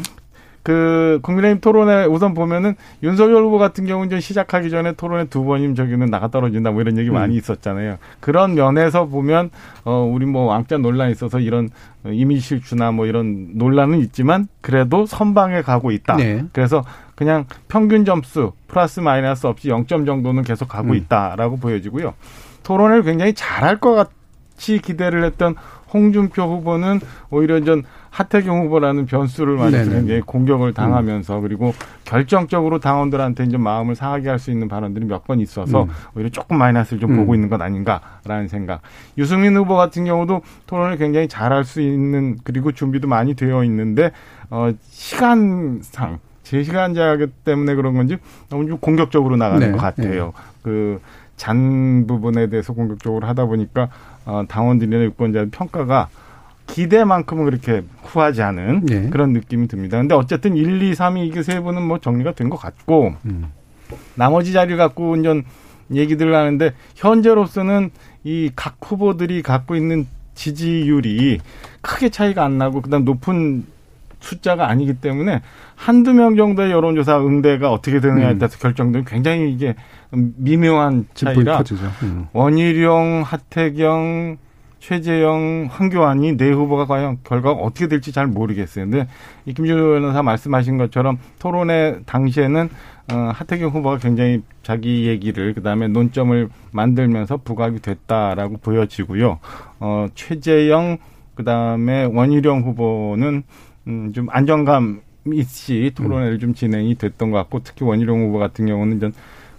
그 0.64 1.20
국민의힘 1.22 1.60
토론회 1.60 2.06
우선 2.06 2.34
보면은 2.34 2.76
윤석열 3.04 3.44
후보 3.44 3.58
같은 3.58 3.86
경우는 3.86 4.08
이제 4.08 4.22
시작하기 4.22 4.70
전에 4.70 4.94
토론회 4.94 5.26
두 5.26 5.44
번이면 5.44 5.76
저기는 5.76 6.08
나가 6.08 6.30
떨어진다 6.30 6.72
뭐 6.72 6.82
이런 6.82 6.98
얘기 6.98 7.10
음. 7.10 7.16
많이 7.16 7.36
있었잖아요. 7.36 7.98
그런 8.22 8.56
면에서 8.56 9.06
보면 9.06 9.50
어 9.84 10.10
우리 10.10 10.26
뭐 10.26 10.46
왕자 10.46 10.78
논란이 10.78 11.12
있어서 11.12 11.40
이런 11.40 11.70
이미지 12.06 12.42
실추나 12.42 12.92
뭐 12.92 13.06
이런 13.06 13.50
논란은 13.56 14.00
있지만 14.00 14.48
그래도 14.62 15.06
선방에 15.06 15.62
가고 15.62 15.92
있다. 15.92 16.16
네. 16.16 16.44
그래서 16.54 16.84
그냥 17.16 17.46
평균 17.68 18.06
점수 18.06 18.54
플러스 18.68 19.02
마이너스 19.02 19.46
없이 19.46 19.68
0점 19.68 20.06
정도는 20.06 20.44
계속 20.44 20.70
가고 20.70 20.92
음. 20.92 20.96
있다라고 20.96 21.58
보여지고요. 21.58 22.14
토론을 22.64 23.04
굉장히 23.04 23.34
잘할 23.34 23.82
것 23.82 23.94
같이 23.94 24.80
기대를 24.80 25.26
했던 25.26 25.56
홍준표 25.94 26.44
후보는 26.44 27.00
오히려 27.30 27.64
전 27.64 27.84
하태경 28.10 28.66
후보라는 28.66 29.06
변수를. 29.06 29.56
맞아서 29.56 29.90
굉장히 29.92 30.22
공격을 30.22 30.74
당하면서 30.74 31.40
그리고 31.42 31.74
결정적으로 32.06 32.80
당원들한테 32.80 33.46
이제 33.46 33.58
마음을 33.58 33.96
상하게 33.96 34.30
할 34.30 34.40
수 34.40 34.52
있는 34.52 34.68
발언들이 34.68 35.06
몇 35.06 35.24
번 35.26 35.40
있어서 35.40 35.84
음. 35.84 35.90
오히려 36.16 36.30
조금 36.30 36.58
마이너스를 36.58 37.00
좀 37.00 37.12
음. 37.12 37.18
보고 37.18 37.34
있는 37.36 37.50
것 37.50 37.62
아닌가라는 37.62 38.48
생각. 38.50 38.82
유승민 39.18 39.56
후보 39.56 39.76
같은 39.76 40.06
경우도 40.06 40.42
토론을 40.68 40.98
굉장히 40.98 41.28
잘할 41.28 41.64
수 41.64 41.80
있는 41.82 42.38
그리고 42.44 42.72
준비도 42.72 43.08
많이 43.08 43.36
되어 43.36 43.64
있는데 43.64 44.12
어 44.50 44.72
시간상 44.90 46.20
제 46.44 46.62
시간 46.64 46.94
제약 46.94 47.20
때문에 47.46 47.74
그런 47.76 47.94
건지 47.94 48.18
너무 48.50 48.68
좀 48.68 48.78
공격적으로 48.80 49.38
나가는 49.38 49.66
네. 49.66 49.72
것 49.72 49.78
같아요. 49.78 50.34
그잔 51.38 52.06
부분에 52.08 52.48
대해서 52.48 52.74
공격적으로 52.74 53.26
하다 53.28 53.46
보니까 53.46 53.90
어, 54.26 54.44
당원들이나 54.48 55.04
유권자의 55.06 55.50
평가가 55.50 56.10
기대만큼은 56.68 57.46
그렇게 57.46 57.84
후하지 58.04 58.42
않은 58.42 58.86
네. 58.86 59.10
그런 59.10 59.34
느낌이 59.34 59.68
듭니다. 59.68 59.98
근데 59.98 60.16
어쨌든 60.16 60.56
1, 60.56 60.82
2, 60.82 60.96
3, 60.96 61.18
2, 61.18 61.44
세 61.44 61.60
분은 61.60 61.82
뭐 61.82 62.00
정리가 62.00 62.32
된 62.34 62.50
것 62.50 62.58
같고 62.58 63.16
음. 63.26 63.52
나머지 64.16 64.54
자리를 64.54 64.78
갖고 64.78 65.16
이제 65.18 65.44
얘기들을 65.94 66.34
하는데 66.34 66.74
현재로서는 66.96 67.92
이 68.24 68.50
각 68.56 68.78
후보들이 68.82 69.42
갖고 69.42 69.76
있는 69.76 70.08
지지율이 70.36 71.40
크게 71.82 72.10
차이가 72.10 72.44
안 72.46 72.58
나고 72.58 72.82
그다음 72.82 73.04
높은 73.04 73.66
숫자가 74.24 74.70
아니기 74.70 74.94
때문에 74.96 75.42
한두 75.76 76.14
명 76.14 76.36
정도의 76.36 76.72
여론조사 76.72 77.20
응대가 77.20 77.72
어떻게 77.72 78.00
되느냐에 78.00 78.32
음. 78.32 78.40
따라서 78.40 78.58
결정되는 78.58 79.06
굉장히 79.06 79.52
이게 79.52 79.76
미묘한 80.12 81.08
차이라. 81.14 81.62
음. 82.04 82.28
원희룡, 82.32 83.24
하태경, 83.26 84.38
최재형, 84.80 85.68
황교안이 85.70 86.38
네 86.38 86.52
후보가 86.52 86.86
과연 86.86 87.18
결과가 87.24 87.62
어떻게 87.62 87.88
될지 87.88 88.12
잘 88.12 88.28
모르겠어요. 88.28 88.86
근데 88.86 89.08
이 89.46 89.54
김준호 89.54 89.94
변호사 89.94 90.24
말씀하신 90.24 90.78
것처럼 90.78 91.20
토론회 91.40 92.00
당시에는 92.06 92.70
어, 93.12 93.32
하태경 93.34 93.72
후보가 93.72 93.98
굉장히 93.98 94.42
자기 94.62 95.08
얘기를 95.08 95.54
그다음에 95.54 95.90
논점을 95.90 96.50
만들면서 96.72 97.38
부각이 97.38 97.80
됐다라고 97.80 98.58
보여지고요. 98.58 99.40
어, 99.80 100.08
최재형 100.16 100.98
그다음에 101.36 102.06
원희룡 102.06 102.62
후보는 102.62 103.44
음, 103.88 104.14
좀 104.14 104.28
안정감 104.30 105.02
있이 105.32 105.92
토론회를 105.96 106.40
좀 106.40 106.54
진행이 106.54 106.96
됐던 106.96 107.32
것 107.32 107.38
같고 107.38 107.62
특히 107.64 107.86
원희룡 107.86 108.28
후보 108.28 108.40
같은 108.40 108.66
경우는 108.66 109.00
좀 109.00 109.12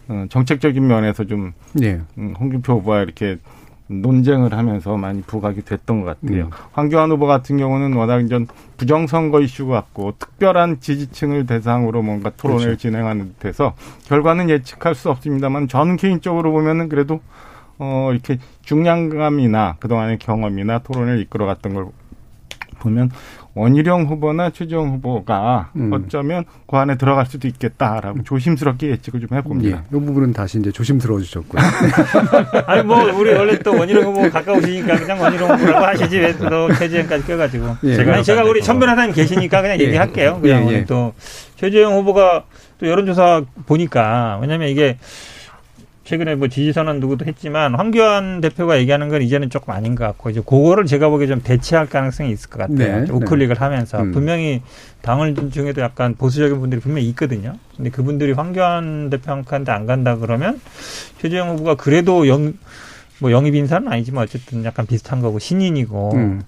어, 0.09 0.27
정책적인 0.29 0.87
면에서 0.87 1.25
좀 1.25 1.53
예. 1.83 2.01
음, 2.19 2.35
홍준표 2.39 2.75
후보와 2.75 3.03
이렇게 3.03 3.39
논쟁을 3.87 4.55
하면서 4.55 4.97
많이 4.97 5.21
부각이 5.23 5.63
됐던 5.63 6.03
것 6.03 6.21
같아요. 6.21 6.45
음. 6.45 6.51
황교안 6.73 7.11
후보 7.11 7.27
같은 7.27 7.59
경우는 7.59 7.95
워낙 7.95 8.27
전 8.29 8.47
부정선거 8.79 9.41
이슈 9.41 9.67
같고 9.67 10.15
특별한 10.19 10.81
지지층을 10.81 11.47
대상으로 11.47 12.03
뭔가 12.03 12.31
토론을 12.31 12.65
그렇죠. 12.65 12.79
진행하는 12.79 13.35
듯해서 13.39 13.75
결과는 14.07 14.49
예측할 14.49 14.95
수 14.95 15.11
없습니다만 15.11 15.69
저는 15.69 15.97
개인적으로 15.97 16.53
보면은 16.53 16.89
그래도 16.89 17.21
어 17.79 18.11
이렇게 18.13 18.39
중량감이나 18.63 19.77
그동안의 19.81 20.19
경험이나 20.19 20.79
토론을 20.79 21.21
이끌어갔던 21.21 21.75
걸 21.75 21.87
보면 22.79 23.11
원희룡 23.57 24.07
후보나 24.07 24.51
최재형 24.51 24.91
후보가 24.95 25.71
음. 25.77 25.93
어쩌면 25.93 26.45
그 26.67 26.77
안에 26.77 26.97
들어갈 26.97 27.25
수도 27.27 27.47
있겠다라고 27.47 28.25
조심스럽게 28.25 28.89
예측을 28.91 29.21
좀 29.21 29.29
예. 29.33 29.37
해봅니다. 29.37 29.85
이 29.89 29.91
부분은 29.93 30.33
다시 30.33 30.59
이제 30.59 30.73
조심스러워지셨고요. 30.73 31.63
아니 32.67 32.83
뭐 32.83 33.03
우리 33.13 33.33
원래 33.33 33.57
또 33.61 33.77
원희룡 33.79 34.03
후보 34.05 34.29
가까우시니까 34.31 34.97
그냥 34.99 35.21
원희룡 35.21 35.51
후보라고 35.51 35.87
하시지 35.87 36.19
왜 36.19 36.35
또 36.35 36.73
최재형까지 36.75 37.27
껴가지고 37.27 37.77
예. 37.85 37.95
제가 37.97 38.15
아니 38.15 38.25
제가 38.25 38.43
우리 38.45 38.61
천 38.61 38.81
변호사님 38.81 39.15
계시니까 39.15 39.63
그냥 39.63 39.79
예. 39.79 39.85
얘기할게요. 39.85 40.41
그냥 40.41 40.69
예, 40.71 40.75
예. 40.79 40.85
또 40.85 41.15
최재형 41.57 41.95
후보가 41.95 42.45
또 42.79 42.89
여론조사 42.89 43.43
보니까 43.67 44.39
왜냐면 44.43 44.69
이게 44.69 44.99
최근에 46.05 46.35
뭐 46.35 46.49
지지선언 46.49 47.01
누구도 47.01 47.25
했지만 47.25 47.75
황교안 47.75 48.43
대표가 48.43 48.79
얘기하는 48.79 49.09
건 49.09 49.23
이제는 49.23 49.49
조금 49.49 49.73
아닌 49.73 49.95
것 49.95 50.05
같고 50.05 50.31
이제 50.31 50.41
그거를 50.41 50.85
제가 50.85 51.09
보기에 51.09 51.27
좀 51.27 51.41
대체할 51.43 51.89
가능성이 51.89 52.31
있을 52.31 52.51
것 52.51 52.59
같아요. 52.59 53.05
네, 53.07 53.11
우클릭을 53.11 53.61
하면서 53.61 54.03
음. 54.03 54.13
분명히 54.13 54.63
당을 55.01 55.35
중에도 55.51 55.81
약간 55.81 56.15
보수적인 56.15 56.61
분들이 56.61 56.81
분명히 56.81 57.09
있거든요. 57.11 57.55
근데 57.75 57.91
그분들이 57.91 58.33
황교안 58.33 59.09
대표한테 59.09 59.73
안 59.73 59.87
간다 59.87 60.17
그러면 60.17 60.61
최재형 61.23 61.51
후보가 61.51 61.77
그래도 61.77 62.29
영, 62.29 62.53
뭐 63.19 63.33
영입 63.33 63.55
인사는 63.55 63.91
아니지만 63.91 64.25
어쨌든 64.25 64.63
약간 64.65 64.87
비슷한 64.87 65.21
거고 65.21 65.39
신인이고 65.39 66.15
음. 66.15 66.43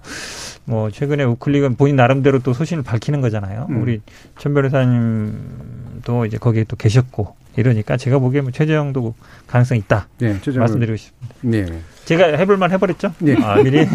뭐 0.65 0.91
최근에 0.91 1.23
우클릭은 1.23 1.77
본인 1.77 1.95
나름대로 1.95 2.39
또 2.39 2.53
소신을 2.53 2.83
밝히는 2.83 3.21
거잖아요. 3.21 3.67
음. 3.71 3.81
우리 3.81 4.01
천 4.37 4.53
변호사님도 4.53 6.25
이제 6.27 6.37
거기에 6.37 6.65
또 6.67 6.75
계셨고 6.75 7.46
이러니까 7.57 7.97
제가 7.97 8.19
보기에 8.19 8.41
뭐 8.41 8.51
최재형도 8.51 9.15
가능성이 9.47 9.79
있다 9.81 10.07
예, 10.21 10.33
최재형 10.39 10.59
말씀드리고 10.59 10.95
싶습니다. 10.95 11.73
예. 11.73 11.79
제가 12.05 12.37
해볼만 12.37 12.71
해버렸죠. 12.71 13.11
예. 13.25 13.35
아, 13.43 13.55
미리 13.55 13.83
네, 13.85 13.89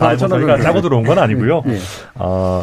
아, 0.00 0.08
뭐 0.08 0.16
저희가 0.16 0.58
짜고 0.58 0.80
들어온 0.80 1.04
건 1.04 1.18
아니고요. 1.18 1.62
예. 1.66 1.78
아, 2.14 2.62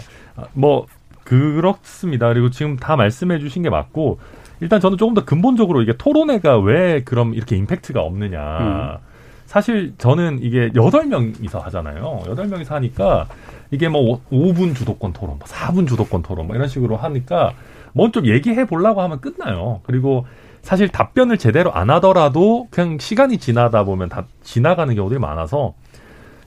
뭐 0.53 0.88
그렇습니다. 1.24 2.28
그리고 2.30 2.49
지금 2.49 2.78
다 2.78 2.95
말씀해 2.95 3.39
주신 3.39 3.61
게 3.63 3.69
맞고 3.69 4.19
일단 4.59 4.80
저는 4.80 4.97
조금 4.97 5.13
더 5.13 5.24
근본적으로 5.24 5.82
이게 5.82 5.93
토론회가 5.97 6.59
왜 6.59 7.03
그럼 7.03 7.34
이렇게 7.34 7.55
임팩트가 7.55 8.01
없느냐. 8.01 8.99
사실 9.45 9.93
저는 9.97 10.39
이게 10.41 10.72
여덟 10.76 11.05
명이서 11.05 11.59
하잖아요. 11.59 12.24
여덟 12.28 12.47
명이서 12.47 12.74
하니까 12.76 13.28
이게 13.69 13.88
뭐 13.89 14.22
5분 14.32 14.76
주도권 14.76 15.13
토론, 15.13 15.39
뭐 15.39 15.47
4분 15.47 15.88
주도권 15.88 16.22
토론 16.24 16.47
뭐 16.47 16.55
이런 16.55 16.67
식으로 16.67 16.95
하니까 16.97 17.53
뭐좀 17.93 18.25
얘기해 18.27 18.65
보려고 18.65 19.01
하면 19.01 19.21
끝나요. 19.21 19.81
그리고 19.83 20.25
사실 20.61 20.87
답변을 20.89 21.37
제대로 21.37 21.73
안 21.73 21.89
하더라도 21.89 22.67
그냥 22.69 22.97
시간이 22.99 23.37
지나다 23.39 23.83
보면 23.83 24.09
다 24.09 24.25
지나가는 24.43 24.93
경우들이 24.93 25.19
많아서 25.19 25.73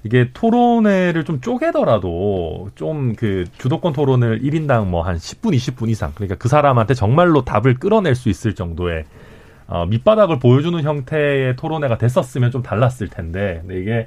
이게 0.05 0.31
토론회를 0.35 1.25
좀 1.25 1.41
쪼개더라도 1.41 2.71
좀 2.75 3.15
그 3.17 3.45
주도권 3.59 3.93
토론을 3.95 4.43
1인당 4.43 4.87
뭐 4.87 5.03
한 5.03 5.17
10분, 5.17 5.55
20분 5.55 5.89
이상 5.89 6.13
그러니까 6.15 6.37
그 6.37 6.49
사람한테 6.49 6.95
정말로 6.95 7.43
답을 7.45 7.75
끌어낼 7.81 8.15
수 8.15 8.29
있을 8.29 8.55
정도의 8.55 9.05
어, 9.67 9.87
밑바닥을 9.87 10.39
보여주는 10.41 10.81
형태의 10.83 11.57
토론회가 11.57 11.97
됐었으면 11.99 12.51
좀 12.51 12.63
달랐을 12.63 13.09
텐데 13.09 13.61
근데 13.63 13.81
이게 13.81 14.07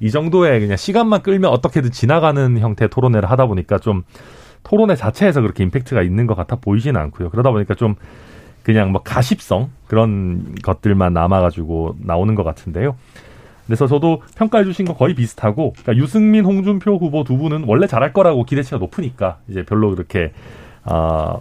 이 0.00 0.10
정도의 0.10 0.60
그냥 0.60 0.76
시간만 0.76 1.22
끌면 1.22 1.50
어떻게든 1.50 1.90
지나가는 1.90 2.58
형태의 2.58 2.90
토론회를 2.90 3.30
하다 3.30 3.46
보니까 3.46 3.78
좀 3.78 4.04
토론회 4.68 4.96
자체에서 4.96 5.40
그렇게 5.40 5.64
임팩트가 5.64 6.02
있는 6.02 6.26
것 6.26 6.34
같아 6.34 6.56
보이지는 6.56 7.00
않고요. 7.00 7.30
그러다 7.30 7.50
보니까 7.50 7.74
좀 7.74 7.94
그냥 8.62 8.92
뭐 8.92 9.02
가십성 9.02 9.70
그런 9.86 10.54
것들만 10.62 11.14
남아가지고 11.14 11.96
나오는 12.00 12.34
것 12.34 12.44
같은데요. 12.44 12.94
그래서 13.66 13.86
저도 13.86 14.22
평가해 14.36 14.64
주신 14.64 14.84
거 14.84 14.94
거의 14.94 15.14
비슷하고 15.14 15.72
그러니까 15.72 15.96
유승민, 15.96 16.44
홍준표 16.44 16.96
후보 16.98 17.24
두 17.24 17.38
분은 17.38 17.64
원래 17.66 17.86
잘할 17.86 18.12
거라고 18.12 18.44
기대치가 18.44 18.76
높으니까 18.76 19.38
이제 19.48 19.62
별로 19.62 19.90
그렇게 19.90 20.32
아, 20.84 21.38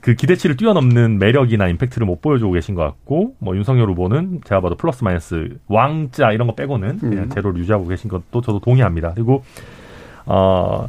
그 0.00 0.14
기대치를 0.14 0.56
뛰어넘는 0.56 1.20
매력이나 1.20 1.68
임팩트를 1.68 2.04
못 2.04 2.20
보여주고 2.20 2.52
계신 2.52 2.74
것 2.74 2.82
같고 2.82 3.34
뭐 3.38 3.56
윤석열 3.56 3.88
후보는 3.90 4.40
제가 4.44 4.60
봐도 4.60 4.74
플러스 4.76 5.04
마이너스 5.04 5.56
왕자 5.68 6.32
이런 6.32 6.48
거 6.48 6.56
빼고는 6.56 6.98
그냥 6.98 7.24
음. 7.24 7.30
제로를 7.30 7.60
유지하고 7.60 7.86
계신 7.86 8.10
것도 8.10 8.40
저도 8.40 8.58
동의합니다. 8.58 9.12
그리고 9.14 9.44
어 10.24 10.88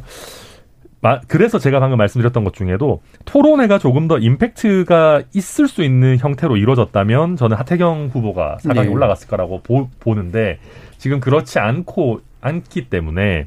그래서 1.28 1.58
제가 1.58 1.78
방금 1.80 1.98
말씀드렸던 1.98 2.44
것 2.44 2.54
중에도 2.54 3.02
토론회가 3.24 3.78
조금 3.78 4.08
더 4.08 4.18
임팩트가 4.18 5.22
있을 5.32 5.68
수 5.68 5.84
있는 5.84 6.18
형태로 6.18 6.56
이루어졌다면 6.56 7.36
저는 7.36 7.56
하태경 7.56 8.10
후보가 8.12 8.58
사강에 8.60 8.86
네. 8.86 8.92
올라갔을 8.92 9.28
거라고 9.28 9.62
보, 9.62 9.88
보는데 10.00 10.58
지금 10.98 11.20
그렇지 11.20 11.58
않고 11.58 12.20
않기 12.40 12.88
때문에 12.88 13.46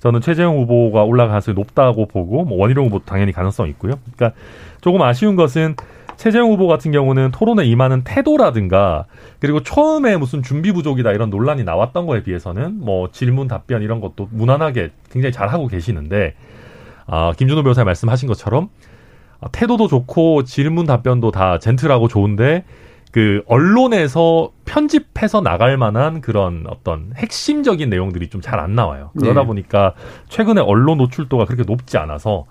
저는 0.00 0.20
최재형 0.20 0.58
후보가 0.58 1.04
올라갈 1.04 1.28
가능성이 1.28 1.54
높다고 1.54 2.06
보고 2.06 2.44
뭐 2.44 2.58
원희룡 2.58 2.86
후보도 2.86 3.04
당연히 3.04 3.32
가능성이 3.32 3.70
있고요. 3.70 3.94
그러니까 4.16 4.38
조금 4.80 5.02
아쉬운 5.02 5.36
것은 5.36 5.76
최재형 6.16 6.50
후보 6.50 6.66
같은 6.66 6.92
경우는 6.92 7.30
토론에 7.30 7.64
임하는 7.64 8.02
태도라든가 8.04 9.06
그리고 9.38 9.62
처음에 9.62 10.18
무슨 10.18 10.42
준비 10.42 10.72
부족이다 10.72 11.12
이런 11.12 11.30
논란이 11.30 11.64
나왔던 11.64 12.06
거에 12.06 12.22
비해서는 12.22 12.78
뭐 12.78 13.10
질문 13.10 13.48
답변 13.48 13.82
이런 13.82 14.00
것도 14.00 14.28
무난하게 14.30 14.90
굉장히 15.10 15.32
잘하고 15.32 15.66
계시는데 15.66 16.34
아, 17.12 17.32
김준호 17.36 17.62
변호사님 17.62 17.86
말씀하신 17.86 18.28
것처럼 18.28 18.68
아, 19.40 19.48
태도도 19.50 19.88
좋고 19.88 20.44
질문 20.44 20.86
답변도 20.86 21.30
다 21.32 21.58
젠틀하고 21.58 22.08
좋은데 22.08 22.64
그 23.12 23.42
언론에서 23.48 24.50
편집해서 24.64 25.40
나갈 25.40 25.76
만한 25.76 26.20
그런 26.20 26.64
어떤 26.68 27.12
핵심적인 27.16 27.90
내용들이 27.90 28.28
좀 28.30 28.40
잘 28.40 28.60
안 28.60 28.74
나와요. 28.76 29.10
그러다 29.18 29.40
네. 29.40 29.46
보니까 29.46 29.94
최근에 30.28 30.60
언론 30.60 30.98
노출도가 30.98 31.46
그렇게 31.46 31.64
높지 31.64 31.98
않아서 31.98 32.46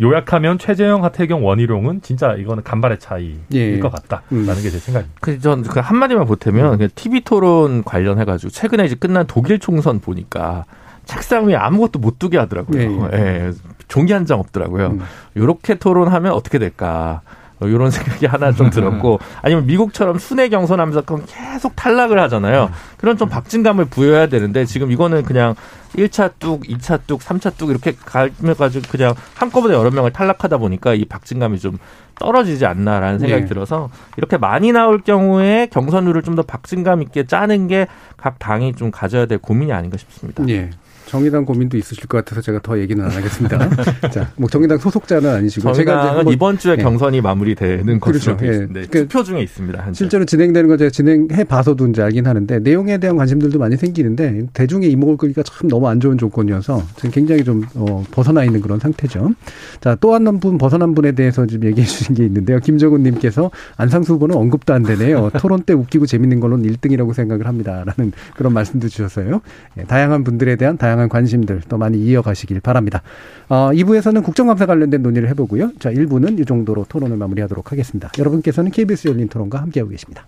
요약하면 0.00 0.58
최재형, 0.58 1.04
하태경, 1.04 1.44
원희룡은 1.44 2.00
진짜 2.02 2.34
이거는 2.34 2.62
간발의 2.62 3.00
차이일 3.00 3.40
예. 3.52 3.78
것 3.80 3.90
같다라는 3.90 4.48
음. 4.48 4.54
게제 4.62 4.78
생각입니다. 4.78 5.18
그전그 5.20 5.80
한마디만 5.80 6.24
보태면 6.24 6.78
그 6.78 6.88
TV 6.94 7.22
토론 7.22 7.82
관련해 7.84 8.24
가지고 8.24 8.50
최근에 8.50 8.84
이제 8.86 8.94
끝난 8.94 9.26
독일 9.26 9.58
총선 9.58 10.00
보니까 10.00 10.64
책상 11.04 11.48
위에 11.48 11.56
아무것도 11.56 11.98
못 11.98 12.18
두게 12.18 12.38
하더라고요. 12.38 13.08
예, 13.12 13.18
예. 13.48 13.52
종이 13.88 14.12
한 14.12 14.26
장 14.26 14.38
없더라고요. 14.40 14.86
음. 14.88 15.00
요렇게 15.36 15.76
토론하면 15.76 16.32
어떻게 16.32 16.58
될까? 16.58 17.22
이런 17.60 17.90
생각이 17.90 18.26
하나 18.26 18.52
좀 18.52 18.70
들었고 18.70 19.18
아니면 19.42 19.66
미국처럼 19.66 20.18
순회 20.18 20.48
경선하면서 20.48 21.00
그럼 21.02 21.24
계속 21.26 21.74
탈락을 21.74 22.20
하잖아요. 22.20 22.70
그런 22.98 23.16
좀 23.16 23.28
박진감을 23.28 23.86
부여해야 23.86 24.28
되는데 24.28 24.64
지금 24.64 24.92
이거는 24.92 25.24
그냥 25.24 25.56
1차 25.96 26.34
뚝, 26.38 26.62
2차 26.62 27.00
뚝, 27.08 27.18
3차 27.20 27.56
뚝 27.56 27.70
이렇게 27.70 27.96
가면 28.04 28.54
가지고 28.56 28.84
그냥 28.88 29.14
한꺼번에 29.34 29.74
여러 29.74 29.90
명을 29.90 30.12
탈락하다 30.12 30.58
보니까 30.58 30.94
이 30.94 31.04
박진감이 31.06 31.58
좀 31.58 31.78
떨어지지 32.20 32.64
않나라는 32.64 33.18
생각이 33.18 33.42
네. 33.42 33.48
들어서 33.48 33.88
이렇게 34.18 34.36
많이 34.36 34.70
나올 34.70 35.00
경우에 35.00 35.66
경선룰을 35.72 36.22
좀 36.22 36.36
더 36.36 36.42
박진감 36.42 37.02
있게 37.02 37.26
짜는 37.26 37.66
게 37.66 37.86
각 38.16 38.38
당이 38.38 38.74
좀 38.74 38.90
가져야 38.92 39.26
될 39.26 39.38
고민이 39.38 39.72
아닌가 39.72 39.96
싶습니다. 39.96 40.44
예. 40.48 40.70
정의당 41.08 41.44
고민도 41.44 41.76
있으실 41.76 42.06
것 42.06 42.18
같아서 42.18 42.40
제가 42.40 42.60
더 42.62 42.78
얘기는 42.78 43.02
안 43.04 43.10
하겠습니다. 43.10 43.68
자, 44.10 44.30
뭐 44.36 44.48
정의당 44.48 44.78
소속자는 44.78 45.28
아니시고 45.30 45.72
제가 45.72 46.22
이번 46.30 46.58
주에 46.58 46.72
예. 46.78 46.82
경선이 46.82 47.20
마무리되는 47.20 47.98
그렇죠. 48.00 48.36
것으로 48.36 48.36
되어 48.36 48.50
예. 48.50 48.54
있는데 48.54 48.86
그 48.90 49.08
투표 49.08 49.24
중에 49.24 49.42
있습니다. 49.42 49.82
현재. 49.84 49.96
실제로 49.98 50.24
진행되는 50.24 50.68
걸 50.68 50.78
제가 50.78 50.90
진행해 50.90 51.44
봐서도 51.44 51.88
이제 51.88 52.02
알긴 52.02 52.26
하는데 52.26 52.58
내용에 52.60 52.98
대한 52.98 53.16
관심들도 53.16 53.58
많이 53.58 53.76
생기는데 53.76 54.46
대중의 54.52 54.90
이목을 54.92 55.16
끌기가 55.16 55.42
참 55.42 55.68
너무 55.68 55.88
안 55.88 55.98
좋은 56.00 56.18
조건이어서 56.18 56.82
지금 56.96 57.10
굉장히 57.10 57.42
좀 57.44 57.64
어, 57.74 58.04
벗어나 58.10 58.44
있는 58.44 58.60
그런 58.60 58.78
상태죠. 58.78 59.32
자, 59.80 59.94
또 59.96 60.12
한 60.12 60.28
분 60.40 60.58
벗어난 60.58 60.94
분에 60.94 61.12
대해서 61.12 61.46
좀 61.46 61.64
얘기해 61.64 61.86
주신 61.86 62.14
게 62.14 62.24
있는데요. 62.26 62.60
김정은 62.60 63.02
님께서 63.02 63.50
안상수 63.76 64.14
후보는 64.14 64.36
언급도 64.36 64.74
안 64.74 64.82
되네요. 64.82 65.30
토론 65.40 65.62
때 65.62 65.72
웃기고 65.72 66.04
재밌는 66.06 66.38
걸로는 66.40 66.70
1등이라고 66.70 67.14
생각을 67.14 67.46
합니다라는 67.46 68.12
그런 68.36 68.52
말씀도 68.52 68.88
주셨어요. 68.88 69.40
예, 69.78 69.84
다양한 69.84 70.24
분들에 70.24 70.56
대한 70.56 70.76
다양한 70.76 70.97
관심들 71.06 71.62
또 71.68 71.78
많이 71.78 71.98
이어가시길 71.98 72.60
바랍니다. 72.60 73.02
어, 73.48 73.70
2부에서는 73.72 74.24
국정감사 74.24 74.66
관련된 74.66 75.02
논의를 75.02 75.28
해보고요. 75.28 75.72
자, 75.78 75.92
1부는 75.92 76.40
이 76.40 76.44
정도로 76.44 76.86
토론을 76.88 77.16
마무리하도록 77.16 77.70
하겠습니다. 77.70 78.10
여러분께서는 78.18 78.72
KBS 78.72 79.08
열린 79.08 79.28
토론과 79.28 79.60
함께하고 79.62 79.90
계십니다. 79.90 80.26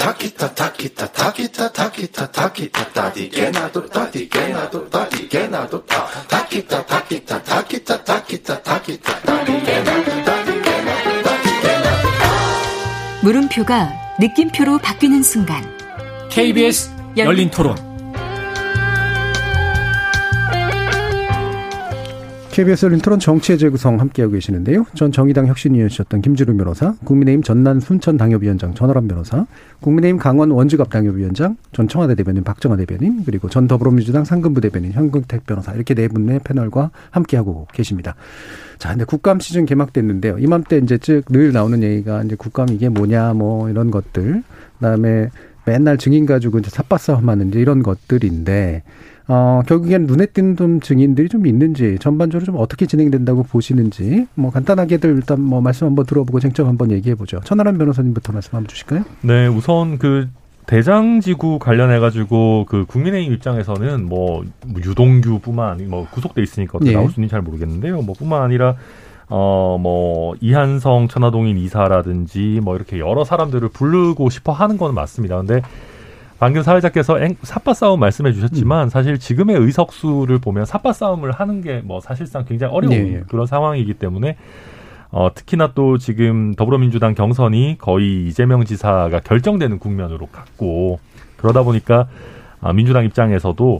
takita 0.00 0.48
takita 0.54 1.06
takita 1.12 1.70
takita 1.70 2.24
takita 2.32 2.84
tadigenado 2.88 3.84
tadigenado 3.84 4.88
tadigenado 4.88 5.84
ta 5.84 6.08
takita 6.26 6.86
takita 6.86 7.42
takita 7.42 8.02
takita 8.02 8.62
takita 8.62 9.20
tadigenado 9.20 10.10
tadigenado 10.24 11.22
tadigenado 11.22 12.08
물음표가 13.22 13.92
느낌표로 14.18 14.78
바뀌는 14.78 15.22
순간 15.22 15.62
KBS 16.30 16.90
열린 17.18 17.50
토론. 17.50 17.89
KBS 22.60 22.84
열린 22.84 22.98
토론 22.98 23.18
정치의 23.18 23.56
재구성 23.56 24.00
함께하고 24.00 24.34
계시는데요. 24.34 24.84
전 24.94 25.12
정의당 25.12 25.46
혁신위원이셨던 25.46 26.20
김지루 26.20 26.54
변호사, 26.58 26.94
국민의힘 27.04 27.42
전남 27.42 27.80
순천 27.80 28.18
당협위원장 28.18 28.74
전원람 28.74 29.08
변호사, 29.08 29.46
국민의힘 29.80 30.18
강원 30.18 30.50
원주갑 30.50 30.90
당협위원장, 30.90 31.56
전 31.72 31.88
청와대 31.88 32.14
대변인 32.14 32.44
박정화 32.44 32.76
대변인, 32.76 33.24
그리고 33.24 33.48
전 33.48 33.66
더불어민주당 33.66 34.26
상근부 34.26 34.60
대변인 34.60 34.92
현근택 34.92 35.46
변호사 35.46 35.72
이렇게 35.72 35.94
네 35.94 36.06
분의 36.08 36.40
패널과 36.44 36.90
함께하고 37.10 37.66
계십니다. 37.72 38.14
자, 38.78 38.90
근데 38.90 39.06
국감 39.06 39.40
시즌 39.40 39.64
개막됐는데요. 39.64 40.38
이맘때 40.38 40.78
이제 40.78 40.98
즉 40.98 41.30
늘 41.30 41.52
나오는 41.52 41.82
얘기가 41.82 42.24
이제 42.24 42.36
국감 42.36 42.68
이게 42.68 42.90
뭐냐 42.90 43.32
뭐 43.32 43.70
이런 43.70 43.90
것들, 43.90 44.42
그다음에 44.76 45.30
맨날 45.64 45.96
증인 45.96 46.26
가지고 46.26 46.58
이제 46.58 46.68
삿바싸움하는 46.68 47.54
이런 47.54 47.82
것들인데 47.82 48.82
어, 49.32 49.62
결국엔 49.64 50.06
눈에 50.06 50.26
띄는 50.26 50.56
좀 50.56 50.80
증인들이 50.80 51.28
좀 51.28 51.46
있는지 51.46 51.98
전반적으로 52.00 52.44
좀 52.44 52.56
어떻게 52.58 52.84
진행된다고 52.86 53.44
보시는지 53.44 54.26
뭐 54.34 54.50
간단하게들 54.50 55.08
일단 55.14 55.40
뭐 55.40 55.60
말씀 55.60 55.86
한번 55.86 56.04
들어보고 56.04 56.40
쟁점 56.40 56.66
한번 56.66 56.90
얘기해 56.90 57.14
보죠. 57.14 57.38
천하람 57.44 57.78
변호사님부터 57.78 58.32
말씀 58.32 58.54
한번 58.54 58.66
주실까요? 58.66 59.04
네, 59.20 59.46
우선 59.46 59.98
그 59.98 60.28
대장지구 60.66 61.60
관련해 61.60 62.00
가지고 62.00 62.66
그 62.68 62.84
국민의힘 62.86 63.32
입장에서는 63.34 64.04
뭐 64.08 64.44
유동규뿐만 64.76 65.88
뭐 65.88 66.08
구속돼 66.10 66.42
있으니까 66.42 66.72
어떻게 66.78 66.90
예. 66.90 66.94
나올 66.96 67.08
수 67.10 67.20
있는지 67.20 67.30
잘 67.30 67.40
모르겠는데요. 67.40 68.02
뭐 68.02 68.16
뿐만 68.18 68.42
아니라 68.42 68.74
어 69.28 69.78
뭐 69.80 70.34
이한성 70.40 71.06
천화동인 71.06 71.56
이사라든지 71.56 72.58
뭐 72.64 72.74
이렇게 72.74 72.98
여러 72.98 73.22
사람들을 73.22 73.68
부르고 73.68 74.28
싶어 74.28 74.50
하는 74.50 74.76
건 74.76 74.92
맞습니다. 74.92 75.36
근데 75.36 75.62
방금 76.40 76.62
사회자께서 76.62 77.20
앵- 77.22 77.36
삿바 77.42 77.74
싸움 77.74 78.00
말씀해 78.00 78.32
주셨지만 78.32 78.88
사실 78.88 79.18
지금의 79.18 79.56
의석수를 79.56 80.38
보면 80.38 80.64
삿바 80.64 80.92
싸움을 80.94 81.32
하는 81.32 81.60
게 81.60 81.82
뭐 81.84 82.00
사실상 82.00 82.44
굉장히 82.46 82.72
어려운 82.74 82.94
예, 82.94 82.98
예. 83.16 83.22
그런 83.28 83.46
상황이기 83.46 83.94
때문에 83.94 84.36
어, 85.10 85.30
특히나 85.34 85.72
또 85.74 85.98
지금 85.98 86.54
더불어민주당 86.54 87.14
경선이 87.14 87.76
거의 87.78 88.26
이재명 88.26 88.64
지사가 88.64 89.20
결정되는 89.20 89.78
국면으로 89.78 90.26
갔고 90.26 90.98
그러다 91.36 91.62
보니까 91.62 92.08
아, 92.60 92.72
민주당 92.72 93.04
입장에서도 93.04 93.78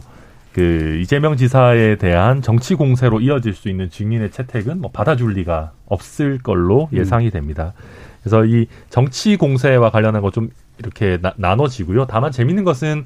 그 0.53 0.99
이재명 1.01 1.37
지사에 1.37 1.95
대한 1.95 2.41
정치 2.41 2.75
공세로 2.75 3.21
이어질 3.21 3.53
수 3.53 3.69
있는 3.69 3.89
증인의 3.89 4.31
채택은 4.31 4.81
뭐 4.81 4.91
받아줄 4.91 5.33
리가 5.33 5.71
없을 5.87 6.37
걸로 6.39 6.89
예상이 6.93 7.31
됩니다. 7.31 7.73
그래서 8.21 8.45
이 8.45 8.67
정치 8.89 9.37
공세와 9.37 9.89
관련한 9.91 10.21
거 10.21 10.29
좀 10.31 10.49
이렇게 10.81 11.17
나, 11.21 11.33
나눠지고요. 11.37 12.05
다만 12.05 12.31
재밌는 12.31 12.63
것은 12.63 13.05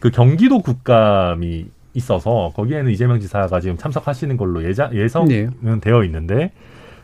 그 0.00 0.10
경기도 0.10 0.60
국감이 0.60 1.66
있어서 1.94 2.52
거기에는 2.54 2.90
이재명 2.90 3.20
지사가 3.20 3.60
지금 3.60 3.76
참석하시는 3.76 4.36
걸로 4.36 4.64
예상 4.64 4.94
예성은 4.94 5.52
네. 5.60 5.80
되어 5.80 6.04
있는데 6.04 6.52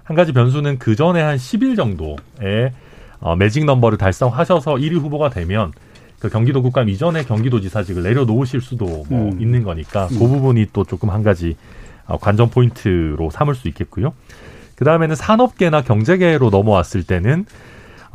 한 0.03 0.16
가지 0.16 0.32
변수는 0.32 0.78
그 0.78 0.96
전에 0.96 1.20
한 1.20 1.36
10일 1.36 1.76
정도에 1.76 2.72
어, 3.20 3.36
매직 3.36 3.64
넘버를 3.64 3.99
달성하셔서 3.99 4.76
1위 4.76 4.94
후보가 4.94 5.30
되면 5.30 5.72
그 6.18 6.28
경기도 6.28 6.62
국감 6.62 6.88
이전에 6.88 7.24
경기도지사직을 7.24 8.03
내려놓으실 8.03 8.61
수도 8.61 9.05
뭐 9.09 9.30
음. 9.30 9.40
있는 9.40 9.62
거니까 9.62 10.09
그 10.09 10.18
부분이 10.18 10.66
또 10.72 10.84
조금 10.84 11.11
한 11.11 11.22
가지 11.22 11.57
어, 12.07 12.16
관전 12.18 12.51
포인트로 12.51 13.30
삼을 13.30 13.55
수 13.55 13.68
있겠고요. 13.68 14.14
그 14.74 14.84
다음에는 14.84 15.14
산업계나 15.14 15.82
경제계로 15.82 16.51
넘어왔을 16.51 17.03
때는 17.03 17.40
어, 17.40 17.46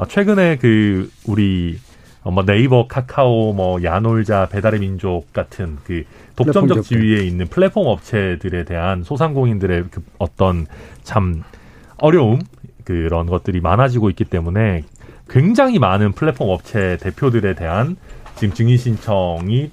최근에 0.08 0.58
그 0.58 1.10
우리 1.26 1.80
어, 2.24 2.32
뭐 2.32 2.46
네이버, 2.46 2.88
카카오, 2.88 3.54
뭐 3.54 3.84
야놀자, 3.84 4.48
배달의 4.50 4.80
민족 4.80 5.32
같은 5.34 5.78
그 5.84 6.04
독점적. 6.36 6.84
지위에 6.84 7.24
있는 7.24 7.48
플랫폼 7.48 7.88
업체들에 7.88 8.64
대한 8.64 9.04
소상공인들의 9.04 9.86
그 9.92 10.02
어떤 10.18 10.66
참 11.04 11.44
어려움 11.98 12.40
그런 12.86 13.28
것들이 13.28 13.60
많아지고 13.60 14.10
있기 14.10 14.26
때문에 14.26 14.84
굉장히 15.30 15.80
많은 15.80 16.14
플랫폼 16.14 16.50
업체 16.50 16.98
대표들에 16.98 17.56
대한 17.56 17.98
지금 18.36 18.54
증인 18.54 18.78
신청이 18.78 19.72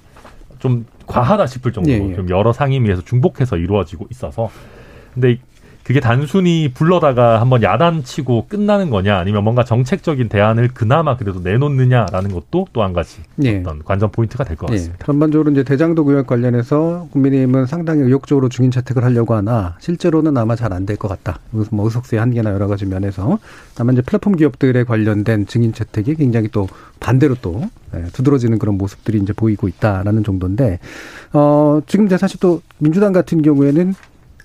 좀 0.59 0.87
과하다 1.07 1.47
싶을 1.47 1.73
정도로 1.73 1.95
예, 1.95 2.11
예. 2.11 2.15
좀 2.15 2.29
여러 2.31 2.53
상임위에서 2.53 3.03
중복해서 3.03 3.57
이루어지고 3.57 4.07
있어서 4.11 4.51
근데 5.15 5.39
그게 5.91 5.99
단순히 5.99 6.71
불러다가 6.73 7.41
한번 7.41 7.65
야단치고 7.65 8.47
끝나는 8.49 8.91
거냐 8.91 9.19
아니면 9.19 9.43
뭔가 9.43 9.65
정책적인 9.65 10.29
대안을 10.29 10.69
그나마 10.73 11.17
그래도 11.17 11.41
내놓느냐라는 11.41 12.31
것도 12.31 12.69
또 12.73 12.85
한 12.85 12.93
가지 12.93 13.19
예. 13.43 13.59
어떤 13.59 13.83
관전 13.83 14.13
포인트가 14.13 14.45
될것 14.45 14.71
예. 14.71 14.75
같습니다. 14.77 15.05
전반적으로 15.05 15.51
이제 15.51 15.65
대장동 15.65 16.09
의혹 16.09 16.29
관련해서 16.29 17.09
국민의힘은 17.11 17.67
상당히 17.67 18.03
의욕적으로 18.03 18.49
증인 18.49 18.71
채택을 18.71 19.03
하려고 19.03 19.35
하나 19.35 19.75
실제로는 19.81 20.37
아마 20.37 20.55
잘 20.55 20.73
안 20.73 20.87
될 20.87 20.97
것 20.97 21.09
같다. 21.09 21.41
그래서 21.51 21.71
뭐 21.73 21.87
의석수의 21.87 22.21
한계나 22.21 22.53
여러 22.53 22.69
가지 22.69 22.87
면에서 22.87 23.41
다만 23.75 23.95
이제 23.95 24.03
플랫폼 24.03 24.37
기업들에 24.37 24.85
관련된 24.85 25.49
증인 25.49 25.73
채택이 25.73 26.15
굉장히 26.15 26.47
또 26.53 26.69
반대로 27.01 27.35
또 27.43 27.69
예, 27.97 28.05
두드러지는 28.13 28.61
그런 28.61 28.79
모습들이 28.79 29.19
이제 29.19 29.33
보이고 29.33 29.67
있다라는 29.67 30.23
정도인데 30.23 30.79
어 31.33 31.81
지금 31.89 32.07
이제 32.07 32.17
사실 32.17 32.39
또 32.39 32.63
민주당 32.79 33.13
같은 33.13 33.43
경우에는 33.43 33.95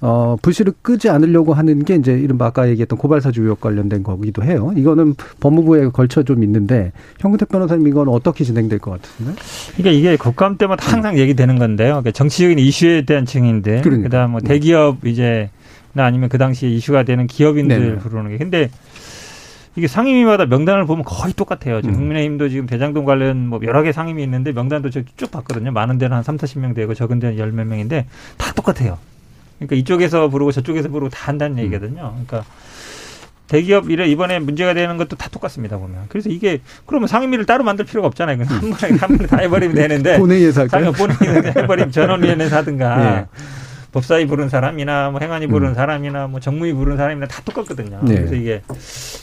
어, 0.01 0.35
불씨를 0.41 0.73
끄지 0.81 1.09
않으려고 1.09 1.53
하는 1.53 1.83
게 1.83 1.95
이제 1.95 2.13
이른바 2.13 2.47
아까 2.47 2.67
얘기했던 2.69 2.97
고발사주 2.99 3.41
의혹 3.41 3.61
관련된 3.61 4.03
거기도 4.03 4.43
해요. 4.43 4.73
이거는 4.75 5.15
법무부에 5.39 5.87
걸쳐 5.89 6.23
좀 6.23 6.43
있는데 6.43 6.91
현근택 7.19 7.49
변호사님 7.49 7.87
이건 7.87 8.07
어떻게 8.09 8.43
진행될 8.43 8.79
것 8.79 8.91
같으세요? 8.91 9.33
그러니까 9.77 9.91
이게 9.91 10.17
국감 10.17 10.57
때마다 10.57 10.91
항상 10.91 11.17
얘기되는 11.17 11.57
건데요. 11.57 11.89
그러니까 11.93 12.11
정치적인 12.11 12.59
이슈에 12.59 13.03
대한 13.03 13.25
증인들, 13.25 13.81
그러니까. 13.81 14.09
그다음 14.09 14.31
뭐 14.31 14.41
대기업 14.41 15.05
이제 15.05 15.49
나 15.93 16.05
아니면 16.05 16.27
그 16.29 16.37
당시에 16.37 16.69
이슈가 16.69 17.03
되는 17.03 17.25
기업인들 17.27 17.79
네네. 17.79 17.95
부르는 17.99 18.31
게. 18.31 18.37
근데 18.37 18.69
이게 19.77 19.87
상임위마다 19.87 20.45
명단을 20.45 20.85
보면 20.85 21.03
거의 21.05 21.33
똑같아요. 21.33 21.81
지금 21.81 21.95
음. 21.95 21.99
국민의힘도 21.99 22.47
지금 22.49 22.65
대장동 22.65 23.03
관련 23.05 23.47
뭐 23.47 23.59
여러 23.63 23.81
개 23.83 23.91
상임위 23.91 24.23
있는데 24.23 24.51
명단도 24.53 24.89
저쭉 24.89 25.31
봤거든요. 25.31 25.71
많은 25.71 25.97
데는 25.97 26.15
한 26.15 26.23
3, 26.23 26.37
40명 26.37 26.75
되고 26.75 26.93
적은 26.93 27.19
데는 27.19 27.37
열 27.37 27.51
몇 27.51 27.65
명인데 27.67 28.05
다 28.37 28.53
똑같아요. 28.53 28.97
그러니까 29.57 29.75
이쪽에서 29.75 30.29
부르고 30.29 30.51
저쪽에서 30.51 30.89
부르고 30.89 31.09
다 31.09 31.29
한다는 31.29 31.57
얘기거든요. 31.59 32.11
그러니까 32.25 32.43
대기업 33.47 33.89
일에 33.91 34.07
이번에 34.07 34.39
문제가 34.39 34.73
되는 34.73 34.97
것도 34.97 35.15
다 35.15 35.29
똑같습니다 35.29 35.77
보면. 35.77 36.05
그래서 36.09 36.29
이게 36.29 36.61
그러면 36.85 37.07
상임위를 37.07 37.45
따로 37.45 37.63
만들 37.63 37.85
필요가 37.85 38.07
없잖아요. 38.07 38.37
그냥 38.37 38.53
한 38.53 38.69
번에 38.71 38.97
한 38.97 39.17
번에 39.17 39.27
다 39.27 39.37
해버리면 39.37 39.75
되는데. 39.75 40.17
본회의에서? 40.19 40.67
상임 40.67 40.91
본인이 40.91 41.47
해버리면 41.55 41.91
전원위원회에서 41.91 42.57
하든가. 42.57 43.17
예. 43.19 43.25
법사위 43.95 44.27
부른 44.27 44.49
사람이나 44.49 45.09
뭐 45.09 45.21
행안위 45.21 45.47
부른 45.47 45.69
음. 45.69 45.73
사람이나 45.73 46.27
뭐 46.27 46.41
정무위 46.41 46.73
부른 46.73 46.97
사람이나 46.97 47.27
다 47.27 47.41
똑같거든요. 47.45 48.01
네. 48.03 48.15
그래서 48.15 48.35
이게 48.35 48.61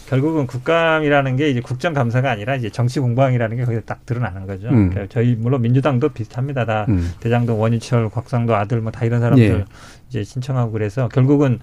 결국은 0.08 0.46
국감이라는 0.46 1.36
게 1.36 1.50
이제 1.50 1.60
국정 1.60 1.92
감사가 1.92 2.30
아니라 2.30 2.56
이제 2.56 2.70
정치 2.70 2.98
공방이라는 2.98 3.54
게 3.54 3.64
거기서 3.64 3.82
딱 3.84 4.06
드러나는 4.06 4.46
거죠. 4.46 4.68
음. 4.68 4.88
그러니까 4.88 5.12
저희 5.12 5.36
물론 5.38 5.60
민주당도 5.60 6.08
비슷합니다. 6.08 6.64
다 6.64 6.86
음. 6.88 7.12
대장동 7.20 7.60
원희철, 7.60 8.08
곽상도 8.08 8.56
아들 8.56 8.80
뭐 8.80 8.90
다 8.92 9.04
이런 9.04 9.20
사람들 9.20 9.44
예. 9.44 9.64
이제 10.08 10.24
신청하고 10.24 10.72
그래서 10.72 11.08
결국은 11.08 11.58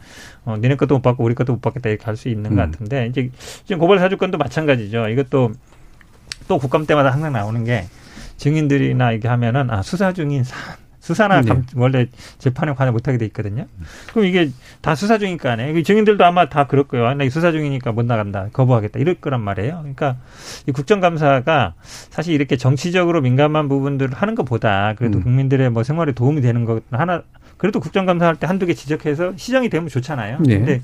어, 0.46 0.58
니네 0.62 0.76
것도 0.76 0.96
못 0.96 1.02
받고 1.02 1.24
우리 1.24 1.34
것도 1.34 1.54
못 1.54 1.62
받겠다 1.62 1.90
이렇게 1.90 2.06
할 2.06 2.16
수 2.16 2.30
있는 2.30 2.56
것 2.56 2.62
음. 2.64 2.72
같은데 2.72 3.08
이제 3.08 3.32
지금 3.66 3.80
고발 3.80 3.98
사주권도 3.98 4.38
마찬가지죠. 4.38 5.10
이것도 5.10 5.54
또 6.48 6.58
국감 6.60 6.86
때마다 6.86 7.10
항상 7.10 7.34
나오는 7.34 7.64
게 7.64 7.86
증인들이나 8.38 9.14
이게 9.14 9.28
하면은 9.28 9.72
아 9.72 9.82
수사 9.82 10.14
중인 10.14 10.44
사안 10.44 10.89
수사나 11.00 11.42
네. 11.42 11.48
감- 11.48 11.64
원래 11.76 12.08
재판에 12.40 12.74
관여 12.74 12.92
못하게 12.92 13.18
돼 13.18 13.26
있거든요. 13.28 13.66
그럼 14.12 14.26
이게 14.26 14.50
다 14.82 14.96
수사 14.96 15.18
중이니까 15.18 15.52
안 15.54 15.60
해. 15.60 15.72
이 15.72 15.84
증인들도 15.84 16.24
아마 16.26 16.50
다 16.50 16.68
그럴 16.68 16.84
거예요. 16.88 17.08
아, 17.08 17.14
나이 17.14 17.30
수사 17.30 17.52
중이니까 17.52 17.92
못 17.94 18.06
나간다. 18.06 18.50
거부하겠다. 18.54 19.00
이럴 19.00 19.16
거란 19.16 19.42
말이에요. 19.42 19.78
그러니까 19.80 20.18
이 20.68 20.72
국정감사가 20.72 21.74
사실 22.10 22.34
이렇게 22.34 22.58
정치적으로 22.58 23.22
민감한 23.22 23.70
부분들을 23.70 24.14
하는 24.14 24.36
것보다 24.36 24.94
그래도 24.98 25.20
음. 25.20 25.24
국민들의 25.24 25.70
뭐 25.72 25.84
생활에 25.84 26.12
도움이 26.12 26.42
되는 26.42 26.66
것 26.66 26.84
하나 26.92 27.24
그래도 27.58 27.80
국정감사 27.80 28.26
할 28.28 28.36
때 28.36 28.48
한두 28.48 28.66
개 28.66 28.74
지적해서 28.74 29.34
시정이 29.38 29.70
되면 29.70 29.90
좋잖아요. 29.90 30.40
네. 30.46 30.58
근데 30.58 30.82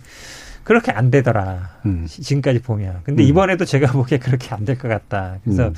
그렇게 0.65 0.91
안 0.91 1.11
되더라. 1.11 1.69
음. 1.85 2.05
시- 2.07 2.21
지금까지 2.23 2.59
보면. 2.61 2.99
근데 3.03 3.23
음. 3.23 3.27
이번에도 3.27 3.63
제가 3.65 3.91
보기에 3.93 4.17
그렇게 4.17 4.53
안 4.53 4.65
될 4.65 4.77
것 4.77 4.87
같다. 4.89 5.37
그래서 5.43 5.67
음. 5.67 5.73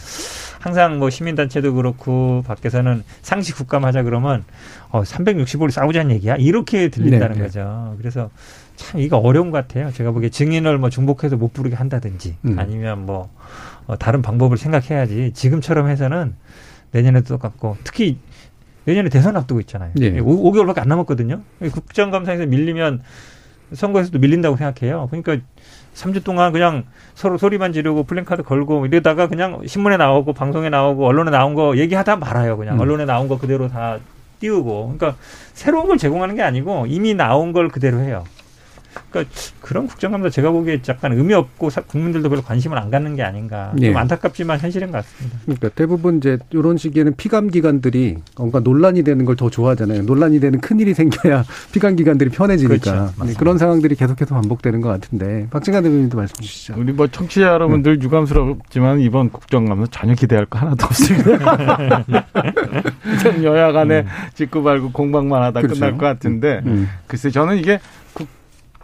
항상 0.61 0.97
뭐 0.97 1.09
시민단체도 1.09 1.73
그렇고 1.75 2.41
밖에서는 2.47 3.03
상시 3.21 3.53
국감하자 3.53 4.03
그러면 4.03 4.45
어, 4.89 5.03
365일 5.03 5.71
싸우자는 5.71 6.11
얘기야? 6.15 6.37
이렇게 6.37 6.87
들린다는 6.87 7.33
네, 7.35 7.41
네. 7.41 7.43
거죠. 7.43 7.95
그래서 7.99 8.29
참 8.77 9.01
이거 9.01 9.17
어려운 9.17 9.51
것 9.51 9.57
같아요. 9.67 9.91
제가 9.91 10.11
보기에 10.11 10.29
증인을 10.29 10.77
뭐 10.77 10.89
중복해서 10.89 11.35
못 11.35 11.51
부르게 11.53 11.75
한다든지 11.75 12.37
음. 12.45 12.57
아니면 12.57 13.05
뭐 13.05 13.29
어, 13.87 13.97
다른 13.97 14.21
방법을 14.21 14.57
생각해야지 14.57 15.31
지금처럼 15.33 15.89
해서는 15.89 16.33
내년에도 16.91 17.27
똑같고 17.35 17.75
특히 17.83 18.17
내년에 18.85 19.09
대선 19.09 19.35
앞두고 19.35 19.59
있잖아요. 19.61 19.91
예. 19.99 20.17
오 20.19 20.49
5개월밖에 20.53 20.79
안 20.79 20.87
남았거든요. 20.87 21.41
국정감사에서 21.73 22.45
밀리면 22.45 23.01
선거에서도 23.73 24.19
밀린다고 24.19 24.57
생각해요. 24.57 25.07
그러니까 25.09 25.37
3주 25.93 26.23
동안 26.23 26.51
그냥 26.53 26.85
서로 27.15 27.37
소리만 27.37 27.73
지르고 27.73 28.03
플랜카드 28.03 28.43
걸고 28.43 28.85
이러다가 28.85 29.27
그냥 29.27 29.61
신문에 29.65 29.97
나오고 29.97 30.33
방송에 30.33 30.69
나오고 30.69 31.05
언론에 31.05 31.31
나온 31.31 31.53
거 31.53 31.77
얘기하다 31.77 32.17
말아요. 32.17 32.57
그냥 32.57 32.75
음. 32.75 32.79
언론에 32.79 33.05
나온 33.05 33.27
거 33.27 33.37
그대로 33.37 33.67
다 33.67 33.97
띄우고. 34.39 34.95
그러니까 34.97 35.19
새로운 35.53 35.87
걸 35.87 35.97
제공하는 35.97 36.35
게 36.35 36.43
아니고 36.43 36.85
이미 36.87 37.13
나온 37.13 37.51
걸 37.51 37.69
그대로 37.69 37.99
해요. 37.99 38.23
그러니까 39.09 39.33
그런 39.61 39.87
국정감사 39.87 40.29
제가 40.29 40.51
보기에 40.51 40.81
약간 40.89 41.13
의미 41.13 41.33
없고 41.33 41.69
사- 41.69 41.81
국민들도 41.81 42.29
별로 42.29 42.41
관심을 42.41 42.77
안 42.77 42.89
갖는 42.91 43.15
게 43.15 43.23
아닌가. 43.23 43.73
예. 43.81 43.87
좀 43.87 43.97
안타깝지만 43.97 44.59
현실인 44.59 44.91
것 44.91 45.03
같습니다. 45.05 45.37
그러니까 45.45 45.69
대부분 45.69 46.17
이제 46.17 46.37
이런 46.51 46.77
시기에는 46.77 47.15
피감 47.15 47.47
기관들이 47.49 48.17
뭔가 48.37 48.59
논란이 48.59 49.03
되는 49.03 49.23
걸 49.25 49.37
더 49.37 49.49
좋아하잖아요. 49.51 50.01
논란이 50.03 50.39
되는 50.39 50.59
큰 50.59 50.79
일이 50.79 50.93
생겨야 50.95 51.43
피감 51.71 51.95
기관들이 51.95 52.31
편해지니까 52.31 52.77
그렇죠. 52.77 53.13
네, 53.25 53.33
그런 53.37 53.57
상황들이 53.59 53.93
계속해서 53.95 54.33
반복되는 54.33 54.81
것 54.81 54.89
같은데 54.89 55.47
박진관 55.51 55.83
대변인도 55.83 56.17
말씀 56.17 56.35
주시죠. 56.37 56.73
우리 56.77 56.91
뭐 56.91 57.05
청취자 57.07 57.43
여러분들 57.47 58.01
유감스럽지만 58.01 58.99
이번 59.01 59.29
국정감사 59.29 59.91
전혀 59.91 60.15
기대할 60.15 60.45
거 60.47 60.57
하나도 60.59 60.85
없습니다. 60.87 61.77
여야 63.43 63.71
간에 63.71 64.05
짓고 64.33 64.61
말고 64.61 64.91
공방만 64.91 65.41
하다 65.43 65.61
그렇죠. 65.61 65.79
끝날 65.79 65.91
것 65.97 66.05
같은데 66.05 66.61
음. 66.65 66.89
글쎄 67.07 67.29
저는 67.29 67.57
이게 67.57 67.77
국- 67.77 68.06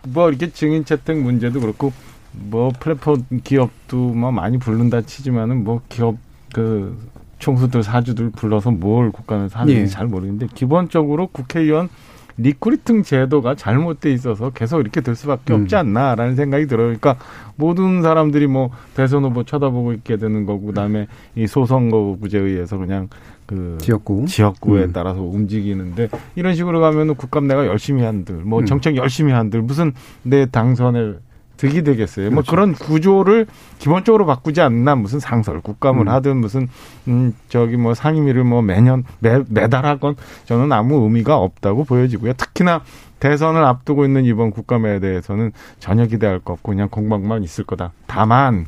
뭐 0.07 0.29
이렇게 0.29 0.51
증인 0.51 0.85
채택 0.85 1.17
문제도 1.17 1.59
그렇고 1.59 1.93
뭐 2.31 2.71
플랫폼 2.79 3.23
기업도 3.43 3.97
뭐 3.97 4.31
많이 4.31 4.57
부른다 4.57 5.01
치지만은 5.01 5.63
뭐 5.63 5.81
기업 5.89 6.17
그 6.53 6.97
총수들 7.39 7.83
사주들 7.83 8.31
불러서 8.31 8.71
뭘 8.71 9.11
국가에서 9.11 9.59
하는지 9.59 9.81
예. 9.81 9.85
잘 9.85 10.07
모르겠는데 10.07 10.47
기본적으로 10.53 11.27
국회의원 11.27 11.89
recruiting 12.37 13.03
제도가 13.03 13.55
잘못돼 13.55 14.11
있어서 14.13 14.49
계속 14.49 14.79
이렇게 14.79 15.01
될 15.01 15.15
수밖에 15.15 15.53
음. 15.53 15.61
없지 15.61 15.75
않나라는 15.75 16.35
생각이 16.35 16.67
들어요. 16.67 16.87
그러니까 16.87 17.17
모든 17.55 18.01
사람들이 18.01 18.47
뭐 18.47 18.71
대선 18.95 19.23
후보 19.23 19.43
쳐다보고 19.43 19.93
있게 19.93 20.17
되는 20.17 20.45
거고 20.45 20.67
그다음에 20.67 21.07
이 21.35 21.47
소선거구제에 21.47 22.41
의해서 22.41 22.77
그냥 22.77 23.09
그 23.45 23.77
지역구. 23.79 24.25
지역구에 24.25 24.85
음. 24.85 24.93
따라서 24.93 25.21
움직이는데 25.21 26.09
이런 26.35 26.55
식으로 26.55 26.79
가면은 26.79 27.15
국감 27.15 27.47
내가 27.47 27.65
열심히 27.67 28.03
한들 28.03 28.35
뭐 28.37 28.59
음. 28.59 28.65
정책 28.65 28.95
열심히 28.95 29.33
한들 29.33 29.61
무슨 29.61 29.93
내 30.23 30.45
당선에 30.45 31.15
득이 31.63 31.81
되겠어요. 31.83 32.25
뭐 32.29 32.43
그렇죠. 32.43 32.51
그런 32.51 32.73
구조를 32.73 33.47
기본적으로 33.79 34.25
바꾸지 34.25 34.59
않나 34.59 34.95
무슨 34.95 35.21
상설 35.21 35.61
국감을 35.61 36.07
음. 36.07 36.09
하든 36.09 36.37
무슨 36.37 36.67
음 37.07 37.33
저기 37.47 37.77
뭐 37.77 37.93
상임위를 37.93 38.43
뭐 38.43 38.61
매년 38.61 39.05
매 39.19 39.41
매달 39.47 39.85
하건 39.85 40.15
저는 40.43 40.73
아무 40.73 41.03
의미가 41.03 41.37
없다고 41.37 41.85
보여지고요. 41.85 42.33
특히나 42.33 42.81
대선을 43.21 43.63
앞두고 43.63 44.03
있는 44.03 44.25
이번 44.25 44.51
국감에 44.51 44.99
대해서는 44.99 45.53
전혀 45.79 46.05
기대할 46.05 46.39
거 46.39 46.51
없고 46.51 46.73
그냥 46.73 46.89
공방만 46.89 47.43
있을 47.43 47.63
거다. 47.63 47.93
다만 48.07 48.65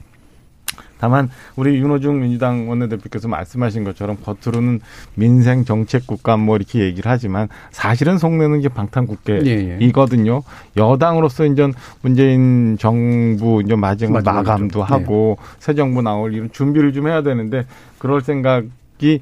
다만 1.00 1.30
우리 1.56 1.76
윤호중 1.76 2.22
민주당 2.22 2.70
원내대표께서 2.70 3.28
말씀하신 3.28 3.84
것처럼 3.84 4.18
겉으로는 4.24 4.82
민생 5.16 5.66
정책 5.66 6.08
국감 6.08 6.42
뭐 6.42 6.56
이렇게 6.56 6.80
얘기를 6.80 7.12
하지만 7.12 7.48
사실은 7.72 8.18
속내는 8.18 8.62
게 8.62 8.70
방탄 8.70 9.06
예, 9.06 9.40
예. 9.46 9.76
국회이거든요. 9.76 10.42
여당으로서 10.78 11.46
이제 11.46 11.68
문재인 12.02 12.78
정부 12.80 13.62
이제 13.64 13.76
마지막 13.76 14.24
마지막이죠. 14.24 14.52
마감도 14.52 14.80
네. 14.80 14.86
하고 14.86 15.38
새 15.60 15.74
정부 15.74 16.02
나올 16.02 16.34
이런 16.34 16.52
준비를 16.52 16.94
좀 16.94 17.08
해야 17.08 17.22
되는데 17.22 17.66
그럴 18.00 18.22
생각이 18.22 19.20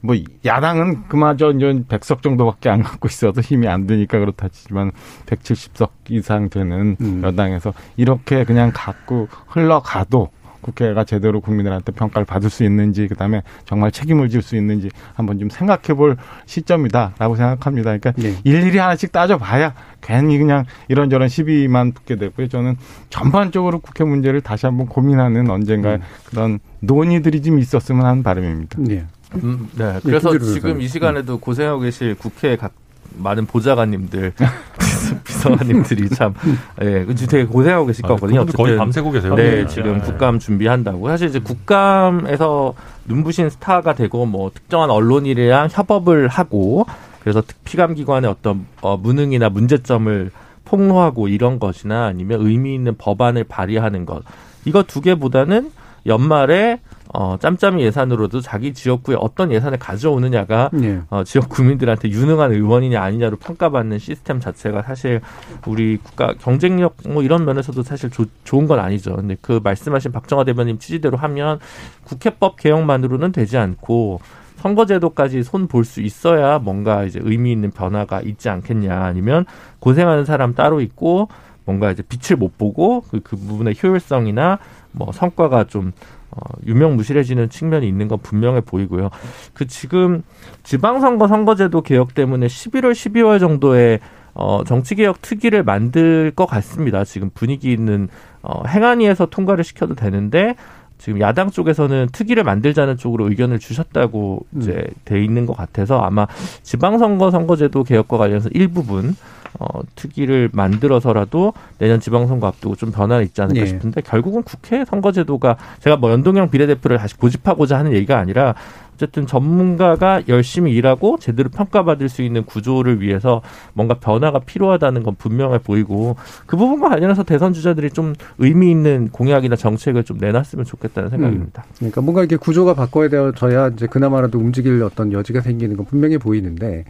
뭐 0.00 0.14
야당은 0.44 1.08
그마저 1.08 1.50
이제 1.52 1.66
100석 1.88 2.22
정도밖에 2.22 2.68
안 2.68 2.82
갖고 2.82 3.08
있어도 3.08 3.40
힘이 3.40 3.68
안 3.68 3.86
드니까 3.86 4.18
그렇다 4.18 4.48
치지만 4.48 4.92
170석 5.24 5.88
이상 6.10 6.50
되는 6.50 6.96
음. 7.00 7.22
여당에서 7.24 7.72
이렇게 7.96 8.44
그냥 8.44 8.70
갖고 8.74 9.28
흘러가도 9.46 10.28
국회가 10.64 11.04
제대로 11.04 11.40
국민들한테 11.40 11.92
평가를 11.92 12.24
받을 12.24 12.48
수 12.50 12.64
있는지 12.64 13.06
그다음에 13.06 13.42
정말 13.66 13.92
책임을 13.92 14.30
질 14.30 14.42
수 14.42 14.56
있는지 14.56 14.90
한번 15.14 15.38
좀 15.38 15.48
생각해 15.48 15.94
볼 15.96 16.16
시점이다라고 16.46 17.36
생각합니다. 17.36 17.96
그러니까 17.96 18.12
네. 18.20 18.34
일일이 18.44 18.78
하나씩 18.78 19.12
따져봐야 19.12 19.74
괜히 20.02 20.36
그냥 20.38 20.64
이런저런 20.88 21.28
시비만 21.28 21.92
붙게 21.92 22.16
되고요. 22.16 22.48
저는 22.48 22.76
전반적으로 23.10 23.78
국회 23.78 24.04
문제를 24.04 24.40
다시 24.40 24.66
한번 24.66 24.86
고민하는 24.86 25.48
언젠가 25.50 25.94
음. 25.94 26.00
그런 26.26 26.58
논의들이 26.80 27.40
좀 27.42 27.58
있었으면 27.58 28.04
하는 28.04 28.22
바람입니다. 28.22 28.78
예. 28.90 29.04
음, 29.42 29.68
네. 29.76 29.98
그래서 30.04 30.30
김기루 30.30 30.52
지금. 30.52 30.80
이 30.80 30.88
시간에도 30.88 31.38
고생하고 31.38 31.80
계실 31.80 32.14
국회 32.14 32.56
각 32.56 32.72
많은 33.16 33.46
보좌관님들, 33.46 34.32
비서관님들이 35.24 36.08
참, 36.10 36.34
예, 36.82 37.04
그 37.04 37.14
되게 37.14 37.44
고생하고 37.44 37.86
계실 37.86 38.02
것 38.02 38.14
같거든요. 38.14 38.40
아, 38.40 38.44
그분들 38.44 38.64
거의 38.64 38.76
밤새고 38.78 39.10
계세요. 39.10 39.34
네, 39.34 39.62
네. 39.62 39.66
지금 39.66 39.98
네. 39.98 40.00
국감 40.00 40.38
준비한다고. 40.38 41.08
사실 41.08 41.28
이제 41.28 41.38
국감에서 41.38 42.74
눈부신 43.06 43.50
스타가 43.50 43.94
되고 43.94 44.26
뭐 44.26 44.50
특정한 44.52 44.90
언론이랑 44.90 45.68
협업을 45.70 46.28
하고 46.28 46.86
그래서 47.20 47.40
특- 47.42 47.62
피감 47.64 47.94
기관의 47.94 48.30
어떤 48.30 48.66
어, 48.80 48.96
무능이나 48.96 49.48
문제점을 49.48 50.30
폭로하고 50.64 51.28
이런 51.28 51.58
것이나 51.58 52.06
아니면 52.06 52.40
의미 52.46 52.74
있는 52.74 52.96
법안을 52.96 53.44
발의하는 53.44 54.06
것. 54.06 54.22
이거 54.64 54.82
두 54.82 55.00
개보다는 55.00 55.70
연말에 56.06 56.80
어, 57.16 57.36
짬짬이 57.38 57.82
예산으로도 57.84 58.40
자기 58.40 58.74
지역구에 58.74 59.16
어떤 59.20 59.52
예산을 59.52 59.78
가져오느냐가 59.78 60.70
예. 60.82 61.00
어, 61.10 61.22
지역 61.24 61.48
국민들한테 61.48 62.08
유능한 62.10 62.52
의원이냐 62.52 63.00
아니냐로 63.00 63.36
평가받는 63.36 63.98
시스템 64.00 64.40
자체가 64.40 64.82
사실 64.82 65.20
우리 65.66 65.96
국가 66.02 66.34
경쟁력 66.40 66.96
뭐 67.08 67.22
이런 67.22 67.44
면에서도 67.44 67.82
사실 67.84 68.10
조- 68.10 68.26
좋은 68.42 68.66
건 68.66 68.80
아니죠. 68.80 69.14
근데 69.16 69.36
그 69.40 69.60
말씀하신 69.62 70.10
박정화 70.12 70.42
대변인 70.44 70.78
취지대로 70.80 71.16
하면 71.16 71.60
국회법 72.04 72.56
개혁만으로는 72.56 73.30
되지 73.32 73.58
않고 73.58 74.20
선거제도까지 74.56 75.42
손 75.42 75.68
볼 75.68 75.84
수 75.84 76.00
있어야 76.00 76.58
뭔가 76.58 77.04
이제 77.04 77.20
의미 77.22 77.52
있는 77.52 77.70
변화가 77.70 78.22
있지 78.22 78.48
않겠냐 78.48 79.04
아니면 79.04 79.44
고생하는 79.80 80.24
사람 80.24 80.54
따로 80.54 80.80
있고 80.80 81.28
뭔가 81.66 81.90
이제 81.90 82.02
빛을 82.02 82.38
못 82.38 82.56
보고 82.58 83.02
그, 83.02 83.20
그 83.20 83.36
부분의 83.36 83.76
효율성이나 83.82 84.58
뭐 84.92 85.12
성과가 85.12 85.64
좀 85.64 85.92
어, 86.34 86.40
유명무실해지는 86.66 87.48
측면이 87.48 87.86
있는 87.86 88.08
건 88.08 88.18
분명해 88.18 88.62
보이고요. 88.62 89.10
그 89.52 89.66
지금 89.66 90.22
지방선거 90.64 91.28
선거제도 91.28 91.82
개혁 91.82 92.14
때문에 92.14 92.46
11월, 92.46 92.92
12월 92.92 93.38
정도에 93.38 94.00
어, 94.34 94.64
정치개혁 94.64 95.22
특위를 95.22 95.62
만들 95.62 96.32
것 96.34 96.46
같습니다. 96.46 97.04
지금 97.04 97.30
분위기 97.32 97.72
있는 97.72 98.08
어, 98.42 98.66
행안위에서 98.66 99.26
통과를 99.26 99.62
시켜도 99.62 99.94
되는데 99.94 100.56
지금 100.98 101.20
야당 101.20 101.50
쪽에서는 101.50 102.08
특위를 102.12 102.44
만들자는 102.44 102.96
쪽으로 102.96 103.28
의견을 103.28 103.58
주셨다고 103.58 104.46
음. 104.50 104.60
이제 104.60 104.86
돼 105.04 105.22
있는 105.22 105.46
것 105.46 105.56
같아서 105.56 106.00
아마 106.00 106.26
지방선거 106.62 107.30
선거제도 107.30 107.84
개혁과 107.84 108.18
관련해서 108.18 108.48
일부분 108.52 109.14
어, 109.58 109.80
특위를 109.94 110.50
만들어서라도 110.52 111.52
내년 111.78 112.00
지방선거 112.00 112.46
앞두고 112.46 112.76
좀 112.76 112.90
변화가 112.90 113.22
있지 113.22 113.40
않을까 113.40 113.60
예. 113.60 113.66
싶은데 113.66 114.00
결국은 114.00 114.42
국회 114.42 114.84
선거제도가 114.84 115.56
제가 115.80 115.96
뭐 115.96 116.10
연동형 116.10 116.50
비례대표를 116.50 116.98
다시 116.98 117.16
고집하고자 117.16 117.78
하는 117.78 117.92
얘기가 117.92 118.18
아니라 118.18 118.54
어쨌든 118.94 119.26
전문가가 119.26 120.22
열심히 120.28 120.72
일하고 120.72 121.18
제대로 121.18 121.48
평가받을 121.48 122.08
수 122.08 122.22
있는 122.22 122.44
구조를 122.44 123.00
위해서 123.00 123.42
뭔가 123.72 123.94
변화가 123.94 124.40
필요하다는 124.40 125.02
건 125.02 125.16
분명해 125.16 125.58
보이고 125.58 126.16
그 126.46 126.56
부분과 126.56 126.90
관련해서 126.90 127.24
대선 127.24 127.52
주자들이 127.52 127.90
좀 127.90 128.14
의미 128.38 128.70
있는 128.70 129.08
공약이나 129.10 129.56
정책을 129.56 130.04
좀 130.04 130.18
내놨으면 130.18 130.64
좋겠다는 130.64 131.10
생각입니다. 131.10 131.64
그러니까 131.76 132.00
뭔가 132.00 132.20
이렇게 132.20 132.36
구조가 132.36 132.74
바꿔야 132.74 133.08
되어져야 133.08 133.68
이제 133.68 133.86
그나마라도 133.86 134.38
움직일 134.38 134.82
어떤 134.84 135.12
여지가 135.12 135.40
생기는 135.40 135.76
건 135.76 135.86
분명히 135.86 136.16
보이는데, 136.16 136.84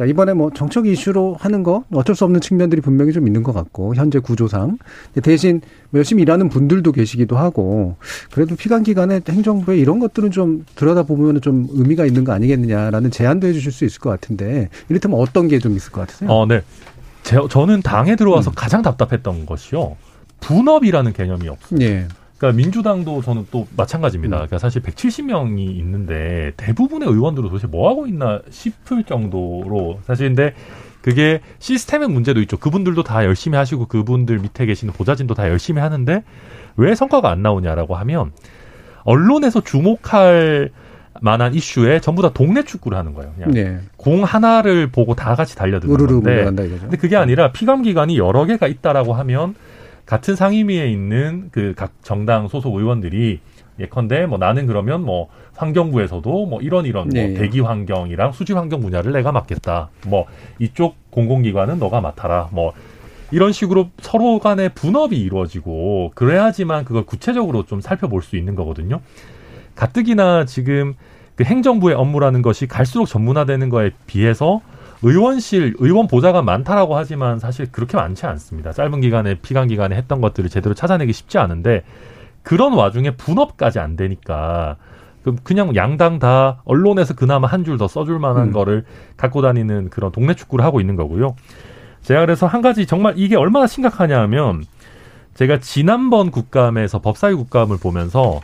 그러니까 0.00 0.06
이번에 0.06 0.32
뭐 0.32 0.50
정책 0.54 0.86
이슈로 0.86 1.36
하는 1.38 1.62
거 1.62 1.84
어쩔 1.92 2.16
수 2.16 2.24
없는 2.24 2.40
측면들이 2.40 2.80
분명히 2.80 3.12
좀 3.12 3.26
있는 3.26 3.42
것 3.42 3.52
같고 3.52 3.94
현재 3.94 4.18
구조상 4.18 4.78
대신 5.22 5.60
뭐 5.90 5.98
열심히 5.98 6.22
일하는 6.22 6.48
분들도 6.48 6.90
계시기도 6.92 7.36
하고 7.36 7.96
그래도 8.32 8.56
피감 8.56 8.82
기관의 8.82 9.22
행정부에 9.28 9.76
이런 9.76 9.98
것들은 9.98 10.30
좀 10.30 10.64
들여다 10.74 11.02
보면 11.02 11.42
좀 11.42 11.66
의미가 11.70 12.06
있는 12.06 12.24
거 12.24 12.32
아니겠느냐라는 12.32 13.10
제안도 13.10 13.46
해주실 13.48 13.72
수 13.72 13.84
있을 13.84 14.00
것 14.00 14.08
같은데 14.08 14.70
이를테면 14.88 15.20
어떤 15.20 15.46
게 15.48 15.60
좀 15.60 15.76
있을 15.76 15.92
것 15.92 16.00
같으세요? 16.00 16.30
어, 16.30 16.46
네. 16.46 16.62
제, 17.22 17.36
저는 17.50 17.82
당에 17.82 18.16
들어와서 18.16 18.50
음. 18.50 18.54
가장 18.56 18.80
답답했던 18.80 19.44
것이요. 19.44 19.98
분업이라는 20.40 21.12
개념이 21.12 21.48
없어요. 21.48 21.80
예, 21.82 22.08
그러니까 22.40 22.56
민주당도 22.56 23.20
저는 23.20 23.46
또 23.50 23.66
마찬가지입니다. 23.76 24.36
음. 24.36 24.38
그러니까 24.38 24.58
사실 24.58 24.80
170명이 24.80 25.76
있는데 25.76 26.52
대부분의 26.56 27.06
의원들은 27.06 27.50
도대체 27.50 27.66
뭐 27.66 27.90
하고 27.90 28.06
있나 28.06 28.40
싶을 28.48 29.04
정도로 29.04 30.00
사실 30.06 30.28
근데 30.28 30.54
그게 31.02 31.40
시스템의 31.58 32.08
문제도 32.08 32.40
있죠. 32.40 32.56
그분들도 32.56 33.02
다 33.02 33.26
열심히 33.26 33.58
하시고 33.58 33.86
그분들 33.86 34.38
밑에 34.38 34.64
계시는 34.64 34.94
보좌진도 34.94 35.34
다 35.34 35.50
열심히 35.50 35.82
하는데 35.82 36.24
왜 36.76 36.94
성과가 36.94 37.30
안 37.30 37.42
나오냐라고 37.42 37.94
하면 37.96 38.32
언론에서 39.04 39.60
주목할 39.60 40.70
만한 41.20 41.52
이슈에 41.52 42.00
전부 42.00 42.22
다 42.22 42.30
동네 42.32 42.62
축구를 42.62 42.96
하는 42.96 43.12
거예요. 43.12 43.32
그냥 43.34 43.50
네. 43.50 43.80
공 43.98 44.24
하나를 44.24 44.90
보고 44.90 45.14
다 45.14 45.34
같이 45.34 45.56
달려드는 45.56 45.94
건데. 45.94 46.44
근데 46.80 46.96
그게 46.96 47.16
아니라 47.16 47.52
피감 47.52 47.82
기관이 47.82 48.16
여러 48.16 48.46
개가 48.46 48.66
있다라고 48.66 49.12
하면 49.12 49.54
같은 50.10 50.34
상임위에 50.34 50.90
있는 50.90 51.50
그 51.52 51.72
각 51.76 51.92
정당 52.02 52.48
소속 52.48 52.74
의원들이 52.74 53.38
예컨대 53.78 54.26
뭐 54.26 54.38
나는 54.38 54.66
그러면 54.66 55.04
뭐 55.04 55.28
환경부에서도 55.56 56.46
뭐 56.46 56.60
이런 56.60 56.84
이런 56.84 57.08
네. 57.10 57.28
뭐 57.28 57.38
대기 57.38 57.60
환경이랑 57.60 58.32
수질 58.32 58.56
환경 58.56 58.80
분야를 58.80 59.12
내가 59.12 59.30
맡겠다. 59.30 59.88
뭐 60.08 60.26
이쪽 60.58 60.96
공공기관은 61.10 61.78
너가 61.78 62.00
맡아라. 62.00 62.48
뭐 62.50 62.72
이런 63.30 63.52
식으로 63.52 63.90
서로 64.00 64.40
간의 64.40 64.70
분업이 64.74 65.16
이루어지고 65.16 66.10
그래야지만 66.16 66.84
그걸 66.84 67.06
구체적으로 67.06 67.64
좀 67.64 67.80
살펴볼 67.80 68.20
수 68.22 68.36
있는 68.36 68.56
거거든요. 68.56 69.00
가뜩이나 69.76 70.44
지금 70.44 70.94
그 71.36 71.44
행정부의 71.44 71.94
업무라는 71.94 72.42
것이 72.42 72.66
갈수록 72.66 73.06
전문화되는 73.06 73.68
거에 73.68 73.92
비해서 74.08 74.60
의원실, 75.02 75.74
의원 75.78 76.06
보좌가 76.06 76.42
많다라고 76.42 76.96
하지만 76.96 77.38
사실 77.38 77.70
그렇게 77.72 77.96
많지 77.96 78.26
않습니다. 78.26 78.72
짧은 78.72 79.00
기간에 79.00 79.36
피감 79.36 79.68
기간에 79.68 79.96
했던 79.96 80.20
것들을 80.20 80.50
제대로 80.50 80.74
찾아내기 80.74 81.12
쉽지 81.12 81.38
않은데 81.38 81.84
그런 82.42 82.74
와중에 82.74 83.12
분업까지 83.12 83.78
안 83.78 83.96
되니까 83.96 84.76
그냥 85.44 85.74
양당 85.76 86.18
다 86.18 86.62
언론에서 86.64 87.14
그나마 87.14 87.46
한 87.48 87.64
줄 87.64 87.76
더 87.78 87.88
써줄 87.88 88.18
만한 88.18 88.48
음. 88.48 88.52
거를 88.52 88.84
갖고 89.16 89.42
다니는 89.42 89.90
그런 89.90 90.12
동네 90.12 90.34
축구를 90.34 90.64
하고 90.64 90.80
있는 90.80 90.96
거고요. 90.96 91.34
제가 92.02 92.20
그래서 92.20 92.46
한 92.46 92.62
가지 92.62 92.86
정말 92.86 93.14
이게 93.16 93.36
얼마나 93.36 93.66
심각하냐 93.66 94.18
하면 94.22 94.64
제가 95.34 95.60
지난번 95.60 96.30
국감에서 96.30 97.00
법사위 97.00 97.34
국감을 97.34 97.76
보면서 97.78 98.40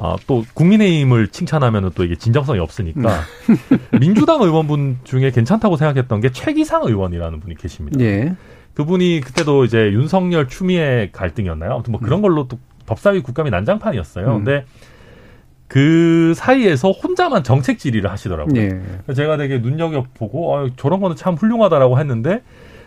아, 0.00 0.16
또 0.28 0.44
국민의힘을 0.54 1.28
칭찬하면은 1.28 1.90
또 1.94 2.04
이게 2.04 2.14
진정성이 2.14 2.60
없으니까 2.60 3.20
민주당 4.00 4.40
의원분 4.42 4.98
중에 5.02 5.30
괜찮다고 5.32 5.76
생각했던 5.76 6.20
게 6.20 6.30
최기상 6.30 6.82
의원이라는 6.84 7.40
분이 7.40 7.56
계십니다. 7.56 7.98
예. 8.00 8.34
그분이 8.74 9.20
그때도 9.24 9.64
이제 9.64 9.90
윤석열 9.92 10.46
추미애 10.46 11.10
갈등이었나요? 11.12 11.72
아무튼 11.72 11.90
뭐 11.92 12.00
그런 12.00 12.22
걸로 12.22 12.46
또 12.46 12.58
법사위 12.86 13.22
국감이 13.22 13.50
난장판이었어요. 13.50 14.28
음. 14.28 14.44
근데 14.44 14.64
그 15.66 16.32
사이에서 16.36 16.92
혼자만 16.92 17.42
정책 17.42 17.78
질의를 17.80 18.10
하시더라고요. 18.10 18.58
예. 18.60 18.80
제가 19.14 19.36
되게 19.36 19.58
눈여겨보고 19.58 20.56
아, 20.56 20.68
저런 20.76 21.00
거는 21.00 21.16
참 21.16 21.34
훌륭하다라고 21.34 21.98
했는데 21.98 22.42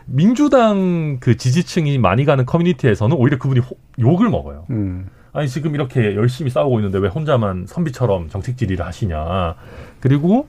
민주당 0.05 1.17
그 1.19 1.35
지지층이 1.37 1.97
많이 1.97 2.25
가는 2.25 2.45
커뮤니티에서는 2.45 3.15
오히려 3.15 3.37
그분이 3.37 3.59
호- 3.59 3.77
욕을 3.99 4.29
먹어요. 4.29 4.65
음. 4.71 5.07
아니 5.33 5.47
지금 5.47 5.75
이렇게 5.75 6.15
열심히 6.15 6.49
싸우고 6.51 6.79
있는데 6.79 6.97
왜 6.99 7.07
혼자만 7.07 7.65
선비처럼 7.67 8.29
정책 8.29 8.57
질의를 8.57 8.85
하시냐. 8.85 9.55
그리고 9.99 10.47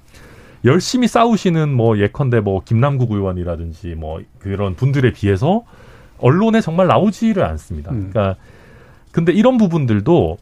열심히 0.64 1.09
싸우시는 1.09 1.72
뭐 1.72 1.99
예컨대 1.99 2.41
뭐 2.41 2.62
김남국 2.64 3.12
의원이라든지 3.12 3.95
뭐 3.95 4.20
그런 4.39 4.74
분들에 4.74 5.12
비해서 5.12 5.64
언론에 6.18 6.61
정말 6.61 6.87
나오지를 6.87 7.45
않습니다. 7.45 7.91
음. 7.93 8.11
그러니까 8.11 8.37
근데 9.11 9.33
이런 9.33 9.59
부분들도 9.59 10.39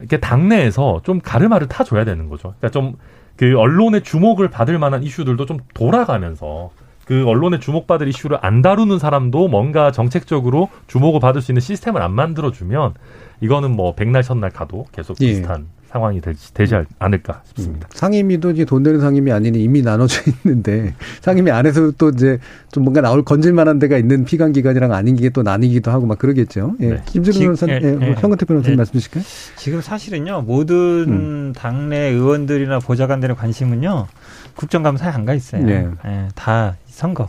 이렇게 0.00 0.18
당내에서 0.18 1.02
좀 1.04 1.20
가르마를 1.20 1.68
타줘야 1.68 2.04
되는 2.04 2.28
거죠. 2.28 2.54
그러니까 2.58 2.70
좀 2.70 2.96
그 3.40 3.58
언론의 3.58 4.02
주목을 4.02 4.50
받을 4.50 4.78
만한 4.78 5.02
이슈들도 5.02 5.46
좀 5.46 5.60
돌아가면서 5.72 6.70
그 7.10 7.26
언론의 7.26 7.58
주목받을 7.58 8.06
이슈를 8.06 8.38
안 8.40 8.62
다루는 8.62 9.00
사람도 9.00 9.48
뭔가 9.48 9.90
정책적으로 9.90 10.68
주목을 10.86 11.18
받을 11.18 11.42
수 11.42 11.50
있는 11.50 11.60
시스템을 11.60 12.00
안 12.02 12.12
만들어주면 12.12 12.94
이거는 13.40 13.72
뭐 13.72 13.96
백날 13.96 14.22
첫날 14.22 14.50
가도 14.50 14.86
계속 14.92 15.20
예. 15.20 15.26
비슷한 15.26 15.66
상황이 15.90 16.20
되지, 16.20 16.54
되지 16.54 16.76
않을까 17.00 17.42
싶습니다. 17.46 17.88
상임위도 17.90 18.52
이제 18.52 18.64
돈 18.64 18.84
되는 18.84 19.00
상임위 19.00 19.32
아니니 19.32 19.60
이미 19.60 19.82
나눠져 19.82 20.22
있는데 20.44 20.94
상임위 21.20 21.50
안에서 21.50 21.90
또 21.98 22.10
이제 22.10 22.38
좀 22.70 22.84
뭔가 22.84 23.00
나올 23.00 23.24
건질 23.24 23.54
만한 23.54 23.80
데가 23.80 23.98
있는 23.98 24.24
피감 24.24 24.52
기관이랑 24.52 24.92
아닌 24.92 25.16
게 25.16 25.30
또 25.30 25.42
나뉘기도 25.42 25.90
하고 25.90 26.06
막 26.06 26.16
그러겠죠. 26.16 26.74
예. 26.78 26.90
네. 26.90 27.02
김준우 27.06 27.32
지- 27.32 27.40
변호사님, 27.40 27.74
예, 27.82 27.88
예, 27.88 27.92
뭐 27.92 28.06
예. 28.06 28.12
현근태 28.12 28.46
변호사님 28.46 28.74
예. 28.74 28.76
말씀 28.76 28.92
주실까요? 28.92 29.24
지금 29.56 29.80
사실은요 29.80 30.42
모든 30.42 30.76
음. 31.08 31.52
당내 31.56 31.96
의원들이나 32.10 32.78
보좌관들의 32.78 33.34
관심은요 33.34 34.06
국정감사에 34.54 35.08
안 35.10 35.24
가 35.24 35.34
있어요. 35.34 35.64
네. 35.64 35.88
예, 36.06 36.28
다 36.36 36.76
선거. 37.00 37.28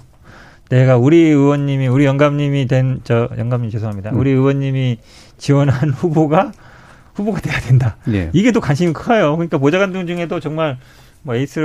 내가 0.69 0.97
우리 0.97 1.17
의원님이 1.29 1.87
우리 1.87 2.03
영감님이 2.05 2.67
된 2.67 2.99
저 3.05 3.29
영감님 3.37 3.69
죄송합니다. 3.71 4.09
음. 4.11 4.19
우리 4.19 4.31
의원님이 4.31 4.97
지원한 5.37 5.89
후보가 5.95 6.51
후보가 7.15 7.39
돼야 7.41 7.57
된다. 7.61 7.95
예. 8.11 8.29
이게 8.33 8.51
또 8.51 8.59
관심이 8.59 8.91
커요. 8.93 9.35
그러니까 9.37 9.57
보좌관들 9.57 10.05
중에도 10.07 10.39
정말 10.41 10.77
뭐 11.23 11.35
에이스 11.35 11.59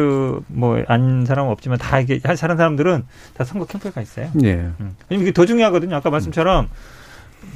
뭐 0.49 0.79
안 0.87 1.25
사람은 1.27 1.51
없지만 1.51 1.79
다 1.79 1.99
이게 1.99 2.21
한 2.23 2.37
사는 2.37 2.57
사람들은 2.57 3.05
다 3.37 3.45
선거 3.45 3.65
캠프에 3.67 3.91
가 3.91 4.01
있어요. 4.01 4.29
예. 4.45 4.55
음. 4.81 4.95
이게 5.11 5.33
더 5.33 5.45
중요하거든요. 5.47 5.97
아까 5.97 6.11
말씀처럼 6.11 6.69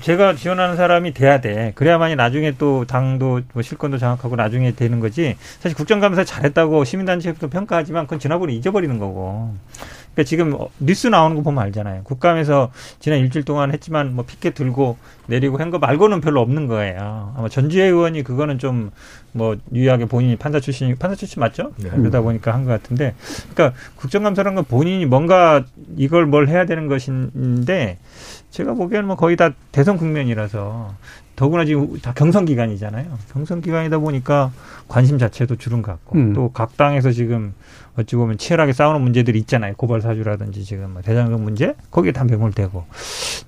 제가 0.02 0.34
지원하는 0.36 0.76
사람이 0.76 1.14
돼야 1.14 1.40
돼. 1.40 1.72
그래야만이 1.74 2.14
나중에 2.16 2.52
또 2.58 2.84
당도 2.86 3.40
뭐 3.52 3.62
실권도 3.62 3.98
장악하고 3.98 4.36
나중에 4.36 4.72
되는 4.72 5.00
거지. 5.00 5.36
사실 5.58 5.76
국정감사 5.76 6.24
잘했다고 6.24 6.84
시민단체에서 6.84 7.48
평가하지만 7.48 8.04
그건 8.06 8.18
지나버리 8.20 8.56
잊어버리는 8.56 8.96
거고. 8.98 9.54
그러니까 10.20 10.28
지금 10.28 10.54
어, 10.54 10.68
뉴스 10.78 11.06
나오는 11.06 11.36
거 11.36 11.42
보면 11.42 11.62
알잖아요. 11.64 12.02
국감에서 12.04 12.70
지난 12.98 13.18
일주일 13.20 13.44
동안 13.44 13.72
했지만 13.72 14.14
뭐 14.14 14.24
피켓 14.26 14.54
들고 14.54 14.98
내리고 15.26 15.58
한 15.58 15.70
거 15.70 15.78
말고는 15.78 16.20
별로 16.20 16.40
없는 16.40 16.66
거예요. 16.66 17.32
아마 17.36 17.48
전주혜 17.48 17.84
의원이 17.86 18.22
그거는 18.22 18.58
좀 18.58 18.90
뭐 19.32 19.56
유의하게 19.72 20.06
본인이 20.06 20.34
판사 20.34 20.58
출신이 20.58 20.96
판사 20.96 21.14
출신 21.14 21.38
맞죠? 21.38 21.70
네. 21.76 21.88
그러다 21.88 22.20
보니까 22.20 22.52
한 22.52 22.64
것 22.64 22.70
같은데, 22.72 23.14
그러니까 23.54 23.78
국정감사라는 23.94 24.56
건 24.56 24.64
본인이 24.64 25.06
뭔가 25.06 25.62
이걸 25.96 26.26
뭘 26.26 26.48
해야 26.48 26.66
되는 26.66 26.88
것인데 26.88 27.98
제가 28.50 28.74
보기에는 28.74 29.06
뭐 29.06 29.14
거의 29.14 29.36
다 29.36 29.50
대선 29.70 29.96
국면이라서 29.98 30.94
더구나 31.36 31.64
지금 31.64 31.96
다 32.00 32.12
경선 32.12 32.44
기간이잖아요. 32.44 33.06
경선 33.32 33.60
기간이다 33.60 33.98
보니까 33.98 34.50
관심 34.88 35.16
자체도 35.16 35.54
줄은 35.56 35.80
것 35.82 35.92
같고 35.92 36.18
음. 36.18 36.32
또각 36.32 36.76
당에서 36.76 37.12
지금 37.12 37.54
어찌 38.00 38.16
보면 38.16 38.38
치열하게 38.38 38.72
싸우는 38.72 39.00
문제들이 39.00 39.38
있잖아요. 39.40 39.74
고발 39.76 40.00
사주라든지 40.00 40.64
지금 40.64 40.90
뭐 40.92 41.02
대장경 41.02 41.42
문제 41.42 41.74
거기에 41.90 42.12
다 42.12 42.24
매몰되고 42.24 42.84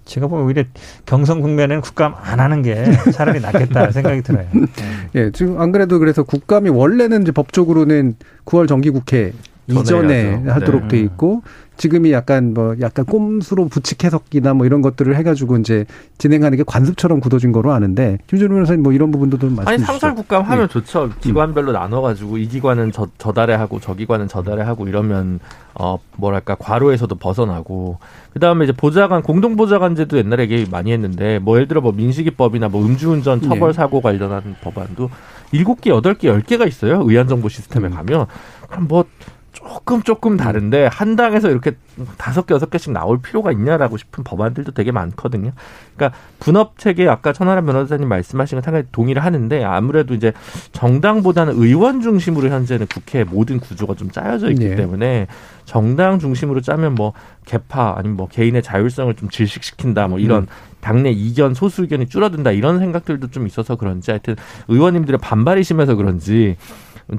제가 0.04 0.26
보면 0.26 0.46
오히려 0.46 0.64
경선 1.06 1.40
국면에는 1.40 1.80
국감 1.82 2.14
안 2.16 2.40
하는 2.40 2.62
게 2.62 2.84
차라리 3.12 3.40
낫겠다 3.40 3.90
생각이 3.90 4.22
들어요. 4.22 4.46
네. 4.52 4.66
예, 5.14 5.30
지금 5.32 5.60
안 5.60 5.72
그래도 5.72 5.98
그래서 5.98 6.22
국감이 6.22 6.70
원래는 6.70 7.22
이제 7.22 7.32
법적으로는 7.32 8.16
9월 8.44 8.68
정기국회 8.68 9.32
이전에 9.80 10.14
해야죠. 10.14 10.50
하도록 10.50 10.82
네. 10.82 10.88
돼 10.88 11.00
있고 11.00 11.42
지금이 11.78 12.12
약간 12.12 12.52
뭐 12.54 12.76
약간 12.80 13.04
꼼수로 13.06 13.66
부칙 13.68 14.04
해석이나 14.04 14.52
뭐 14.54 14.66
이런 14.66 14.82
것들을 14.82 15.16
해가지고 15.16 15.56
이제 15.56 15.86
진행하는 16.18 16.58
게 16.58 16.64
관습처럼 16.64 17.18
굳어진 17.20 17.50
거로 17.50 17.72
아는데 17.72 18.18
김준우 18.28 18.50
변호사님 18.54 18.82
뭐 18.82 18.92
이런 18.92 19.10
부분도 19.10 19.38
좀 19.38 19.56
말씀해 19.56 19.68
아니 19.74 19.78
주시죠. 19.78 19.92
상설 19.92 20.14
국감 20.14 20.42
하면 20.42 20.64
예. 20.64 20.68
좋죠. 20.68 21.10
기관별로 21.20 21.72
나눠가지고 21.72 22.36
이 22.38 22.46
기관은 22.46 22.92
저, 22.92 23.08
저달에 23.18 23.54
하고 23.54 23.80
저 23.80 23.94
기관은 23.94 24.28
저달에 24.28 24.62
하고 24.62 24.86
이러면 24.86 25.40
어 25.74 25.98
뭐랄까 26.18 26.54
과로에서도 26.56 27.14
벗어나고 27.16 27.98
그 28.34 28.38
다음에 28.38 28.64
이제 28.64 28.72
보좌관 28.72 29.22
공동 29.22 29.56
보좌관제도 29.56 30.18
옛날에 30.18 30.42
얘기 30.50 30.70
많이 30.70 30.92
했는데 30.92 31.38
뭐 31.38 31.56
예를 31.56 31.68
들어 31.68 31.80
뭐 31.80 31.92
민식이법이나 31.92 32.68
뭐 32.68 32.84
음주운전 32.84 33.40
처벌 33.40 33.70
예. 33.70 33.72
사고 33.72 34.02
관련한 34.02 34.56
법안도 34.60 35.08
일곱 35.52 35.80
개 35.80 35.90
여덟 35.90 36.14
개 36.14 36.28
열 36.28 36.42
개가 36.42 36.66
있어요. 36.66 37.02
의안 37.06 37.26
정보 37.28 37.48
시스템에 37.48 37.88
음. 37.88 37.94
가면 37.94 38.26
그럼 38.68 38.86
뭐 38.88 39.04
조금 39.52 40.02
조금 40.02 40.36
다른데 40.36 40.86
한 40.86 41.14
당에서 41.14 41.50
이렇게 41.50 41.72
다섯 42.16 42.46
개 42.46 42.54
여섯 42.54 42.70
개씩 42.70 42.92
나올 42.92 43.20
필요가 43.20 43.52
있냐라고 43.52 43.98
싶은 43.98 44.24
법안들도 44.24 44.72
되게 44.72 44.92
많거든요. 44.92 45.52
그러니까 45.94 46.18
분업 46.40 46.78
체계 46.78 47.06
아까 47.06 47.34
천하람 47.34 47.66
변호사님 47.66 48.08
말씀하신 48.08 48.56
건 48.56 48.62
상당히 48.62 48.86
동의를 48.92 49.22
하는데 49.22 49.62
아무래도 49.62 50.14
이제 50.14 50.32
정당보다는 50.72 51.54
의원 51.56 52.00
중심으로 52.00 52.48
현재는 52.48 52.86
국회 52.86 53.24
모든 53.24 53.60
구조가 53.60 53.94
좀 53.94 54.10
짜여져 54.10 54.50
있기 54.52 54.64
예. 54.64 54.74
때문에 54.74 55.26
정당 55.66 56.18
중심으로 56.18 56.62
짜면 56.62 56.94
뭐 56.94 57.12
개파 57.44 57.94
아니면 57.98 58.16
뭐 58.16 58.28
개인의 58.28 58.62
자율성을 58.62 59.14
좀 59.14 59.28
질식시킨다 59.28 60.08
뭐 60.08 60.18
이런 60.18 60.46
당내 60.80 61.10
이견 61.10 61.54
소수 61.54 61.82
의견이 61.82 62.08
줄어든다 62.08 62.52
이런 62.52 62.78
생각들도 62.78 63.28
좀 63.28 63.46
있어서 63.46 63.76
그런지 63.76 64.10
하여튼 64.10 64.34
의원님들의 64.68 65.18
반발이 65.18 65.62
심해서 65.62 65.94
그런지 65.94 66.56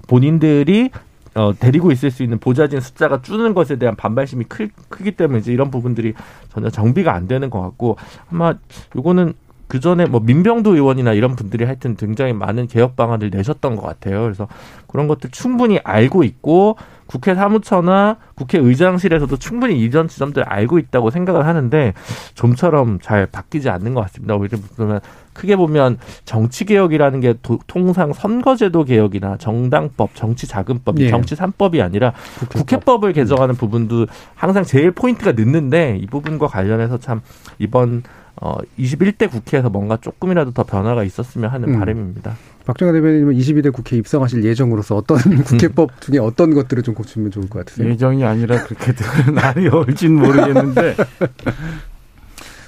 본인들이 0.08 0.90
어, 1.36 1.54
데리고 1.58 1.92
있을 1.92 2.12
수 2.12 2.24
있는 2.24 2.38
보좌진 2.38 2.80
숫자가 2.80 3.22
줄는 3.22 3.54
것에 3.54 3.78
대한 3.78 3.96
반발심이 3.96 4.46
크, 4.46 4.68
크기 4.90 5.12
때문에 5.12 5.40
이제 5.40 5.52
이런 5.52 5.72
부분들이 5.72 6.14
전혀 6.50 6.70
정비가 6.70 7.14
안 7.14 7.28
되는 7.28 7.50
것 7.50 7.62
같고 7.62 7.98
아마 8.32 8.54
요거는 8.96 9.34
그 9.74 9.80
전에 9.80 10.06
뭐 10.06 10.20
민병도 10.20 10.76
의원이나 10.76 11.14
이런 11.14 11.36
분들이 11.36 11.66
하여튼 11.66 11.96
굉장히 11.96 12.32
많은 12.32 12.68
개혁 12.68 12.96
방안을 12.96 13.32
내셨던 13.32 13.76
것 13.76 13.82
같아요. 13.82 14.22
그래서 14.22 14.48
그런 14.86 15.08
것들 15.08 15.32
충분히 15.32 15.80
알고 15.84 16.24
있고 16.26 16.78
국회 17.08 17.34
사무처나 17.34 18.18
국회 18.36 18.60
의장실에서도 18.60 19.36
충분히 19.38 19.84
이전 19.84 20.08
지점들 20.08 20.44
알고 20.44 20.78
있다고 20.78 21.10
생각을 21.10 21.48
하는데 21.48 21.94
좀처럼 22.36 23.00
잘 23.02 23.26
바뀌지 23.26 23.72
않는 23.72 23.96
것 23.96 24.02
같습니다. 24.02 24.36
오히려 24.36 24.60
보면 24.78 25.00
크게 25.34 25.56
보면 25.56 25.98
정치 26.24 26.66
개혁이라는 26.66 27.20
게 27.20 27.34
도, 27.42 27.58
통상 27.66 28.14
선거제도 28.14 28.84
개혁이나 28.84 29.38
정당법, 29.38 30.14
정치자금법, 30.14 31.00
예. 31.00 31.10
정치 31.10 31.36
삼법이 31.36 31.82
아니라 31.82 32.14
국회법 32.50 33.06
을 33.06 33.14
개정하는 33.14 33.56
부분도 33.56 34.06
항상 34.36 34.64
제일 34.64 34.92
포인트가 34.92 35.32
늦는데 35.32 35.98
이 36.00 36.06
부분과 36.06 36.46
관련해서 36.46 37.00
참 37.00 37.22
이번 37.58 38.04
어 38.46 38.58
21대 38.78 39.32
국회에서 39.32 39.70
뭔가 39.70 39.96
조금이라도 39.96 40.52
더 40.52 40.64
변화가 40.64 41.06
있었으면 41.06 41.50
하는 41.50 41.70
음. 41.70 41.80
바람입니다. 41.80 42.36
박정희 42.66 42.91
대변인은 42.91 43.34
22대 43.34 43.72
국회 43.72 43.96
입성하실 43.96 44.44
예정으로서 44.44 44.98
어떤 44.98 45.18
국회법 45.44 46.02
중에 46.02 46.18
어떤 46.20 46.54
것들을 46.54 46.84
좀 46.84 46.94
고치면 46.94 47.32
좋을 47.32 47.48
것 47.48 47.60
같으세요? 47.60 47.89
예정이 47.89 48.26
아니라 48.26 48.64
그렇게 48.64 48.94
되는 48.94 49.36
날이 49.39 49.70
올진 49.70 50.16
모르겠는데 50.16 50.96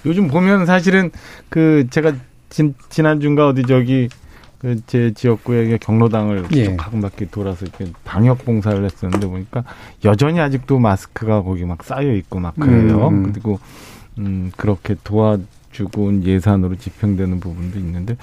요즘 0.06 0.30
보면 0.30 0.66
사실은 0.66 1.12
그 1.50 1.88
제가 1.90 2.14
진, 2.50 2.74
지난주인가 2.90 3.48
어디 3.48 3.64
저기 3.64 4.08
그 4.60 4.78
제 4.88 5.12
지역구에 5.14 5.78
경로당을 5.78 6.46
예. 6.54 6.66
쭉 6.66 6.78
가끔 6.78 7.02
바퀴 7.02 7.30
돌아서 7.30 7.66
이렇게 7.66 7.92
방역 8.04 8.46
봉사를 8.46 8.84
했었는데 8.84 9.28
보니까 9.28 9.64
여전히 10.04 10.40
아직도 10.40 10.80
마스크가 10.80 11.44
거기 11.44 11.66
막 11.66 11.84
쌓여 11.84 12.14
있고 12.14 12.40
막 12.40 12.56
그래요. 12.56 13.10
음. 13.10 13.32
그리고 13.32 13.60
음 14.18 14.52
그렇게 14.56 14.96
도와 15.04 15.38
주고 15.76 16.06
온 16.06 16.24
예산으로 16.24 16.76
집행되는 16.78 17.42
부분도 17.42 17.78
있는데 17.80 18.16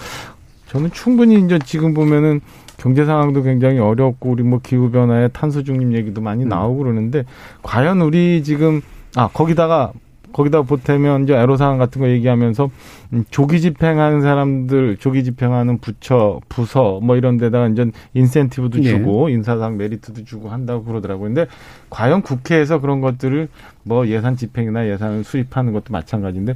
저는 0.68 0.90
충분히 0.92 1.38
이제 1.44 1.58
지금 1.58 1.92
보면은 1.92 2.40
경제 2.78 3.04
상황도 3.04 3.42
굉장히 3.42 3.78
어렵고 3.78 4.30
우리 4.30 4.42
뭐 4.42 4.58
기후 4.62 4.90
변화에 4.90 5.28
탄소 5.28 5.62
중립 5.62 5.94
얘기도 5.94 6.22
많이 6.22 6.44
음. 6.44 6.48
나오고 6.48 6.78
그러는데 6.78 7.24
과연 7.62 8.00
우리 8.00 8.42
지금 8.42 8.80
아 9.14 9.28
거기다가 9.28 9.92
거기다 10.32 10.62
보태면 10.62 11.24
이제 11.24 11.34
애로사항 11.34 11.76
같은 11.76 12.00
거 12.00 12.08
얘기하면서 12.08 12.70
음, 13.12 13.24
조기 13.30 13.60
집행하는 13.60 14.22
사람들 14.22 14.96
조기 14.96 15.24
집행하는 15.24 15.76
부처 15.78 16.40
부서 16.48 17.00
뭐 17.02 17.16
이런 17.16 17.36
데다가 17.36 17.68
이제 17.68 17.90
인센티브도 18.14 18.82
예. 18.84 18.88
주고 18.88 19.28
인사상 19.28 19.76
메리트도 19.76 20.24
주고 20.24 20.48
한다고 20.48 20.84
그러더라고요. 20.84 21.28
근데 21.28 21.46
과연 21.92 22.22
국회에서 22.22 22.80
그런 22.80 23.02
것들을 23.02 23.48
뭐 23.82 24.06
예산 24.08 24.34
집행이나 24.34 24.88
예산을 24.88 25.24
수립하는 25.24 25.74
것도 25.74 25.92
마찬가지인데 25.92 26.54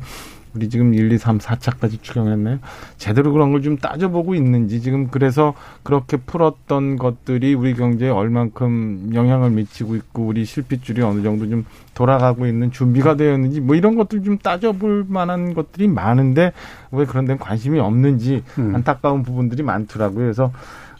우리 0.54 0.70
지금 0.70 0.94
1, 0.94 1.12
2, 1.12 1.18
3, 1.18 1.36
4차까지 1.38 2.00
추경했나요? 2.00 2.58
제대로 2.96 3.30
그런 3.34 3.52
걸 3.52 3.60
좀 3.60 3.76
따져보고 3.76 4.34
있는지 4.34 4.80
지금 4.80 5.08
그래서 5.08 5.52
그렇게 5.82 6.16
풀었던 6.16 6.96
것들이 6.96 7.52
우리 7.52 7.74
경제에 7.74 8.08
얼만큼 8.08 9.10
영향을 9.12 9.50
미치고 9.50 9.96
있고 9.96 10.24
우리 10.26 10.46
실핏줄이 10.46 11.02
어느 11.02 11.22
정도 11.22 11.46
좀 11.50 11.66
돌아가고 11.92 12.46
있는 12.46 12.72
준비가 12.72 13.16
되었는지 13.16 13.60
뭐 13.60 13.76
이런 13.76 13.94
것들 13.96 14.22
좀 14.22 14.38
따져볼 14.38 15.04
만한 15.06 15.52
것들이 15.52 15.86
많은데 15.88 16.52
왜 16.92 17.04
그런 17.04 17.26
데는 17.26 17.38
관심이 17.38 17.78
없는지 17.78 18.42
음. 18.58 18.74
안타까운 18.74 19.22
부분들이 19.22 19.62
많더라고요. 19.62 20.18
그래서 20.18 20.50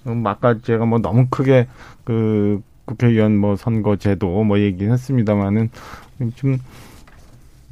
음, 0.07 0.27
아까 0.27 0.59
제가 0.61 0.85
뭐 0.85 0.99
너무 0.99 1.29
크게 1.31 1.69
그 2.05 2.61
국회의원 2.87 3.37
뭐 3.37 3.57
선거제도 3.57 4.43
뭐 4.45 4.59
얘기했습니다마는 4.59 5.71
좀 6.37 6.59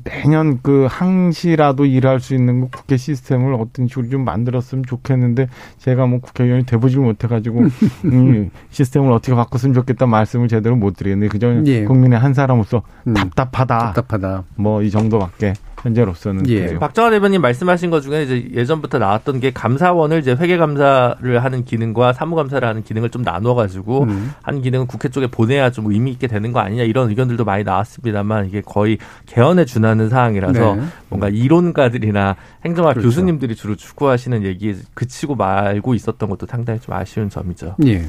매년 0.05 0.59
그 0.63 0.87
항시라도 0.91 1.87
일할 1.87 2.21
수 2.21 2.35
있는 2.35 2.61
그 2.61 2.69
국회 2.79 2.99
시스템을 2.99 3.55
어떤 3.55 3.89
식으로 3.89 4.11
좀 4.11 4.25
만들었으면 4.27 4.85
좋겠는데 4.87 5.49
제가 5.79 6.05
뭐 6.05 6.21
국회의원이 6.21 6.67
돼보질 6.67 7.01
못해가지고 7.01 7.61
음, 8.05 8.51
시스템을 8.69 9.11
어떻게 9.13 9.35
바꿨으면 9.35 9.73
좋겠다 9.73 10.05
말씀을 10.07 10.49
제대로 10.49 10.77
못 10.77 10.97
드리겠는데 10.97 11.31
그저 11.31 11.63
예. 11.67 11.85
국민의 11.85 12.19
한 12.19 12.35
사람으로서 12.35 12.83
음. 13.07 13.15
답답하다 13.15 13.79
답답하다. 13.79 14.45
뭐 14.57 14.83
이 14.83 14.91
정도밖에 14.91 15.55
현재로서는 15.85 16.49
예. 16.49 16.61
그래요. 16.61 16.79
박정환 16.79 17.13
대변인 17.13 17.41
말씀하신 17.43 17.91
것 17.91 18.01
중에 18.01 18.23
이제 18.23 18.49
예전부터 18.55 18.99
나왔던 18.99 19.41
게 19.41 19.53
감사원을 19.53 20.21
이제 20.21 20.33
회계 20.33 20.57
감사를 20.57 21.45
하는 21.45 21.65
기능과 21.65 22.15
사무 22.15 22.35
감사를 22.37 22.67
하는 22.67 22.83
기능을 22.83 23.11
좀 23.11 23.23
나눠 23.23 23.55
가지고 23.55 24.05
음. 24.05 24.33
한 24.43 24.63
기능은 24.63 24.87
국회 24.87 25.11
쪽에 25.11 25.27
보내야 25.27 25.71
좀 25.71 25.93
의미 25.93 26.11
있게 26.13 26.27
되는 26.27 26.53
거 26.53 26.61
아니냐 26.61 26.85
이런 26.85 27.11
의견들도 27.11 27.45
많이 27.45 27.65
나왔습니다만 27.65 28.47
이게 28.47 28.63
거의 28.63 28.99
개헌에 29.27 29.67
준하는 29.67 30.09
사항이라서 30.09 30.75
네. 30.77 30.83
뭔가 31.11 31.29
이론가들이나 31.29 32.37
행정학 32.65 32.95
그렇죠. 32.95 33.09
교수님들이 33.09 33.55
주로 33.55 33.77
추구하시는 33.77 34.43
얘기에 34.43 34.77
그치고 34.95 35.35
말고 35.37 35.95
있었던 35.95 36.29
것도 36.31 36.47
상당히 36.47 36.81
좀 36.81 36.95
아쉬운 36.95 37.29
점이죠. 37.29 37.77
예. 37.87 38.07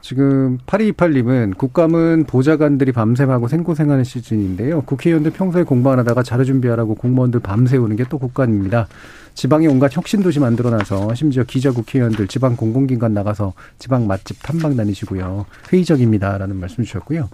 지금 0.00 0.58
8228님은 0.66 1.56
국감은 1.56 2.24
보좌관들이 2.24 2.92
밤샘하고 2.92 3.48
생고생하는 3.48 4.04
시즌인데요. 4.04 4.82
국회의원들 4.82 5.32
평소에 5.32 5.64
공부 5.64 5.90
안 5.90 5.98
하다가 5.98 6.22
자료 6.22 6.44
준비하라고 6.44 6.94
공무원들 6.94 7.40
밤새우는 7.40 7.96
게 7.96 8.04
또 8.08 8.18
국감입니다. 8.18 8.88
지방에 9.34 9.66
온갖 9.66 9.94
혁신도시 9.96 10.40
만들어놔서 10.40 11.14
심지어 11.14 11.44
기자 11.44 11.70
국회의원들 11.70 12.26
지방 12.26 12.56
공공기관 12.56 13.14
나가서 13.14 13.52
지방 13.78 14.06
맛집 14.06 14.42
탐방 14.42 14.76
다니시고요. 14.76 15.46
회의적입니다라는 15.72 16.56
말씀 16.56 16.82
주셨고요. 16.82 17.28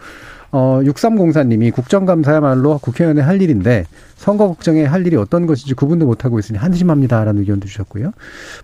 어, 0.56 0.80
6304님이 0.84 1.72
국정감사야말로 1.72 2.78
국회의원의 2.78 3.24
할 3.24 3.42
일인데 3.42 3.86
선거 4.14 4.46
걱정에 4.46 4.84
할 4.84 5.04
일이 5.04 5.16
어떤 5.16 5.46
것인지 5.46 5.74
구분도 5.74 6.06
못하고 6.06 6.38
있으니 6.38 6.58
한심합니다라는 6.58 7.40
의견도 7.40 7.66
주셨고요. 7.66 8.12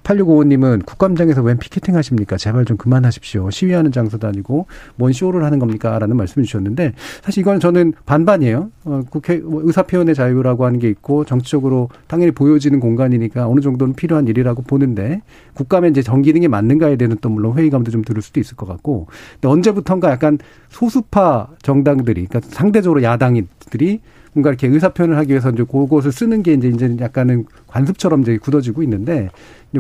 8655님은 0.05 0.87
국감장에서 0.87 1.43
웬 1.43 1.59
피켓팅 1.59 1.97
하십니까? 1.97 2.37
제발 2.37 2.65
좀 2.65 2.77
그만하십시오. 2.77 3.51
시위하는 3.51 3.91
장소도 3.91 4.29
아니고 4.29 4.67
뭔 4.95 5.13
쇼를 5.13 5.43
하는 5.43 5.59
겁니까? 5.59 5.99
라는 5.99 6.17
말씀을 6.17 6.47
주셨는데 6.47 6.93
사실 7.23 7.41
이건 7.41 7.59
저는 7.59 7.95
반반이에요. 8.07 8.71
어, 8.85 9.03
국회 9.11 9.39
뭐 9.39 9.61
의사표현의 9.65 10.15
자유라고 10.15 10.65
하는 10.65 10.79
게 10.79 10.89
있고 10.89 11.25
정치적으로 11.25 11.89
당연히 12.07 12.31
보여지는 12.31 12.79
공간이니까 12.79 13.49
어느 13.49 13.61
정도는 13.61 13.95
필요한 13.95 14.29
일이라고 14.29 14.63
보는데 14.63 15.23
국감에 15.55 15.89
이제 15.89 16.03
정기능에 16.03 16.47
맞는가에 16.47 16.95
대해서 16.95 17.17
또 17.21 17.31
물론 17.31 17.59
회의감도 17.59 17.91
좀 17.91 18.03
들을 18.03 18.23
수도 18.23 18.39
있을 18.39 18.57
것 18.57 18.67
같고 18.67 19.09
근데 19.33 19.49
언제부턴가 19.49 20.09
약간 20.13 20.39
소수파 20.71 21.49
정당들이 21.63 22.27
그러니까 22.27 22.41
상대적으로 22.51 23.03
야당인들이 23.03 24.01
뭔가 24.33 24.51
이렇게 24.51 24.69
의사표현을 24.69 25.17
하기 25.19 25.31
위해서 25.31 25.51
이제 25.51 25.65
그것을 25.65 26.13
쓰는 26.13 26.43
게 26.43 26.53
이제 26.53 26.69
이제 26.69 26.97
약간은 27.01 27.47
관습처럼 27.67 28.23
이제 28.23 28.39
굳어지고 28.39 28.83
있는데 28.85 29.31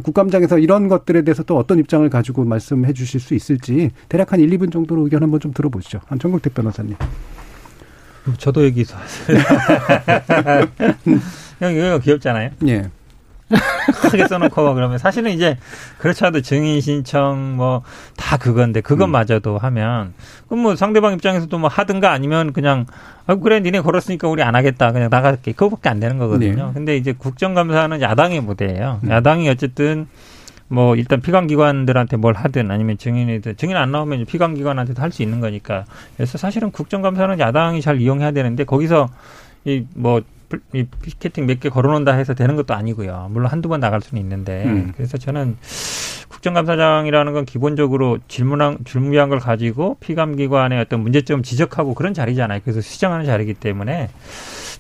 국감장에서 0.03 0.59
이런 0.59 0.89
것들에 0.89 1.23
대해서 1.23 1.43
또 1.45 1.57
어떤 1.57 1.79
입장을 1.79 2.09
가지고 2.11 2.45
말씀해 2.45 2.93
주실 2.93 3.21
수 3.21 3.35
있을지 3.35 3.91
대략 4.09 4.33
한 4.33 4.41
1, 4.41 4.51
2분 4.51 4.73
정도로 4.73 5.05
의견 5.05 5.23
한번 5.23 5.41
좀 5.41 5.53
들어보시죠. 5.53 6.01
한 6.07 6.19
정국택 6.19 6.55
변호사님. 6.55 6.97
저도 8.39 8.67
여기서 8.67 8.97
그냥 11.59 11.75
이거 11.75 11.99
귀엽잖아요. 12.01 12.51
예. 12.69 12.91
크게 14.03 14.29
써놓고 14.29 14.75
그러면 14.75 14.99
사실은 14.99 15.33
이제 15.33 15.59
그렇지 15.99 16.25
않아도 16.25 16.41
증인 16.41 16.81
신청 16.81 17.57
뭐 17.57 17.83
다 18.31 18.37
그건데 18.37 18.81
그것마저도 18.81 19.59
하면 19.59 20.15
그럼 20.47 20.63
뭐 20.63 20.77
상대방 20.77 21.15
입장에서도 21.15 21.59
뭐 21.59 21.69
하든가 21.69 22.13
아니면 22.13 22.53
그냥 22.53 22.87
아 23.27 23.35
그래 23.35 23.59
니네 23.59 23.81
걸었으니까 23.81 24.29
우리 24.29 24.45
안 24.45 24.55
하겠다 24.55 24.93
그냥 24.93 25.09
나갈게 25.11 25.51
그거밖에 25.51 25.89
안 25.89 25.99
되는 25.99 26.17
거거든요. 26.19 26.67
네. 26.69 26.73
근데 26.73 26.97
이제 26.97 27.13
국정감사는 27.13 28.01
야당의 28.01 28.41
무대예요. 28.43 29.01
음. 29.03 29.11
야당이 29.11 29.49
어쨌든 29.49 30.07
뭐 30.69 30.95
일단 30.95 31.21
피감기관들한테 31.21 32.19
뭘 32.19 32.35
하든 32.35 32.71
아니면 32.71 32.99
증인이든 32.99 33.57
증인 33.57 33.77
안 33.77 33.91
나오면 33.91 34.27
피감기관한테도 34.27 35.03
할 35.03 35.11
수 35.11 35.25
있는 35.25 35.41
거니까 35.41 35.85
그래서 36.17 36.39
사실은 36.39 36.71
국정감사는 36.71 37.41
야당이 37.41 37.81
잘 37.81 38.01
이용해야 38.01 38.31
되는데 38.31 38.63
거기서 38.63 39.09
이뭐 39.65 40.23
이 40.73 40.85
피켓팅 41.03 41.47
몇 41.47 41.61
개 41.61 41.69
걸어놓는다 41.69 42.13
해서 42.13 42.35
되는 42.35 42.57
것도 42.57 42.75
아니고요. 42.75 43.29
물론 43.31 43.51
한두 43.51 43.69
번 43.69 43.81
나갈 43.81 44.01
수는 44.01 44.23
있는데 44.23 44.65
음. 44.65 44.93
그래서 44.97 45.19
저는 45.19 45.57
국정감사장이라는 46.29 47.33
건 47.33 47.45
기본적으로 47.45 48.19
질문한 48.29 48.79
질문한 48.85 49.29
걸 49.29 49.41
가지고 49.41 49.97
피감기관의 50.01 50.81
어떤 50.81 51.01
문제점 51.01 51.43
지적하고 51.43 51.95
그런 51.95 52.15
자리잖아요. 52.15 52.61
그래서 52.65 52.81
시정하는 52.81 53.27
자리이기 53.27 53.55
때문에 53.55 54.09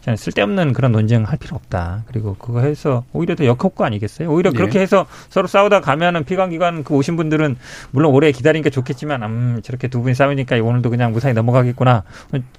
저는 0.02 0.16
쓸데없는 0.16 0.72
그런 0.72 0.92
논쟁할 0.92 1.36
필요 1.38 1.56
없다. 1.56 2.04
그리고 2.06 2.34
그거 2.38 2.60
해서 2.60 3.04
오히려 3.12 3.34
더 3.34 3.44
역효과 3.44 3.84
아니겠어요? 3.86 4.30
오히려 4.32 4.50
네. 4.50 4.56
그렇게 4.56 4.80
해서 4.80 5.06
서로 5.28 5.46
싸우다 5.46 5.80
가면은 5.82 6.24
피감기관 6.24 6.84
그 6.84 6.94
오신 6.94 7.16
분들은 7.16 7.56
물론 7.90 8.12
오래 8.14 8.32
기다리니까 8.32 8.70
좋겠지만 8.70 9.22
음 9.22 9.60
저렇게 9.62 9.88
두 9.88 10.00
분이 10.00 10.14
싸우니까 10.14 10.56
오늘도 10.56 10.88
그냥 10.90 11.12
무사히 11.12 11.34
넘어가겠구나. 11.34 12.04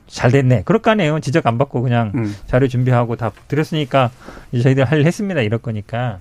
잘 0.07 0.31
됐네. 0.31 0.63
그럴 0.65 0.81
거 0.81 0.91
아니에요. 0.91 1.19
지적 1.19 1.47
안 1.47 1.57
받고 1.57 1.81
그냥 1.81 2.11
음. 2.15 2.35
자료 2.45 2.67
준비하고 2.67 3.15
다 3.15 3.31
드렸으니까 3.47 4.11
이제 4.51 4.61
저희들 4.63 4.85
할 4.85 4.99
일 4.99 5.07
했습니다. 5.07 5.41
이럴 5.41 5.59
거니까. 5.59 6.19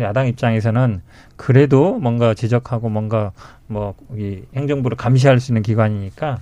야당 0.00 0.26
입장에서는 0.28 1.02
그래도 1.36 1.98
뭔가 1.98 2.34
지적하고 2.34 2.88
뭔가 2.88 3.32
뭐 3.66 3.94
이 4.16 4.42
행정부를 4.56 4.96
감시할 4.96 5.38
수 5.40 5.52
있는 5.52 5.62
기관이니까 5.62 6.38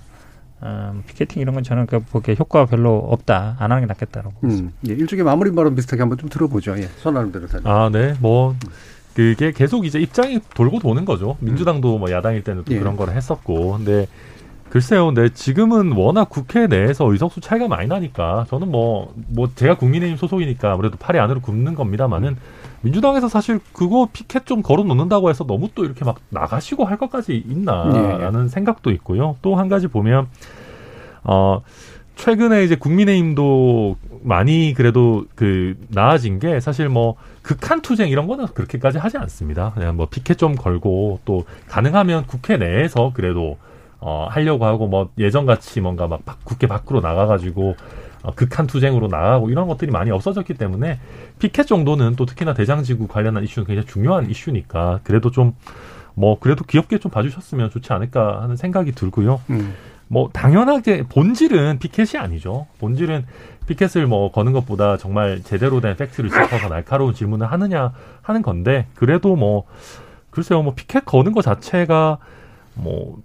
어, 0.61 1.01
피켓팅 1.07 1.41
이런 1.41 1.55
건 1.55 1.63
저는 1.63 1.85
그 1.85 1.99
보기에 1.99 2.35
효과가 2.37 2.65
별로 2.65 2.97
없다. 2.97 3.55
안 3.59 3.71
하는 3.71 3.83
게 3.83 3.87
낫겠다라고. 3.87 4.33
음, 4.43 4.73
예, 4.87 4.93
일종의 4.93 5.23
마무리 5.23 5.51
발언 5.53 5.75
비슷하게 5.75 6.01
한번 6.01 6.17
좀 6.17 6.29
들어보죠. 6.29 6.77
예, 6.77 6.89
선하는 6.97 7.31
변호사님. 7.31 7.65
아, 7.67 7.89
네. 7.89 8.15
뭐 8.19 8.55
그게 9.13 9.51
계속 9.51 9.85
이제 9.85 9.99
입장이 9.99 10.39
돌고 10.53 10.79
도는 10.79 11.05
거죠. 11.05 11.37
민주당도 11.39 11.97
뭐 11.97 12.11
야당일 12.11 12.43
때는 12.43 12.63
또 12.65 12.73
예. 12.73 12.79
그런 12.79 12.95
거를 12.97 13.15
했었고. 13.15 13.77
근데 13.77 14.07
글쎄요. 14.69 15.07
근데 15.07 15.29
지금은 15.29 15.93
워낙 15.93 16.29
국회 16.29 16.67
내에서 16.67 17.11
의석수 17.11 17.41
차이가 17.41 17.67
많이 17.67 17.87
나니까 17.87 18.45
저는 18.49 18.69
뭐뭐 18.69 19.51
제가 19.55 19.77
국민의힘 19.77 20.17
소속이니까 20.17 20.73
아무래도 20.73 20.97
팔이 20.97 21.19
안으로 21.19 21.41
굽는 21.41 21.75
겁니다만은 21.75 22.37
민주당에서 22.81 23.27
사실 23.27 23.59
그거 23.73 24.07
피켓 24.11 24.45
좀 24.45 24.61
걸어 24.61 24.83
놓는다고 24.83 25.29
해서 25.29 25.43
너무 25.45 25.69
또 25.75 25.83
이렇게 25.85 26.05
막 26.05 26.17
나가시고 26.29 26.85
할 26.85 26.97
것까지 26.97 27.43
있나라는 27.47 28.47
생각도 28.49 28.91
있고요. 28.91 29.35
또 29.41 29.55
한 29.55 29.67
가지 29.69 29.87
보면 29.87 30.27
어 31.23 31.61
최근에 32.15 32.63
이제 32.63 32.75
국민의힘도 32.75 33.95
많이 34.21 34.73
그래도 34.75 35.25
그 35.35 35.75
나아진 35.89 36.39
게 36.39 36.59
사실 36.59 36.89
뭐 36.89 37.15
극한 37.41 37.81
투쟁 37.81 38.09
이런 38.09 38.27
거는 38.27 38.47
그렇게까지 38.47 38.97
하지 38.97 39.17
않습니다. 39.17 39.71
그냥 39.73 39.95
뭐 39.95 40.07
피켓 40.09 40.37
좀 40.37 40.55
걸고 40.55 41.19
또 41.25 41.45
가능하면 41.67 42.25
국회 42.27 42.57
내에서 42.57 43.11
그래도 43.13 43.57
어 44.01 44.27
하려고 44.29 44.65
하고 44.65 44.87
뭐 44.87 45.09
예전 45.17 45.45
같이 45.45 45.81
뭔가 45.81 46.07
막 46.07 46.25
밖- 46.25 46.43
국회 46.45 46.67
밖으로 46.67 47.01
나가가지고 47.01 47.69
어, 47.69 47.75
극한 48.35 48.67
투쟁으로 48.67 49.07
나가고 49.07 49.49
이런 49.49 49.67
것들이 49.67 49.91
많이 49.91 50.11
없어졌기 50.11 50.55
때문에 50.55 50.99
피켓 51.39 51.67
정도는 51.67 52.15
또 52.15 52.25
특히나 52.25 52.53
대장지구 52.53 53.07
관련한 53.07 53.43
이슈는 53.43 53.65
굉장히 53.65 53.87
중요한 53.87 54.29
이슈니까 54.29 54.99
그래도 55.03 55.31
좀 55.31 55.53
뭐 56.19 56.37
그래도 56.37 56.65
귀엽게 56.65 56.97
좀 56.99 57.11
봐주셨으면 57.11 57.69
좋지 57.69 57.93
않을까 57.93 58.41
하는 58.41 58.57
생각이 58.57 58.91
들고요. 58.91 59.39
음. 59.51 59.73
뭐 60.09 60.29
당연하게 60.33 61.03
본질은 61.03 61.79
피켓이 61.79 62.21
아니죠. 62.21 62.67
본질은 62.79 63.25
피켓을 63.67 64.05
뭐 64.05 64.29
거는 64.29 64.51
것보다 64.51 64.97
정말 64.97 65.41
제대로 65.43 65.79
된 65.79 65.95
팩트를 65.95 66.29
짚어서 66.29 66.67
날카로운 66.67 67.13
질문을 67.13 67.49
하느냐 67.49 67.93
하는 68.21 68.41
건데 68.41 68.87
그래도 68.95 69.37
뭐 69.37 69.63
글쎄요 70.29 70.61
뭐 70.61 70.73
피켓 70.73 71.05
거는 71.05 71.31
것 71.31 71.41
자체가 71.41 72.17
뭐 72.73 73.19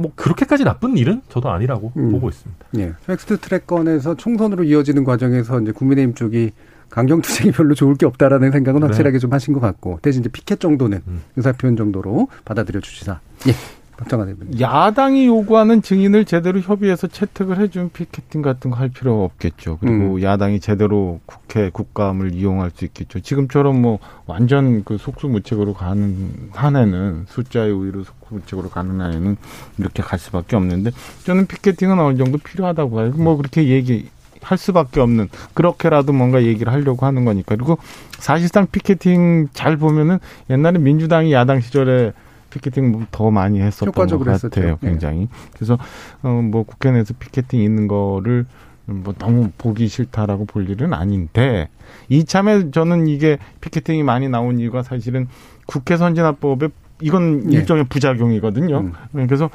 뭐 0.00 0.12
그렇게까지 0.14 0.64
나쁜 0.64 0.96
일은 0.96 1.22
저도 1.28 1.50
아니라고 1.50 1.92
음. 1.96 2.10
보고 2.10 2.28
있습니다. 2.28 2.66
예, 2.78 2.92
패스트 3.06 3.38
트랙 3.38 3.66
건에서 3.66 4.14
총선으로 4.14 4.64
이어지는 4.64 5.04
과정에서 5.04 5.60
이제 5.60 5.72
국민의힘 5.72 6.14
쪽이 6.14 6.52
강경 6.88 7.22
투쟁이 7.22 7.52
별로 7.52 7.74
좋을 7.74 7.94
게 7.94 8.06
없다라는 8.06 8.50
생각은 8.50 8.80
네. 8.80 8.86
확실하게 8.86 9.18
좀 9.18 9.32
하신 9.32 9.54
것 9.54 9.60
같고 9.60 10.00
대신 10.02 10.20
이제 10.20 10.28
피켓 10.28 10.60
정도는 10.60 11.02
음. 11.06 11.22
의사표현 11.36 11.76
정도로 11.76 12.28
받아들여 12.44 12.80
주시다. 12.80 13.20
예, 13.48 13.52
박정아 14.00 14.24
대변인. 14.24 14.58
야당이 14.58 15.26
요구하는 15.26 15.82
증인을 15.82 16.24
제대로 16.24 16.58
협의해서 16.60 17.06
채택을 17.06 17.58
해준 17.60 17.90
피켓팅 17.92 18.42
같은 18.42 18.70
거 18.70 18.80
할 18.80 18.88
필요 18.88 19.24
없겠죠. 19.24 19.76
그리고 19.78 20.14
음. 20.14 20.22
야당이 20.22 20.58
제대로 20.60 21.20
국회 21.26 21.68
국감을 21.70 22.32
이용할 22.32 22.70
수 22.74 22.86
있겠죠. 22.86 23.20
지금처럼 23.20 23.80
뭐 23.82 23.98
완전 24.26 24.84
그 24.84 24.96
속수무책으로 24.96 25.74
가는 25.74 26.50
한에는 26.52 27.26
숫자의 27.28 27.70
우위로 27.72 28.04
속수무책으로 28.04 28.70
가는 28.70 28.98
한에는 29.02 29.36
이렇게 29.76 30.02
갈 30.02 30.18
수밖에 30.18 30.56
없는데 30.56 30.92
저는 31.24 31.46
피켓팅은 31.46 31.98
어느 31.98 32.16
정도 32.16 32.38
필요하다고 32.38 32.90
봐요. 32.96 33.12
뭐 33.16 33.36
그렇게 33.36 33.68
얘기. 33.68 34.08
할 34.42 34.56
수밖에 34.56 35.00
없는 35.00 35.28
그렇게라도 35.52 36.14
뭔가 36.14 36.42
얘기를 36.44 36.72
하려고 36.72 37.04
하는 37.04 37.26
거니까 37.26 37.54
그리고 37.56 37.76
사실상 38.12 38.66
피켓팅 38.72 39.48
잘 39.52 39.76
보면은 39.76 40.18
옛날에 40.48 40.78
민주당이 40.78 41.30
야당 41.34 41.60
시절에 41.60 42.14
피켓팅 42.50 42.90
뭐더 42.92 43.30
많이 43.30 43.60
했었던 43.60 43.92
것 43.92 44.00
효과적으로 44.00 44.32
같아요. 44.32 44.66
했었죠. 44.68 44.78
예. 44.82 44.88
굉장히. 44.88 45.28
그래서 45.54 45.78
어 46.22 46.28
뭐 46.42 46.62
국회 46.64 46.90
내에서 46.90 47.14
피켓팅 47.18 47.60
있는 47.60 47.86
거를 47.88 48.46
뭐 48.86 49.14
너무 49.18 49.50
보기 49.56 49.86
싫다라고 49.88 50.46
볼 50.46 50.68
일은 50.68 50.92
아닌데 50.92 51.68
이참에 52.08 52.70
저는 52.72 53.06
이게 53.06 53.38
피켓팅이 53.60 54.02
많이 54.02 54.28
나온 54.28 54.58
이유가 54.58 54.82
사실은 54.82 55.28
국회 55.66 55.96
선진화법에 55.96 56.68
이건 57.02 57.52
예. 57.52 57.58
일종의 57.58 57.84
부작용이거든요. 57.84 58.78
음. 58.78 58.92
그래서 59.12 59.48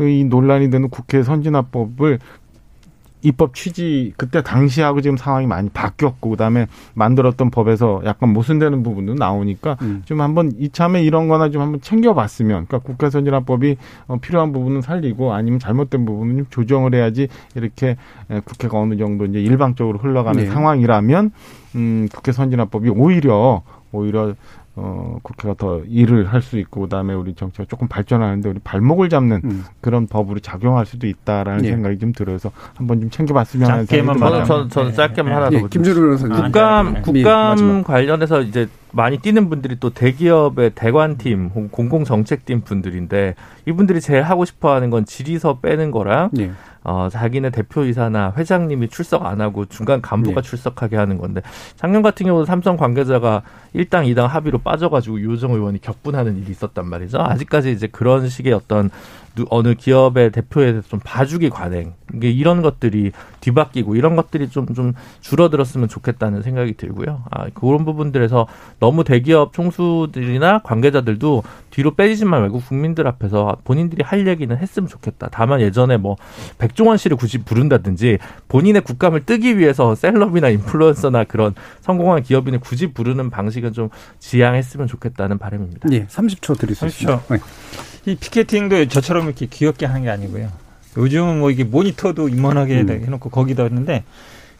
이 0.00 0.24
논란이 0.24 0.70
되는 0.70 0.88
국회 0.88 1.22
선진화법을 1.22 2.18
입법 3.22 3.54
취지 3.54 4.12
그때 4.16 4.42
당시하고 4.42 5.00
지금 5.00 5.16
상황이 5.16 5.46
많이 5.46 5.68
바뀌었고 5.70 6.30
그다음에 6.30 6.66
만들었던 6.94 7.50
법에서 7.50 8.02
약간 8.04 8.32
모순되는 8.32 8.82
부분도 8.82 9.14
나오니까 9.14 9.76
음. 9.82 10.02
좀 10.04 10.20
한번 10.20 10.52
이참에 10.58 11.02
이런 11.02 11.28
거나 11.28 11.50
좀 11.50 11.62
한번 11.62 11.80
챙겨봤으면 11.80 12.66
그러니까 12.66 12.78
국회 12.78 13.10
선진화법이 13.10 13.76
어, 14.06 14.18
필요한 14.18 14.52
부분은 14.52 14.82
살리고 14.82 15.32
아니면 15.32 15.58
잘못된 15.58 16.04
부분은 16.04 16.36
좀 16.36 16.46
조정을 16.50 16.94
해야지 16.94 17.28
이렇게 17.54 17.96
에, 18.30 18.40
국회가 18.40 18.78
어느 18.78 18.96
정도 18.96 19.24
이제 19.24 19.40
일방적으로 19.40 19.98
흘러가는 19.98 20.44
네. 20.44 20.50
상황이라면 20.50 21.32
음, 21.74 22.08
국회 22.12 22.32
선진화법이 22.32 22.90
오히려 22.90 23.62
오히려 23.92 24.34
어, 24.80 25.18
국회가 25.22 25.54
더 25.54 25.80
일을 25.86 26.32
할 26.32 26.38
수 26.40 26.56
있고 26.58 26.82
그다음에 26.82 27.12
우리 27.14 27.34
정치가 27.34 27.64
조금 27.64 27.88
발전하는데 27.88 28.48
우리 28.48 28.58
발목을 28.60 29.08
잡는 29.08 29.40
음. 29.44 29.64
그런 29.80 30.06
법으로 30.06 30.38
작용할 30.38 30.86
수도 30.86 31.06
있다라는 31.08 31.64
예. 31.64 31.70
생각이 31.70 31.98
좀 31.98 32.12
들어서 32.12 32.52
한번 32.76 33.00
좀 33.00 33.10
챙겨봤으면 33.10 33.68
하는 33.70 33.86
짧게만 33.86 34.14
생각이 34.14 34.20
좀 34.20 34.28
저는, 34.30 34.44
말하면- 34.44 34.46
저는, 34.48 34.68
저는 34.70 34.90
네. 34.90 34.96
짧게만 34.96 35.30
네. 35.30 35.34
하나 35.34 35.50
더 35.50 35.56
예, 35.56 35.60
묻 35.60 35.70
김준우 35.70 36.00
변호사님. 36.00 36.32
아, 36.32 36.42
국감 36.44 36.92
네. 36.94 37.00
국감 37.02 37.48
마지막. 37.50 37.82
관련해서 37.84 38.40
이제 38.42 38.68
많이 38.92 39.18
뛰는 39.18 39.50
분들이 39.50 39.76
또 39.80 39.90
대기업의 39.90 40.70
대관팀, 40.76 41.48
혹은 41.54 41.68
공공정책팀 41.70 42.62
분들인데 42.62 43.34
이분들이 43.66 44.00
제일 44.00 44.22
하고 44.22 44.44
싶어하는 44.44 44.90
건 44.90 45.04
질의서 45.04 45.58
빼는 45.58 45.90
거랑 45.90 46.30
예. 46.38 46.52
어, 46.84 47.08
자기네 47.10 47.50
대표이사나 47.50 48.34
회장님이 48.36 48.88
출석 48.88 49.26
안 49.26 49.40
하고 49.40 49.64
중간 49.66 50.00
간부가 50.00 50.38
예. 50.38 50.42
출석하게 50.42 50.96
하는 50.96 51.18
건데 51.18 51.42
작년 51.76 52.02
같은 52.02 52.26
경우는 52.26 52.46
삼성 52.46 52.76
관계자가 52.76 53.42
1당 53.74 54.06
2당 54.14 54.26
합의로 54.28 54.58
빠져가지고 54.58 55.20
유호정 55.20 55.52
의원이 55.52 55.80
격분하는 55.80 56.38
일이 56.38 56.50
있었단 56.50 56.86
말이죠. 56.88 57.18
아직까지 57.20 57.72
이제 57.72 57.86
그런 57.86 58.28
식의 58.28 58.52
어떤 58.52 58.90
누- 59.34 59.46
어느 59.50 59.74
기업의 59.74 60.32
대표에 60.32 60.72
대해서 60.72 60.88
좀 60.88 60.98
봐주기 61.04 61.50
관행 61.50 61.92
이게 62.14 62.30
이런 62.30 62.60
것들이 62.62 63.12
뒤바뀌고 63.40 63.94
이런 63.94 64.16
것들이 64.16 64.48
좀좀 64.48 64.94
줄어들었으면 65.20 65.86
좋겠다는 65.88 66.42
생각이 66.42 66.74
들고요. 66.74 67.22
아 67.30 67.46
그런 67.54 67.84
부분들에서 67.84 68.46
너무 68.80 69.04
대기업 69.04 69.52
총수들이나 69.52 70.60
관계자들도 70.60 71.42
뒤로 71.70 71.94
빼지만 71.94 72.40
말고 72.40 72.60
국민들 72.60 73.06
앞에서 73.06 73.58
본인들이 73.64 74.02
할 74.02 74.26
얘기는 74.26 74.56
했으면 74.56 74.88
좋겠다. 74.88 75.28
다만 75.30 75.60
예전에 75.60 75.98
뭐 75.98 76.16
백종원 76.78 76.96
씨를 76.96 77.16
굳이 77.16 77.38
부른다든지 77.38 78.18
본인의 78.46 78.82
국감을 78.82 79.26
뜨기 79.26 79.58
위해서 79.58 79.96
셀럽이나 79.96 80.48
인플루언서나 80.48 81.24
그런 81.24 81.54
성공한 81.80 82.22
기업인을 82.22 82.60
굳이 82.60 82.92
부르는 82.92 83.30
방식은 83.30 83.72
좀 83.72 83.88
지양했으면 84.20 84.86
좋겠다는 84.86 85.38
바람입니다. 85.38 85.88
예, 85.92 86.06
30초 86.06 86.56
드릴 86.56 86.76
수 86.76 86.86
30초. 86.86 86.88
있습니다. 86.88 87.22
예. 87.32 88.12
이 88.12 88.14
피켓팅도 88.14 88.86
저처럼 88.86 89.26
이렇게 89.26 89.46
귀엽게 89.46 89.86
하는 89.86 90.02
게 90.04 90.10
아니고요. 90.10 90.50
요즘은 90.96 91.40
뭐 91.40 91.50
이게 91.50 91.64
모니터도 91.64 92.28
이만하게 92.28 92.80
음. 92.82 92.88
해놓고 92.88 93.30
거기다 93.30 93.64
했는데 93.64 94.04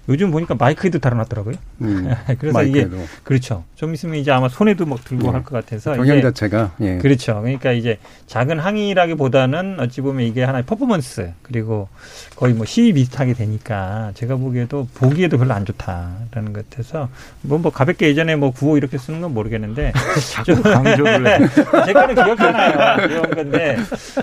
요즘 0.08 0.30
보니까 0.30 0.54
마이크에도 0.54 0.98
달아놨더라고요. 0.98 1.54
음, 1.82 2.14
그래서 2.38 2.62
이게 2.62 2.80
마이크에도. 2.82 3.04
그렇죠. 3.24 3.64
좀 3.74 3.92
있으면 3.92 4.16
이제 4.16 4.30
아마 4.30 4.48
손에도 4.48 4.86
막 4.86 5.04
들고 5.04 5.24
네. 5.24 5.30
할것 5.30 5.52
같아서 5.52 6.02
이게 6.02 6.22
자체가 6.22 6.72
예. 6.80 6.98
그렇죠. 6.98 7.40
그러니까 7.42 7.72
이제 7.72 7.98
작은 8.26 8.58
항의라기보다는 8.58 9.78
어찌 9.80 10.00
보면 10.00 10.26
이게 10.26 10.42
하나의 10.42 10.64
퍼포먼스 10.64 11.32
그리고 11.42 11.88
거의 12.36 12.54
뭐 12.54 12.64
시위 12.64 12.92
비슷하게 12.94 13.34
되니까 13.34 14.12
제가 14.14 14.36
보기에도 14.36 14.88
보기에도 14.94 15.38
별로 15.38 15.52
안 15.52 15.64
좋다라는 15.66 16.52
것 16.52 16.68
같아서 16.70 17.08
뭐, 17.42 17.58
뭐 17.58 17.70
가볍게 17.70 18.08
예전에 18.08 18.36
뭐 18.36 18.50
구호 18.50 18.78
이렇게 18.78 18.96
쓰는 18.96 19.20
건 19.20 19.34
모르겠는데 19.34 19.92
자꾸 20.32 20.62
강조를 20.62 21.26
해. 21.26 21.38
제 21.84 21.92
거는 21.92 22.14
기억하나요? 22.14 23.04
이런 23.04 23.30
건데 23.30 23.76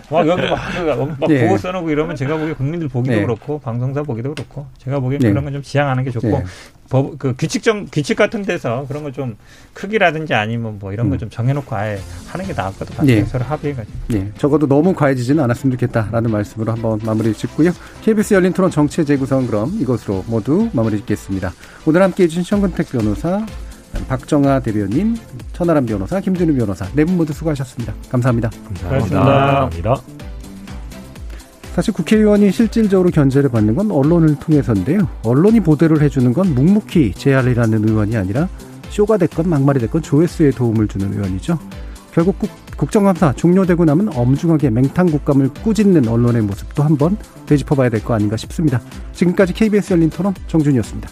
막 0.09 0.27
여기 0.27 0.41
막, 0.41 0.97
막, 0.97 1.19
막 1.19 1.29
예. 1.29 1.45
보고 1.45 1.57
써놓고 1.57 1.91
이러면 1.91 2.15
제가 2.15 2.37
보기에 2.37 2.53
국민들 2.53 2.87
보기도 2.87 3.15
예. 3.15 3.21
그렇고 3.21 3.59
방송사 3.59 4.01
보기도 4.03 4.33
그렇고 4.33 4.65
제가 4.79 4.99
보기엔 4.99 5.21
예. 5.23 5.29
그런 5.29 5.43
건좀 5.43 5.61
지양하는 5.75 6.05
게 6.05 6.11
좋고 6.11 6.27
예. 6.29 6.43
법, 6.87 7.17
그 7.19 7.33
규칙적 7.35 7.87
규칙 7.91 8.15
같은 8.15 8.43
데서 8.43 8.85
그런 8.87 9.03
거 9.03 9.11
좀 9.11 9.35
크기라든지 9.73 10.33
아니면 10.33 10.77
뭐 10.79 10.93
이런 10.93 11.09
거 11.09 11.17
좀 11.17 11.29
정해놓고 11.29 11.75
아예 11.75 11.99
하는 12.27 12.45
게 12.47 12.53
나을 12.53 12.71
것 12.73 12.87
같아요. 12.87 13.05
음. 13.05 13.09
예. 13.09 13.25
서로 13.25 13.43
합의해가지고. 13.43 13.97
예, 14.13 14.31
적어도 14.37 14.67
너무 14.67 14.93
과해지지는 14.93 15.43
않았으면 15.43 15.71
좋겠다라는 15.77 16.31
말씀으로 16.31 16.71
한번 16.71 16.99
마무리 17.03 17.33
짓고요. 17.33 17.71
KBS 18.03 18.35
열린 18.35 18.53
토론 18.53 18.71
정치의 18.71 19.05
재구성 19.05 19.47
그럼 19.47 19.77
이것으로 19.81 20.23
모두 20.27 20.69
마무리 20.71 20.97
짓겠습니다. 20.99 21.51
오늘 21.85 22.01
함께 22.03 22.23
해 22.23 22.27
주신 22.29 22.43
정근택 22.43 22.89
변호사, 22.89 23.45
박정아 24.07 24.59
대변인, 24.61 25.17
천하람 25.53 25.85
변호사, 25.85 26.19
김준우 26.21 26.53
변호사 26.55 26.85
네 26.93 27.03
분 27.03 27.17
모두 27.17 27.33
수고하셨습니다. 27.33 27.93
감사합니다. 28.09 28.49
고맙습니다. 28.49 28.89
감사합니다. 29.23 29.95
사 29.95 30.24
실 31.81 31.93
국회의원이 31.93 32.51
실질적으로 32.51 33.09
견제를 33.09 33.49
받는 33.49 33.75
건 33.75 33.91
언론을 33.91 34.35
통해서인데요. 34.39 35.07
언론이 35.23 35.59
보도를 35.59 36.01
해주는 36.01 36.31
건 36.33 36.55
묵묵히 36.55 37.13
제안이라는 37.15 37.87
의원이 37.89 38.15
아니라 38.15 38.47
쇼가 38.89 39.17
됐건 39.17 39.49
막말이 39.49 39.79
됐건 39.79 40.01
조회수에 40.01 40.51
도움을 40.51 40.87
주는 40.87 41.11
의원이죠. 41.13 41.59
결국 42.13 42.39
국- 42.39 42.49
국 42.77 42.91
정감사 42.91 43.33
종료되고 43.33 43.83
나면 43.85 44.09
엄중하게 44.15 44.69
맹탕 44.69 45.07
국감을 45.07 45.49
꾸짖는 45.63 46.07
언론의 46.07 46.43
모습도 46.43 46.83
한번 46.83 47.17
되짚어봐야 47.45 47.89
될 47.89 48.01
거 48.03 48.13
아닌가 48.13 48.37
싶습니다. 48.37 48.81
지금까지 49.13 49.53
KBS 49.53 49.93
열린 49.93 50.09
토론 50.09 50.33
정준이었습니다. 50.47 51.09